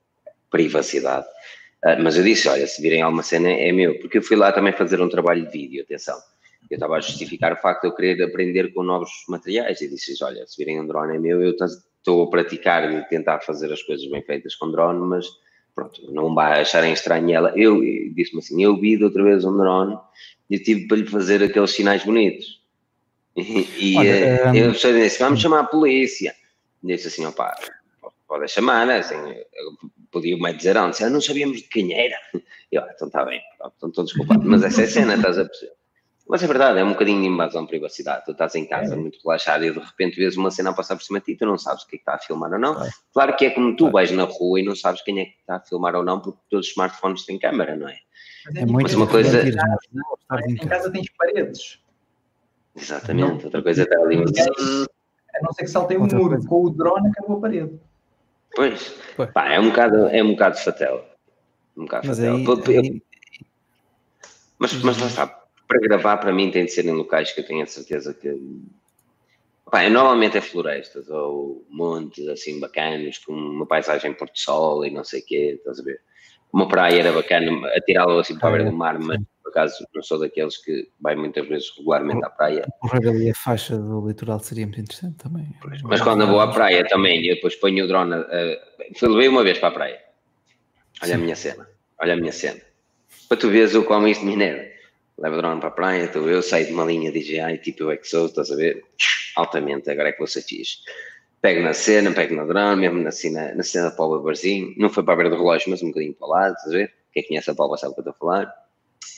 [0.51, 1.25] privacidade.
[1.85, 4.51] Uh, mas eu disse: olha, se virem alguma cena é meu, porque eu fui lá
[4.51, 6.17] também fazer um trabalho de vídeo, atenção.
[6.69, 10.23] Eu estava a justificar o facto de eu querer aprender com novos materiais e disse:
[10.23, 13.83] olha, se virem um drone é meu, eu estou a praticar e tentar fazer as
[13.83, 15.27] coisas bem feitas com drone, mas
[15.75, 17.53] pronto, não vai acharem estranho ela.
[17.55, 17.79] Eu
[18.15, 19.95] disse-me assim: eu vi de outra vez um drone
[20.49, 22.63] e tive para lhe fazer aqueles sinais bonitos.
[23.35, 24.55] E, Olha, um...
[24.55, 26.33] eu disse, vamos chamar a polícia.
[26.81, 27.53] Disse assim, opá,
[28.27, 28.99] pode chamar, né?
[28.99, 29.15] assim,
[30.15, 32.17] podia-me dizer antes, não sabíamos de quem era.
[32.71, 35.45] Eu, ah, então está bem, então estou desculpado, mas essa é a cena, estás a
[35.45, 35.73] perceber?
[36.27, 38.25] Mas é verdade, é um bocadinho de invasão de privacidade.
[38.25, 38.97] Tu estás em casa é.
[38.97, 41.45] muito relaxado e de repente vês uma cena a passar por cima de ti, tu
[41.45, 42.75] não sabes o que é que está a filmar ou não.
[43.13, 45.57] Claro que é como tu vais na rua e não sabes quem é que está
[45.57, 47.97] a filmar ou não, porque todos os smartphones têm câmera, não é?
[48.45, 49.41] Mas, é mas uma coisa.
[50.47, 51.79] Em casa tens paredes.
[52.75, 53.45] Exatamente, não.
[53.45, 54.15] outra coisa está ali.
[54.17, 56.47] A não ser que saltei um muro coisa.
[56.47, 57.79] com o drone acabou a parede.
[58.55, 58.95] Pois,
[59.33, 61.05] Pá, é um bocado, é um bocado fatela.
[61.77, 62.37] Um bocado mas fatela.
[62.67, 63.03] Aí, aí...
[64.57, 65.27] Mas, mas lá está,
[65.67, 68.29] para gravar para mim tem de ser em locais que eu tenho a certeza que.
[69.69, 75.03] Pá, normalmente é florestas ou montes assim bacanos, com uma paisagem Porto Sol e não
[75.03, 75.99] sei o quê, estás a ver?
[76.53, 79.25] Uma praia era bacana, atirá-lo assim para a beira do mar, mas por
[79.55, 82.67] acaso não sou daqueles que vai muitas vezes regularmente à praia.
[82.79, 85.47] Correr ali a faixa do litoral seria muito interessante também.
[85.61, 89.29] Pois, mas quando eu vou à praia também, e depois ponho o drone, uh, levei
[89.29, 89.99] uma vez para a praia.
[91.01, 91.15] Olha Sim.
[91.15, 91.69] a minha cena,
[92.01, 92.59] olha a minha cena.
[93.29, 94.75] Para tu veres o como isto minero.
[95.17, 97.91] Leva o drone para a praia, então eu saio de uma linha DJI, tipo eu
[97.91, 98.83] é que sou, estás a ver?
[99.37, 100.81] Altamente, agora é que você fiz.
[101.41, 104.89] Pego na cena, pego no drone, mesmo na cena, na cena da Paula Barzinho, não
[104.89, 106.93] foi para a beira do relógio, mas um bocadinho para o lado, estás a ver?
[107.13, 108.64] Quem conhece a Paula sabe o que eu estou a falar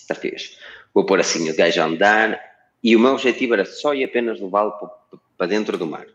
[0.08, 0.58] está fixe.
[0.94, 2.40] Vou pôr assim o gajo a andar
[2.84, 4.74] e o meu objetivo era só e apenas levá-lo
[5.38, 6.06] para dentro do mar.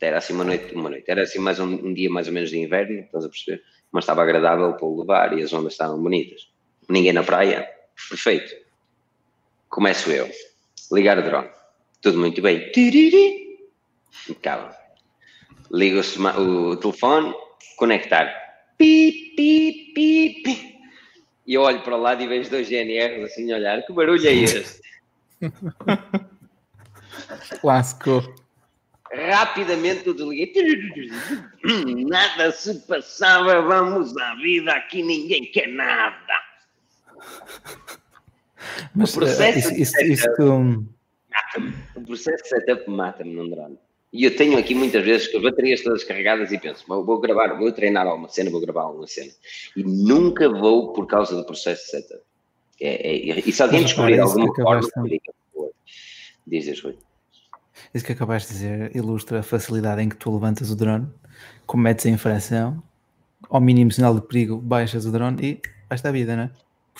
[0.00, 1.10] Era assim uma noite, uma noite.
[1.10, 3.62] Era assim mais um, um, dia mais ou menos de inverno, estás a perceber?
[3.92, 6.48] Mas estava agradável para o levar e as ondas estavam bonitas.
[6.88, 7.68] Ninguém na praia,
[8.08, 8.54] perfeito.
[9.68, 10.28] Começo eu.
[10.92, 11.48] Ligar o drone.
[12.00, 12.70] Tudo muito bem.
[14.42, 14.74] Calma.
[15.70, 17.34] Ligo o, o telefone,
[17.76, 18.26] conectar.
[18.78, 20.69] Pi, pi, pi, pi
[21.50, 24.24] e eu olho para o lado e vejo dois GNRs assim a olhar, que barulho
[24.24, 24.80] é este?
[27.60, 28.22] Clássico.
[29.12, 31.10] Rapidamente eu desliguei.
[32.06, 36.14] Nada se passava, vamos à vida, aqui ninguém quer nada.
[38.94, 40.28] Mas, o processo uh, isso, isso, isso...
[41.28, 41.74] mata-me.
[41.96, 43.76] O processo de setup mata-me num drone.
[44.12, 47.56] E eu tenho aqui muitas vezes com as baterias todas carregadas e penso, vou gravar,
[47.56, 49.30] vou treinar alguma cena, vou gravar alguma cena.
[49.76, 52.20] E nunca vou por causa do processo de setup.
[52.80, 54.88] É, é, e se alguém descobrir alguma forma,
[56.46, 56.98] dizes, Rui.
[57.94, 61.06] Isso que acabaste de dizer ilustra a facilidade em que tu levantas o drone,
[61.66, 62.82] cometes a infração,
[63.48, 66.50] ao mínimo sinal de perigo, baixas o drone e basta a vida, não é?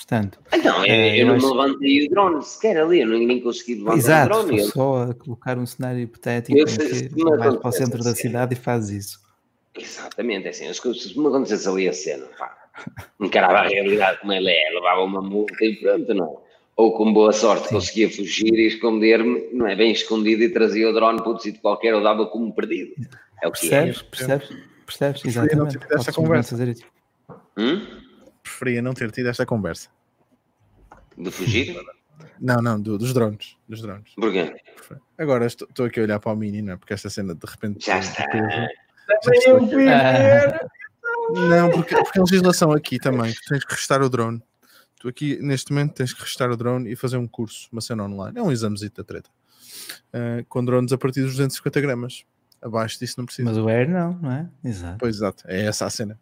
[0.00, 1.54] Portanto, então, é, eu, eu, não acho...
[1.54, 4.56] levantei o drone sequer ali, eu nem consegui levantar Exato, o drone.
[4.56, 8.14] Exato, só a colocar um cenário hipotético eu, em que vais para o centro da
[8.14, 9.20] cidade e fazes isso.
[9.76, 12.56] Exatamente, é assim, se me acontecesse ali a cena, pá,
[13.20, 16.40] encarava a realidade como ela é, levava uma multa e pronto, não.
[16.76, 17.74] Ou com boa sorte Sim.
[17.74, 21.60] conseguia fugir e esconder-me, não é bem escondido e trazia o drone para outro sítio
[21.60, 22.94] qualquer ou dava como perdido.
[23.42, 24.04] É o que percebes, é.
[24.04, 24.48] Percebes,
[24.86, 25.26] percebes, exatamente.
[25.26, 26.56] Preferia não tido esta conversa.
[27.58, 28.09] Hum?
[28.42, 29.88] Preferia não ter tido esta conversa.
[31.16, 31.76] De fugir?
[32.40, 33.56] Não, não, do, dos drones.
[33.68, 34.14] Dos drones.
[34.14, 34.54] Porquê?
[35.18, 36.76] Agora estou aqui a olhar para o Mini, não é?
[36.76, 37.84] Porque esta cena de repente.
[37.84, 38.26] Já está.
[41.32, 44.42] Não, porque, porque a legislação aqui também, tu tens que restar o drone.
[44.98, 48.04] Tu aqui, neste momento, tens que restar o drone e fazer um curso, uma cena
[48.04, 48.38] online.
[48.38, 49.30] É um examezito da treta.
[50.12, 52.24] Uh, com drones a partir dos 250 gramas.
[52.60, 53.48] Abaixo disso não precisa.
[53.48, 54.48] Mas o Air não, não é?
[54.62, 54.98] Exato.
[54.98, 56.18] Pois exato, é essa a cena.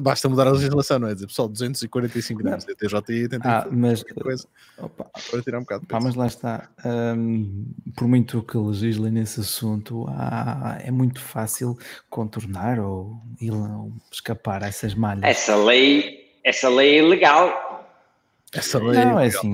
[0.00, 1.14] Basta mudar a legislação, não é?
[1.14, 4.46] Dizer, pessoal, 245 gramas de TJI tem ah, mas, coisa
[4.78, 5.98] opa, para tirar um bocado de peso.
[5.98, 6.68] Ah, mas lá está.
[6.84, 7.66] Um,
[7.96, 11.78] por muito que legislem nesse assunto, há, é muito fácil
[12.08, 15.24] contornar ou, ou escapar a essas malhas.
[15.24, 17.70] Essa lei, essa lei é ilegal.
[18.52, 19.52] Essa lei não, é assim,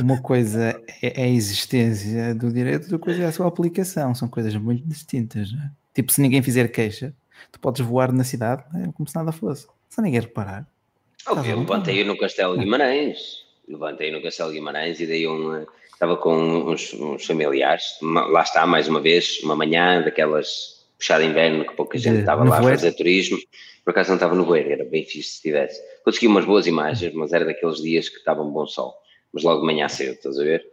[0.00, 4.54] uma coisa é a existência do direito, outra coisa é a sua aplicação, são coisas
[4.56, 5.48] muito distintas.
[5.48, 5.70] É?
[5.94, 7.14] Tipo, se ninguém fizer queixa,
[7.50, 10.66] tu podes voar na cidade é como se nada fosse, sem ninguém reparar.
[11.28, 15.64] Oh, eu levantei no Castelo Guimarães, levantei no Castelo Guimarães e dei um.
[15.92, 21.66] Estava com uns, uns familiares, lá está, mais uma vez, uma manhã daquelas puxada inverno
[21.66, 23.38] que pouca gente estava lá a fazer turismo.
[23.84, 25.80] Por acaso não estava no voeiro, era bem fixe se estivesse.
[26.04, 28.94] Consegui umas boas imagens, mas era daqueles dias que estava um bom sol.
[29.32, 30.64] Mas logo de manhã cedo, estás a ver?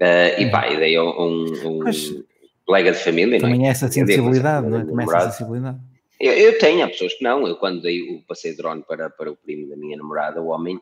[0.00, 2.24] Uh, e pá, e dei um, um, um
[2.66, 3.40] colega de família.
[3.40, 4.84] Também não é essa sensibilidade, não é?
[4.84, 5.78] Também essa sensibilidade.
[6.22, 7.48] Eu, eu, tenho, há pessoas que não.
[7.48, 10.50] Eu, quando dei o passeio de drone para, para o primo da minha namorada, o
[10.50, 10.80] homem,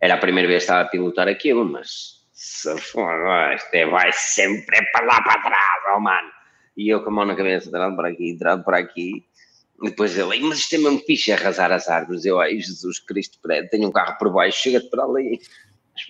[0.00, 3.10] era a primeira vez que estava a pilotar aquilo, mas se for,
[3.72, 6.30] é, vai sempre para lá para trás, oh mano.
[6.76, 9.26] E eu com a mão na cabeça, entrando para aqui, entrando para aqui.
[9.82, 12.24] Depois ele, mas isto é mesmo fixe, arrasar as árvores.
[12.24, 13.40] Eu, ai, Jesus Cristo,
[13.72, 15.40] tenho um carro por baixo, chega-te para ali.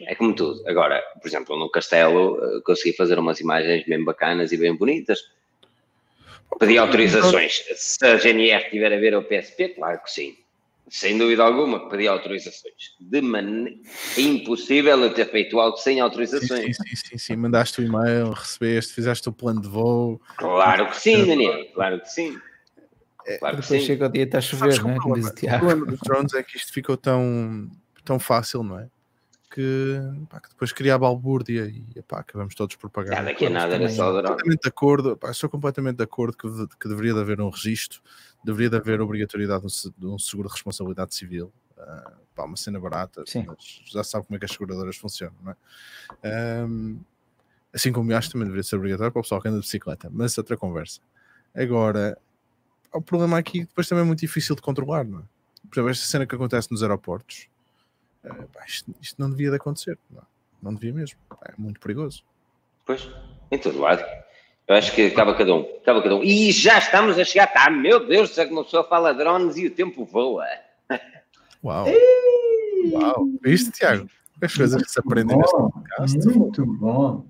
[0.02, 0.62] É como tudo.
[0.68, 5.18] Agora, por exemplo, no castelo, eh, consegui fazer umas imagens bem bacanas e bem bonitas
[6.58, 7.64] Pedi autorizações.
[7.76, 10.36] Se a GNR tiver a ver o PSP, claro que sim.
[10.88, 12.94] Sem dúvida alguma, pedi autorizações.
[13.00, 13.76] De maneira
[14.16, 16.76] é impossível eu ter feito algo sem autorizações.
[16.76, 20.20] Sim, sim, sim, sim, mandaste o e-mail, recebeste, fizeste o plano de voo.
[20.36, 22.38] Claro que sim, Daniel, claro que sim.
[23.26, 23.86] É, claro que Depois sim.
[23.86, 25.14] chega o dia e está a chover, não é?
[25.14, 25.56] Diz o Tiago.
[25.56, 27.68] O problema dos drones é que isto ficou tão,
[28.04, 28.88] tão fácil, não é?
[29.50, 33.16] Que, pá, que depois cria a balbúrdia e pá, acabamos todos por pagar.
[33.16, 36.48] Nada que é nada, era só completamente de acordo, pá, Sou completamente de acordo que,
[36.48, 38.00] de, que deveria de haver um registro,
[38.44, 39.64] deveria de haver obrigatoriedade
[39.96, 41.52] de um seguro de responsabilidade civil.
[41.76, 43.44] Uh, pá, uma cena barata, Sim.
[43.46, 46.64] mas já sabe como é que as seguradoras funcionam, não é?
[46.64, 46.98] Um,
[47.72, 50.08] assim como eu acho também deveria ser obrigatório para o pessoal que anda de bicicleta,
[50.10, 51.00] mas outra conversa.
[51.54, 52.18] Agora,
[52.92, 55.22] o problema aqui depois também é muito difícil de controlar, não é?
[55.68, 57.48] Por exemplo, esta cena que acontece nos aeroportos,
[58.66, 59.98] isto, isto, não devia de acontecer.
[60.10, 60.22] Não,
[60.62, 61.18] não devia mesmo.
[61.44, 62.22] É muito perigoso.
[62.84, 63.08] Pois,
[63.50, 64.04] em todo lado.
[64.68, 65.60] Eu acho que acaba cada um.
[65.80, 66.24] Acaba cada um.
[66.24, 67.46] E já estamos a chegar.
[67.46, 70.44] Tá, meu Deus, se uma pessoa fala drones e o tempo voa.
[71.62, 71.86] Uau.
[72.92, 73.26] Uau.
[73.42, 74.08] Viste, Tiago?
[74.42, 76.28] As coisas que se aprendem neste podcast.
[76.28, 77.24] Muito bom.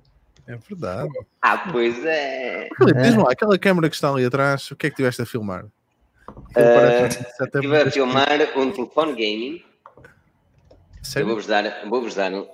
[0.46, 1.10] É verdade.
[1.42, 2.68] Ah, pois é.
[3.02, 5.66] Diz-me lá, aquela câmera que está ali atrás, o que é que estiveste a filmar?
[6.28, 7.06] Uh,
[7.44, 9.64] estive a filmar um telefone gaming
[11.06, 11.24] Sério?
[11.24, 12.46] Eu vou-vos dar, vou dar uh,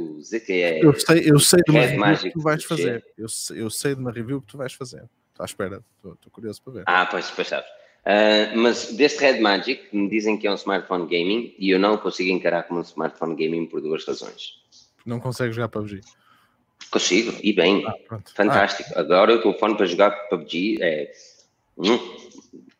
[0.00, 0.80] o ZTE.
[0.80, 3.04] Eu sei, eu sei de uma review que tu vais fazer.
[3.16, 5.02] Eu sei, eu sei de uma review que tu vais fazer.
[5.30, 6.84] Estou à espera, estou, estou curioso para ver.
[6.86, 7.68] Ah, pois, pois sabes.
[7.68, 11.98] Uh, mas deste Red Magic, me dizem que é um smartphone gaming e eu não
[11.98, 14.62] consigo encarar como um smartphone gaming por duas razões.
[15.04, 16.00] Não consegues jogar PUBG?
[16.90, 17.84] Consigo, e bem.
[17.84, 18.90] Ah, Fantástico.
[18.94, 19.00] Ah.
[19.00, 21.12] Agora o telefone para jogar PUBG é.
[21.76, 21.98] Hum,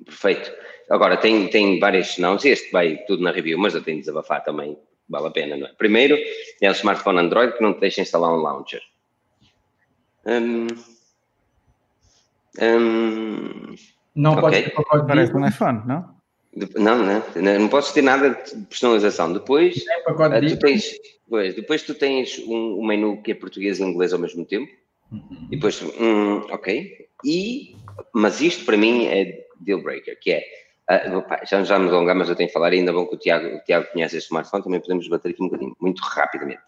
[0.05, 0.51] perfeito.
[0.89, 4.43] Agora, tem, tem vários não, este vai tudo na review, mas eu tenho de desabafar
[4.43, 4.78] também
[5.09, 5.72] vale a pena, não é?
[5.72, 6.16] Primeiro,
[6.60, 8.82] é um smartphone Android que não te deixa instalar um launcher.
[10.26, 10.66] Um,
[12.60, 13.74] um,
[14.14, 14.43] não okay.
[14.43, 16.18] pode ter pacote Parece um iPhone, não?
[16.76, 19.32] Não, não, não podes ter nada de personalização.
[19.32, 23.85] Depois, uh, tu tens, depois, depois tu tens um, um, menu que é português e
[23.85, 24.70] inglês ao mesmo tempo.
[25.12, 25.48] Uhum.
[25.51, 27.09] E depois, hum, ok.
[27.24, 27.76] E,
[28.12, 30.43] mas isto para mim é deal breaker, que é
[31.44, 33.60] Já, já me alongar, mas eu tenho que falar, ainda bom que o Tiago, o
[33.65, 36.62] Tiago conhece este smartphone, também podemos bater aqui um bocadinho, muito rapidamente.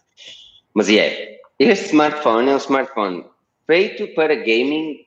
[0.73, 3.25] Mas é, este smartphone é um smartphone
[3.65, 5.05] feito para gaming,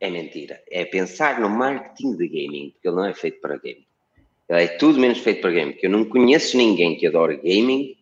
[0.00, 0.60] é mentira.
[0.70, 3.86] É pensar no marketing de gaming, porque ele não é feito para gaming.
[4.48, 7.96] Ele é tudo menos feito para gaming, porque eu não conheço ninguém que adore gaming,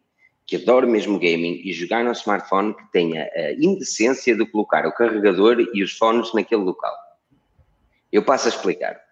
[0.47, 4.93] que adore mesmo gaming e jogar no smartphone que tenha a indecência de colocar o
[4.93, 6.95] carregador e os fones naquele local.
[8.12, 9.04] Eu passo a explicar.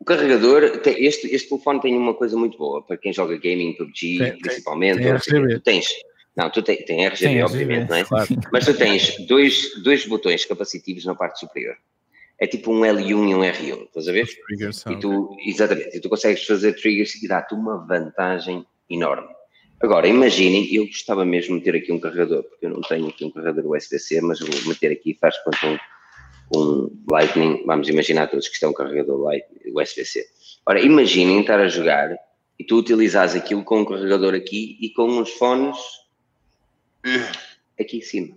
[0.00, 4.18] O carregador, este, este telefone tem uma coisa muito boa para quem joga gaming, PUBG,
[4.18, 5.02] tem, principalmente.
[5.02, 5.88] Tem, tem tu tens,
[6.36, 8.04] não, tu tem, tem RGB, tem obviamente, RGB, não é?
[8.04, 8.28] Claro.
[8.52, 11.76] Mas tu tens dois, dois botões capacitivos na parte superior.
[12.40, 14.28] É tipo um L1 e um R1, estás a ver?
[14.92, 19.28] E tu, exatamente, e tu consegues fazer triggers e dá-te uma vantagem enorme.
[19.80, 23.24] Agora, imaginem, eu gostava mesmo de ter aqui um carregador, porque eu não tenho aqui
[23.24, 25.76] um carregador USB-C, mas vou meter aqui, faz quanto um,
[26.54, 29.30] um Lightning, vamos imaginar todos que estão é um carregador
[29.74, 30.26] USB-C.
[30.66, 32.16] Ora, imaginem estar a jogar
[32.58, 35.76] e tu utilizares aquilo com um carregador aqui e com uns fones
[37.78, 38.36] aqui em cima.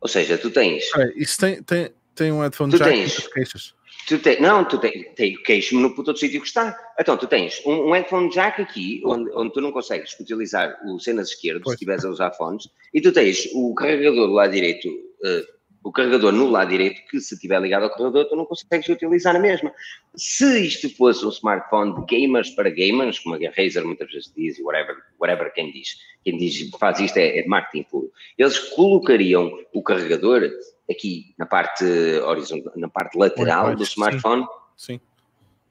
[0.00, 0.84] Ou seja, tu tens.
[1.16, 3.74] isso tem, tem, tem um headphone tu jack tens, queixas.
[4.06, 6.76] Tu tens, não, tu tens, tem queixo no puto outro sítio que está.
[6.98, 10.98] Então, tu tens um, um headphone jack aqui, onde, onde tu não consegues utilizar o
[10.98, 11.72] cenas esquerdo, pois.
[11.72, 15.90] se estiveres a usar fones, e tu tens o carregador do lado direito uh, o
[15.90, 19.38] carregador no lado direito, que se estiver ligado ao carregador, tu não consegues utilizar a
[19.38, 19.72] mesma.
[20.14, 24.58] Se isto fosse um smartphone de gamers para gamers, como a Razer muitas vezes diz,
[24.58, 29.52] e whatever, whatever quem diz, quem diz faz isto é, é marketing puro, eles colocariam
[29.72, 30.48] o carregador
[30.90, 34.46] aqui na parte horizontal, na parte lateral do smartphone.
[34.76, 34.94] Sim.
[34.94, 35.00] sim.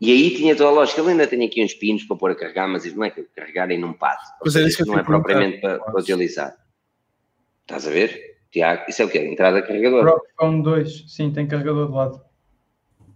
[0.02, 1.00] E aí tinha toda a lógica.
[1.00, 3.80] Ele ainda tem aqui uns pinos para pôr a carregar, mas isso não é carregarem
[3.80, 4.24] num pato.
[4.42, 6.58] Pois é, isso não é propriamente para, para utilizar.
[7.62, 8.31] Estás a ver?
[8.52, 9.20] Tiago, isso é o quê?
[9.20, 10.06] Entrada carregador.
[10.06, 12.22] Rockphone 2, sim, tem carregador de lado.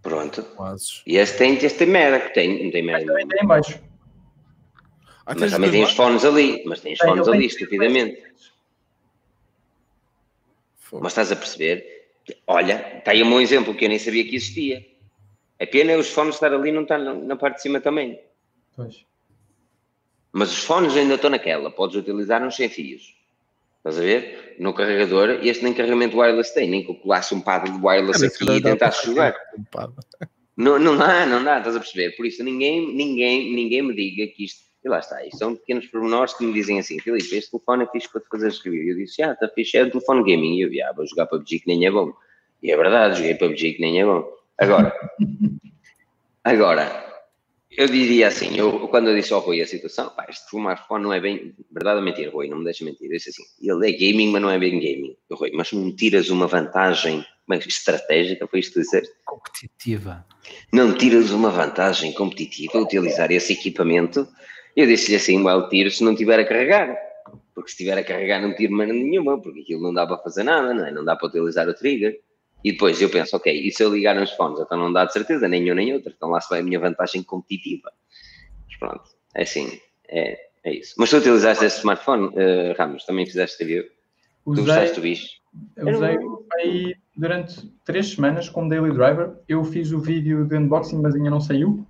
[0.01, 0.43] Pronto.
[0.55, 1.01] Quase.
[1.05, 3.05] E este tem, este tem merda, tem, não tem merda.
[3.07, 3.79] Também tem em baixo.
[5.25, 8.23] Ah, mas também tem os fones ali, mas tem os tem, fones ali, estupidamente.
[10.93, 11.83] Mas estás a perceber?
[12.47, 14.85] Olha, está aí um bom exemplo que eu nem sabia que existia.
[15.59, 18.19] A pena é os fones estar ali não estar na, na parte de cima também.
[18.75, 19.05] Pois.
[20.31, 23.14] Mas os fones ainda estão naquela, podes utilizar uns sem fios.
[23.85, 24.55] Estás a ver?
[24.57, 28.25] No carregador, este nem carregamento wireless tem, nem que eu colasse um pad de wireless
[28.25, 29.35] aqui e tentasse jogar.
[30.57, 32.15] Não, não dá, não dá, estás a perceber?
[32.15, 35.85] Por isso ninguém, ninguém, ninguém me diga que isto, e lá está, isto são pequenos
[35.85, 38.89] pormenores que me dizem assim, Filipe, este telefone é fixe para te fazer review.
[38.89, 40.57] Eu disse, ah, está fixe, é um telefone gaming.
[40.57, 42.11] E eu, ah, vou jogar PUBG que nem é bom.
[42.63, 44.25] E é verdade, joguei PUBG que nem é bom.
[44.57, 44.95] Agora,
[46.43, 47.14] agora,
[47.77, 51.13] eu diria assim, eu, quando eu disse ao Rui a situação, pá, este smartphone não
[51.13, 53.91] é bem, verdade ou mentira, Rui, não me deixa mentir, eu disse assim, ele é
[53.91, 55.15] gaming, mas não é bem gaming.
[55.29, 59.13] Eu, Rui, mas não tiras uma vantagem é, estratégica, foi isto que disseste?
[59.23, 60.25] Competitiva.
[60.73, 64.27] Não tiras uma vantagem competitiva utilizar esse equipamento?
[64.75, 66.97] Eu disse-lhe assim, well, tiro se não tiver a carregar.
[67.53, 70.43] Porque se tiver a carregar não tiro maneira nenhuma, porque aquilo não dá para fazer
[70.43, 70.91] nada, não é?
[70.91, 72.19] Não dá para utilizar o trigger.
[72.65, 74.59] E depois eu penso, ok, e se eu ligar nos fones?
[74.59, 76.11] Então não dá de certeza, nem um nem outro.
[76.17, 77.91] Então lá se vai a minha vantagem competitiva.
[78.67, 79.03] Mas pronto,
[79.35, 79.79] é assim,
[80.09, 80.95] é, é isso.
[80.97, 83.83] Mas tu utilizaste esse smartphone, uh, Ramos, também fizeste review?
[84.47, 85.27] Usei, tu gostaste do bicho?
[85.77, 86.17] Eu usei
[86.55, 89.33] aí durante três semanas como daily driver.
[89.47, 91.85] Eu fiz o vídeo de unboxing, mas ainda não saiu.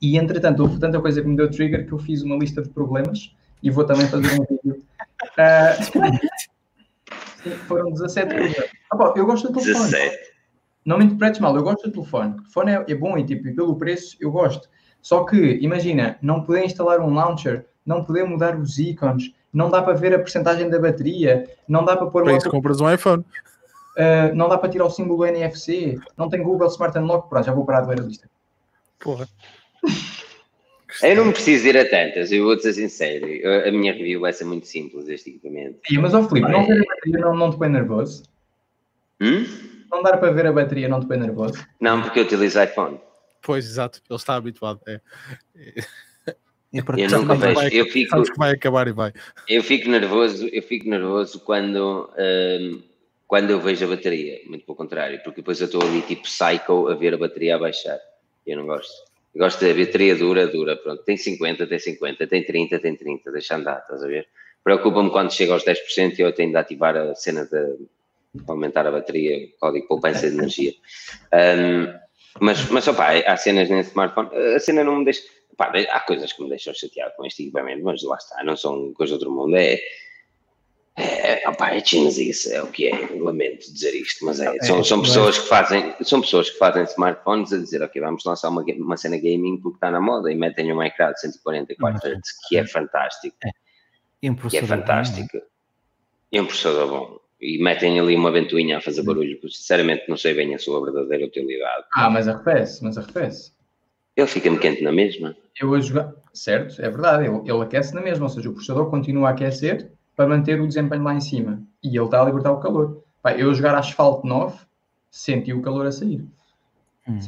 [0.00, 2.70] E entretanto, houve tanta coisa que me deu trigger que eu fiz uma lista de
[2.70, 4.82] problemas e vou também fazer um vídeo.
[5.36, 6.18] Uh,
[7.66, 8.70] foram 17 problemas.
[8.92, 9.90] Ah, eu gosto do telefone.
[9.90, 10.16] 17.
[10.84, 12.32] Não me interpretes mal, eu gosto do telefone.
[12.32, 14.68] O telefone é, é bom e, tipo, e pelo preço eu gosto.
[15.02, 19.82] Só que, imagina, não poder instalar um launcher, não poder mudar os ícones, não dá
[19.82, 22.24] para ver a porcentagem da bateria, não dá para pôr...
[22.24, 23.24] Para isso compras um iPhone.
[23.96, 27.44] Uh, não dá para tirar o símbolo do NFC, não tem Google Smart Unlock, pronto,
[27.44, 28.30] já vou parar de ler a lista.
[28.98, 29.28] Porra.
[31.02, 33.26] Eu não preciso ir a tantas, eu vou-te ser sincero.
[33.66, 35.78] a minha review vai ser muito simples este equipamento.
[35.86, 38.22] Sim, mas, ó oh, Filipe, não ver a bateria não, não te põe nervoso?
[39.20, 39.44] Hum?
[39.90, 41.62] Não dar para ver a bateria não te põe nervoso?
[41.80, 42.98] Não, porque eu utilizo iPhone.
[43.42, 44.80] Pois, exato, ele está habituado.
[44.86, 45.00] É.
[46.72, 47.54] Eu, eu nunca vejo.
[47.54, 49.12] Vai, eu fico, que vai acabar e vai.
[49.48, 52.82] Eu fico nervoso, eu fico nervoso quando, um,
[53.26, 56.88] quando eu vejo a bateria, muito pelo contrário, porque depois eu estou ali tipo psycho
[56.88, 57.98] a ver a bateria a baixar.
[58.46, 59.07] Eu não gosto.
[59.38, 61.04] Gosto da bateria dura, dura, pronto.
[61.04, 64.26] Tem 50, tem 50, tem 30, tem 30, deixa andar, estás a ver?
[64.64, 67.78] Preocupa-me quando chega aos 10% e eu tenho de ativar a cena de
[68.48, 70.72] aumentar a bateria, código poupança de energia.
[71.30, 71.92] Um,
[72.40, 75.22] mas, mas opá, há cenas nesse smartphone, a cena não me deixa.
[75.58, 79.18] Há coisas que me deixam chateado com este equipamento, mas lá está, não são coisas
[79.18, 79.56] do outro mundo.
[79.56, 79.78] É,
[81.00, 85.00] é, opa, é isso é o que é, lamento dizer isto, mas é, são, são
[85.00, 88.96] pessoas que fazem, são pessoas que fazem smartphones a dizer, ok, vamos lançar uma, uma
[88.96, 92.66] cena gaming porque está na moda e metem um ecrã de 144 Hz, que é
[92.66, 93.36] fantástico.
[93.44, 93.50] É.
[94.20, 95.38] E um que é fantástico.
[95.38, 95.44] Bom,
[96.32, 97.20] e um processador bom.
[97.40, 100.84] E metem ali uma ventoinha a fazer barulho, porque sinceramente não sei bem a sua
[100.84, 101.84] verdadeira utilidade.
[101.94, 103.52] Ah, mas arrefece, mas arrefece.
[104.16, 105.36] Ele fica-me quente na mesma.
[105.60, 108.90] Eu a jogar, certo, é verdade, ele, ele aquece na mesma, ou seja, o processador
[108.90, 111.62] continua a aquecer para manter o desempenho lá em cima.
[111.80, 113.04] E ele está a libertar o calor.
[113.22, 114.58] Pá, eu jogar asfalto 9,
[115.08, 116.26] senti o calor a sair.
[117.08, 117.20] Hum.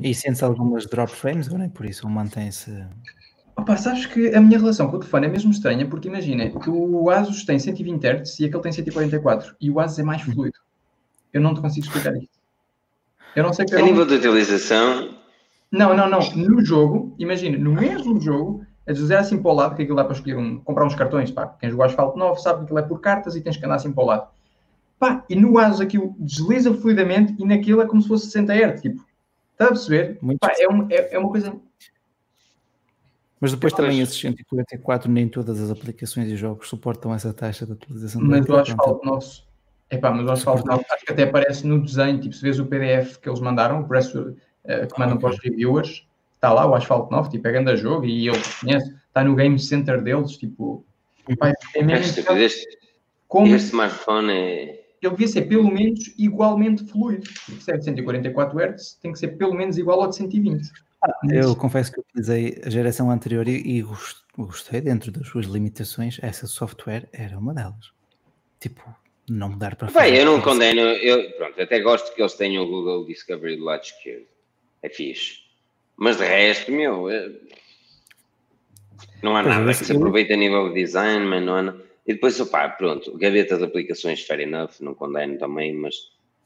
[0.00, 2.06] E sentes algumas drop frames ou nem por isso?
[2.06, 2.86] Ou mantém-se.
[3.56, 7.10] Opa, sabes que a minha relação com o telefone é mesmo estranha, porque imagina, o
[7.10, 10.32] Asus tem 120 Hz e aquele tem 144, e o Asus é mais hum.
[10.32, 10.58] fluido.
[11.32, 12.38] Eu não te consigo explicar isto.
[13.34, 13.74] Eu não sei que.
[13.74, 15.12] A nível de utilização.
[15.72, 16.20] Não, não, não.
[16.36, 20.04] No jogo, imagina, no mesmo jogo, a deslizar assim para o lado, que aquilo dá
[20.04, 21.46] para escolher um, comprar uns cartões, pá.
[21.60, 23.92] Quem jogou asfalto 9 sabe que aquilo é por cartas e tens que andar assim
[23.92, 24.28] para o lado.
[24.98, 28.80] Pá, e no ASUS aquilo desliza fluidamente e naquilo é como se fosse 60 Hz,
[28.80, 29.04] tipo,
[29.52, 30.18] está a perceber?
[30.40, 31.54] Pá, é, um, é, é, uma coisa...
[33.38, 37.72] Mas depois também esses 144, nem todas as aplicações e jogos suportam essa taxa de
[37.72, 38.22] atualização.
[38.22, 39.46] Mas o asfalto nosso,
[39.90, 42.64] epá, mas o asfalto nosso, acho que até aparece no desenho, tipo, se vês o
[42.64, 44.34] PDF que eles mandaram, o press, uh,
[44.64, 46.07] que mandam para os reviewers,
[46.38, 49.58] está lá o asfalto novo, tipo, é grande jogo e ele conhece, está no game
[49.58, 50.84] center deles, tipo,
[51.38, 52.04] pá, é mesmo...
[52.36, 52.66] Este,
[53.26, 53.54] como...
[53.54, 57.28] este smartphone é ele devia ser pelo menos igualmente fluido.
[57.60, 60.70] Se é de 144 Hz, tem que ser pelo menos igual ao de 120.
[61.02, 63.84] Ah, eu confesso que utilizei a geração anterior e, e
[64.36, 67.92] gostei, dentro das suas limitações, essa software era uma delas.
[68.58, 68.82] Tipo,
[69.30, 72.68] não mudar para Bem, eu não condeno, eu pronto, até gosto que eles tenham o
[72.68, 74.26] Google Discovery do lado esquerdo.
[74.82, 75.47] É fixe.
[75.98, 77.28] Mas de resto, meu, é,
[79.22, 81.84] não há nada que se aproveite a nível de design, mas não há nada.
[82.06, 85.94] E depois, opá, pronto, gaveta de aplicações, fair enough, não condeno também, mas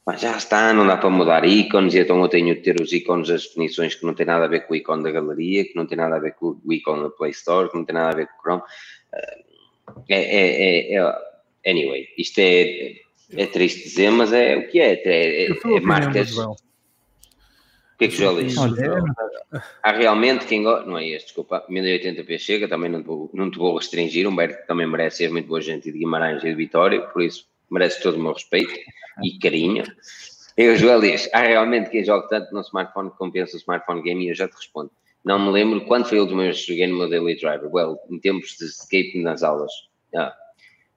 [0.05, 2.93] pá, já está, não dá para mudar ícones, e então eu tenho de ter os
[2.93, 5.77] ícones, as definições que não tem nada a ver com o ícone da galeria, que
[5.77, 8.09] não tem nada a ver com o ícone da Play Store, que não tem nada
[8.09, 8.63] a ver com o Chrome.
[10.09, 12.95] É, é, é, é anyway, isto é,
[13.37, 16.35] é triste dizer, mas é o que é, é, é, é marcas
[18.03, 18.57] que é que Joel diz?
[19.83, 20.89] Há realmente quem gosta.
[20.89, 21.65] Não é este, desculpa.
[21.71, 24.27] 1080p chega, também não te, vou, não te vou restringir.
[24.27, 28.03] Humberto também merece ser muito boa gente de Guimarães e de Vitória, por isso merece
[28.03, 28.73] todo o meu respeito
[29.23, 29.85] e carinho.
[30.59, 34.03] E o Joel diz: há realmente quem joga tanto no smartphone que compensa o smartphone
[34.03, 34.91] game e eu já te respondo.
[35.25, 37.73] Não me lembro quando foi a última vez que joguei no meu Daily Driver.
[37.73, 39.73] Well, em tempos de escape nas aulas.
[40.15, 40.35] Ah,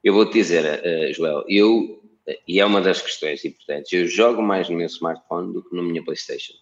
[0.04, 2.04] eu vou-te dizer, uh, Joel, eu,
[2.48, 5.82] e é uma das questões importantes, eu jogo mais no meu smartphone do que na
[5.82, 6.54] minha PlayStation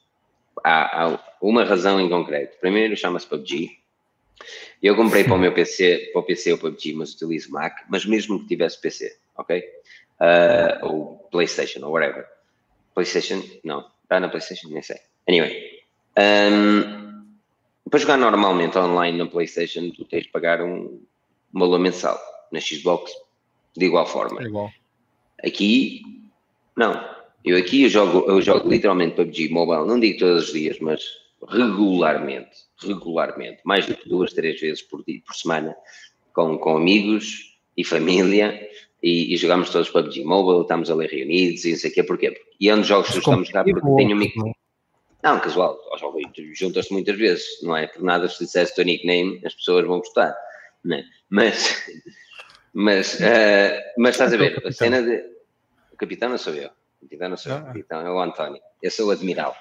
[0.63, 2.57] há, há uma razão em concreto.
[2.59, 3.77] Primeiro chama-se PUBG.
[4.81, 8.05] Eu comprei para o meu PC, para o PC o PUBG, mas utilizo Mac, mas
[8.05, 9.63] mesmo que tivesse PC, ok?
[10.19, 12.25] Uh, ou PlayStation, ou whatever.
[12.93, 13.87] PlayStation, não.
[14.03, 14.69] Está na PlayStation?
[14.69, 14.97] Nem sei.
[15.27, 15.81] Anyway.
[16.17, 17.25] Um,
[17.89, 21.01] para jogar normalmente online na PlayStation, tu tens de pagar um,
[21.53, 22.19] um valor mensal.
[22.51, 23.11] Na Xbox,
[23.75, 24.41] de igual forma.
[24.41, 24.71] É igual.
[25.43, 26.01] Aqui,
[26.77, 26.93] não.
[27.43, 31.01] Eu aqui eu jogo, eu jogo literalmente PUBG Mobile, não digo todos os dias, mas
[31.49, 32.51] regularmente,
[32.81, 35.75] regularmente, mais do que duas, três vezes por dia, por semana,
[36.33, 38.69] com, com amigos e família,
[39.01, 42.41] e, e jogamos todos PUBG Mobile, estamos ali reunidos e não sei o quê, porquê?
[42.59, 44.53] E é um dos jogos que estamos cá porque tenho um micro.
[45.21, 45.77] Não, casual,
[46.53, 47.87] juntas-te muitas vezes, não é?
[47.87, 50.33] Por nada, se dissesse o teu nickname, as pessoas vão gostar,
[50.83, 51.03] não é?
[51.29, 51.85] Mas,
[52.73, 55.23] mas, uh, mas estás a ver, a cena de.
[55.91, 56.69] O capitão não sou eu.
[57.11, 57.73] Então não sou ah.
[57.75, 58.61] então é o António.
[58.81, 59.55] Eu sou o Admiral.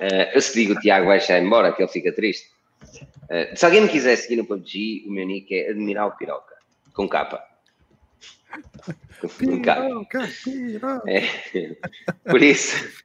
[0.00, 2.48] Uh, eu se digo o Tiago vai já embora, que ele fica triste.
[3.24, 6.54] Uh, se alguém me quiser seguir no PUBG, o meu nick é Admiral Piroca,
[6.92, 7.42] com capa.
[9.20, 11.02] Com capa.
[11.06, 11.22] É.
[12.28, 13.02] Por isso,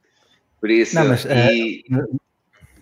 [0.60, 0.94] por isso.
[0.96, 1.84] Não, mas, e...
[1.90, 2.20] uh,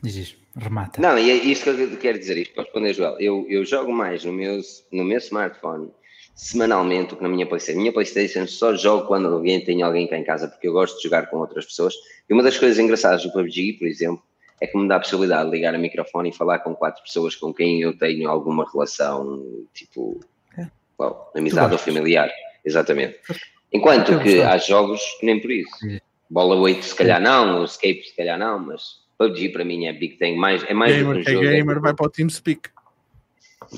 [0.03, 1.01] diz isso, remata.
[1.01, 3.21] Não, e é isto que eu quero dizer, isto para responder, Joel.
[3.21, 4.61] Eu, eu jogo mais no meu,
[4.91, 5.93] no meu smartphone
[6.39, 7.81] semanalmente na minha Playstation.
[7.81, 11.03] Minha Playstation só jogo quando alguém tem alguém cá em casa, porque eu gosto de
[11.03, 11.93] jogar com outras pessoas.
[12.31, 14.23] E uma das coisas engraçadas do PUBG, por exemplo,
[14.61, 17.35] é que me dá a possibilidade de ligar o microfone e falar com quatro pessoas
[17.35, 19.45] com quem eu tenho alguma relação,
[19.75, 20.21] tipo,
[20.57, 20.69] é.
[20.99, 22.31] well, amizade ou familiar.
[22.65, 23.19] Exatamente.
[23.73, 25.71] Enquanto que há jogos que nem por isso.
[26.31, 29.93] Bola 8 se calhar não, o Escape se calhar não, mas PUBG para mim é
[29.93, 31.47] big thing, mais, é mais gamer, do que um jogo.
[31.47, 32.71] É gamer vai para o TeamSpeak.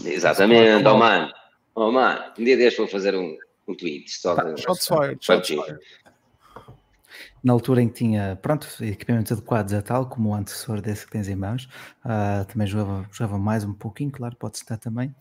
[0.04, 1.39] Exatamente, oh mano.
[1.82, 5.16] Oh, mano, um dia deste vou fazer um, um tweet só tá, de, shots fired,
[5.24, 5.78] shots fired.
[7.42, 11.12] Na altura em que tinha, pronto, equipamentos adequados a tal, como o antecessor desse que
[11.12, 11.70] tens em mãos,
[12.04, 15.14] uh, também jogava, jogava mais um pouquinho, claro, pode estar também,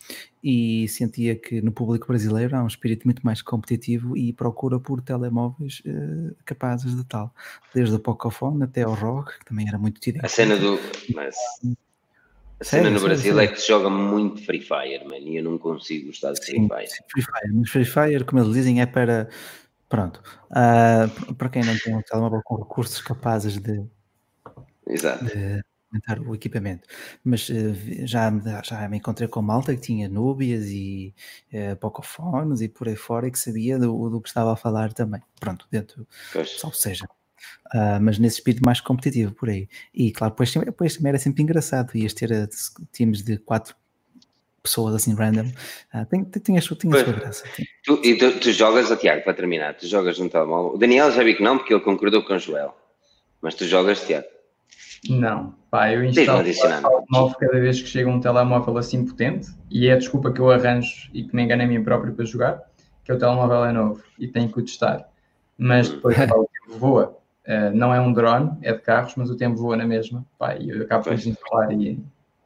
[0.43, 5.01] e sentia que no público brasileiro há um espírito muito mais competitivo e procura por
[5.01, 7.33] telemóveis uh, capazes de tal,
[7.73, 10.19] desde o Pocophone até ao ROG, que também era muito tido.
[10.21, 10.77] A cena do...
[11.15, 11.37] Mas
[12.59, 13.39] a cena sério, no Brasil sério.
[13.39, 16.67] é que se joga muito Free Fire, man, e eu não consigo gostar de Free
[16.67, 16.87] Fire.
[16.87, 17.53] Sim, Free Fire.
[17.53, 19.29] Mas Free Fire, como eles dizem, é para.
[19.87, 20.21] Pronto.
[20.51, 23.83] Uh, para quem não tem um telemóvel com recursos capazes de.
[24.85, 25.25] Exato.
[25.25, 26.87] De aumentar o equipamento.
[27.23, 27.73] Mas uh,
[28.05, 28.29] já,
[28.63, 31.15] já me encontrei com malta que tinha Núbias e
[31.53, 34.93] uh, Pocofones e por aí fora e que sabia do, do que estava a falar
[34.93, 35.21] também.
[35.39, 36.05] Pronto, dentro.
[36.33, 36.61] Pois.
[36.63, 37.07] Ou seja,
[37.73, 39.67] Uh, mas nesse espírito mais competitivo por aí.
[39.93, 42.47] E claro, depois, depois também era sempre engraçado, ias ter uh,
[42.91, 43.75] times de quatro
[44.61, 45.47] pessoas assim random,
[45.93, 47.43] uh, tem, tem, tem, a sua, tem a sua graça.
[47.83, 50.73] Tu, e tu, tu jogas, oh, Tiago, para terminar, tu jogas no telemóvel.
[50.73, 52.75] O Daniel já vi que não, porque ele concordou com o Joel,
[53.41, 54.27] mas tu jogas, Tiago.
[55.07, 59.87] Não, pá, eu instalo o novo cada vez que chega um telemóvel assim potente e
[59.87, 62.61] é a desculpa que eu arranjo e que me engano a mim próprio para jogar,
[63.05, 65.07] que é o telemóvel é novo e tenho que o testar.
[65.57, 65.95] Mas hum.
[65.95, 67.17] depois pá, o tempo voa.
[67.49, 70.23] Uh, não é um drone, é de carros, mas o tempo voa na mesma.
[70.37, 71.97] Pá, e eu acabo por desinstalar e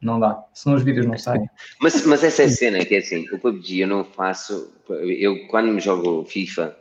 [0.02, 0.42] não dá.
[0.54, 1.46] Senão os vídeos não saem.
[1.82, 4.72] Mas, mas essa é a cena, que é assim, o PUBG eu não faço.
[4.90, 6.74] Eu quando me jogo FIFA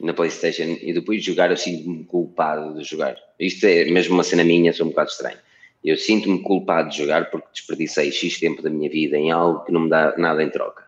[0.00, 3.16] na Playstation e depois de jogar eu sinto-me culpado de jogar.
[3.40, 5.38] Isto é mesmo uma cena minha, sou um bocado estranho.
[5.82, 9.72] Eu sinto-me culpado de jogar porque desperdicei X tempo da minha vida em algo que
[9.72, 10.84] não me dá nada em troca.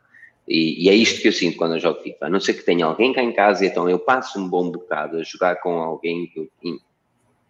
[0.48, 2.26] E, e, é isto que eu sinto quando eu jogo FIFA.
[2.26, 5.18] A não ser que tenha alguém cá em casa, então eu passo um bom bocado
[5.18, 6.48] a jogar com alguém que eu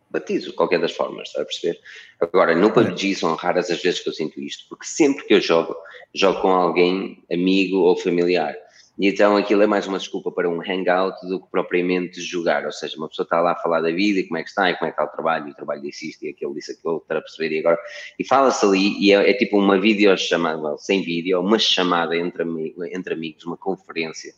[0.09, 1.79] batizo, qualquer das formas, está a perceber?
[2.21, 5.41] Agora, no PUBG são raras as vezes que eu sinto isto, porque sempre que eu
[5.41, 5.77] jogo,
[6.15, 8.55] jogo com alguém, amigo ou familiar.
[8.99, 12.65] E então aquilo é mais uma desculpa para um hangout do que propriamente jogar.
[12.65, 14.71] Ou seja, uma pessoa está lá a falar da vida e como é que está
[14.71, 16.73] e como é que está o trabalho, e o trabalho disse isto e aquilo disse
[16.73, 17.79] aquilo, para perceber e agora.
[18.19, 22.43] E fala-se ali e é, é, tipo uma videochamada, well, sem vídeo, uma chamada entre,
[22.91, 24.33] entre amigos, uma conferência,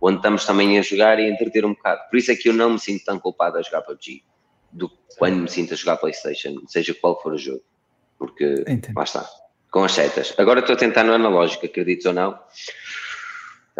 [0.00, 2.00] onde estamos também a jogar e a entreter um bocado.
[2.10, 4.24] Por isso é que eu não me sinto tão culpado a jogar PUBG
[4.72, 7.62] do que quando me sinto a jogar PlayStation, seja qual for o jogo.
[8.18, 8.92] Porque Entendi.
[8.94, 9.24] lá está,
[9.70, 10.34] com as setas.
[10.36, 12.36] Agora estou a tentar no analógico, acredites ou não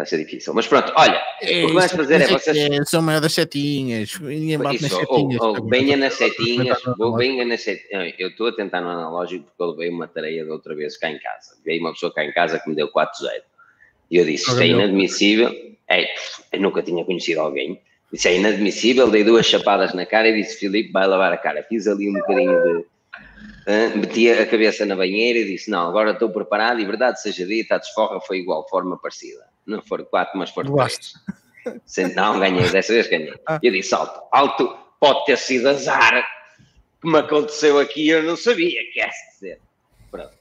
[0.01, 0.53] vai ser difícil.
[0.53, 2.57] Mas pronto, olha, é, o que vais fazer é vocês.
[2.57, 4.19] É, são maior das setinhas.
[4.19, 5.41] Ninguém bate nas setinhas.
[5.41, 8.13] Ou, ou venha nas setinhas, vou venha nas setinhas.
[8.17, 11.09] Eu estou a tentar no analógico porque eu levei uma tarefa da outra vez cá
[11.09, 11.55] em casa.
[11.63, 13.07] Veio uma pessoa cá em casa que me deu 4-0.
[14.09, 15.55] E eu disse: Isto é inadmissível.
[15.89, 16.07] É,
[16.51, 17.79] eu nunca tinha conhecido alguém.
[18.11, 19.09] Disse: É inadmissível.
[19.09, 21.63] Dei duas chapadas na cara e disse: Filipe, vai lavar a cara.
[21.63, 22.91] Fiz ali um bocadinho de.
[23.61, 27.45] Uh, meti a cabeça na banheira e disse: Não, agora estou preparado e verdade seja
[27.45, 31.13] dita, a desforra foi igual, forma parecida não foram quatro, mas foram três.
[32.15, 33.33] Não, ganhei, dessa vez ganhei.
[33.47, 33.59] Ah.
[33.61, 36.25] Eu disse alto, alto, pode ter sido azar
[37.01, 39.59] que me aconteceu aqui, eu não sabia, quer dizer.
[40.09, 40.33] Pronto.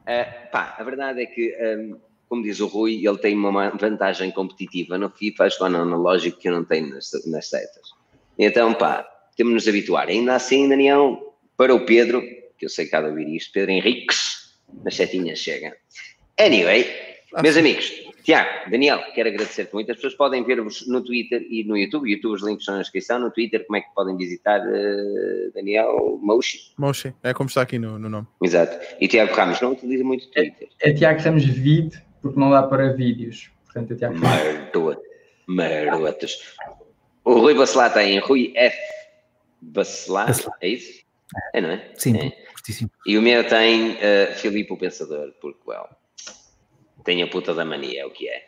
[0.00, 4.30] Uh, pá, a verdade é que, um, como diz o Rui, ele tem uma vantagem
[4.30, 7.90] competitiva no FIFA, acho que no analógico que eu não tenho nas, nas setas.
[8.38, 9.06] Então, pá,
[9.36, 10.08] temos de nos habituar.
[10.08, 12.22] Ainda assim, Daniel, para o Pedro,
[12.58, 15.76] que eu sei que há de ouvir isto, Pedro Henriques, nas setinhas chega.
[16.38, 16.86] Anyway,
[17.42, 17.92] meus amigos,
[18.22, 19.90] Tiago, Daniel, quero agradecer-te muito.
[19.90, 22.10] As pessoas podem ver-vos no Twitter e no YouTube.
[22.10, 23.18] YouTube, os links estão na descrição.
[23.18, 26.72] No Twitter, como é que podem visitar uh, Daniel Moshi?
[26.76, 28.26] Moshi, é como está aqui no, no nome.
[28.42, 28.78] Exato.
[29.00, 30.68] E Tiago Ramos não utiliza muito o Twitter.
[30.80, 33.50] É, é Tiago Ramos Vid, porque não dá para vídeos.
[33.64, 34.98] Portanto, é Tiago Ramos.
[35.48, 36.54] Merdotas.
[37.24, 38.76] O Rui Bacelar tem Rui F.
[39.60, 41.02] Bacelar, é isso?
[41.52, 41.90] É, não é?
[41.96, 42.32] Sim, é.
[43.06, 45.88] E o meu tem uh, Filipe o Pensador, porque, well,
[47.04, 48.42] tem a puta da mania, é o que é.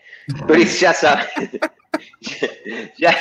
[0.47, 1.27] Por isso já sabem,
[2.99, 3.13] já,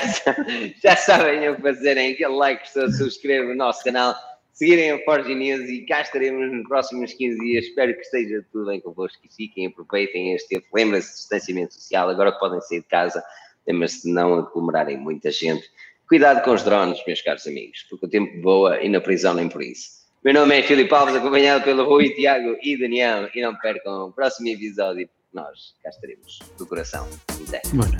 [0.82, 4.16] já, sabem o que fazerem, aquele like, subscrever o nosso canal,
[4.54, 7.66] seguirem a Forge News e cá estaremos nos próximos 15 dias.
[7.66, 10.68] Espero que esteja tudo bem convosco e fiquem, aproveitem este tempo.
[10.74, 13.24] Lembrem-se de distanciamento social, agora que podem sair de casa,
[13.68, 15.64] lembrem-se de não aglomerarem muita gente.
[16.08, 19.48] Cuidado com os drones, meus caros amigos, porque o tempo voa e na prisão nem
[19.48, 20.02] por isso.
[20.24, 24.12] Meu nome é Filipe Alves, acompanhado pelo Rui, Tiago e Daniel, e não percam o
[24.12, 27.08] próximo episódio nós cá estaremos do coração
[27.40, 27.70] inteiro.
[27.74, 27.98] Bora.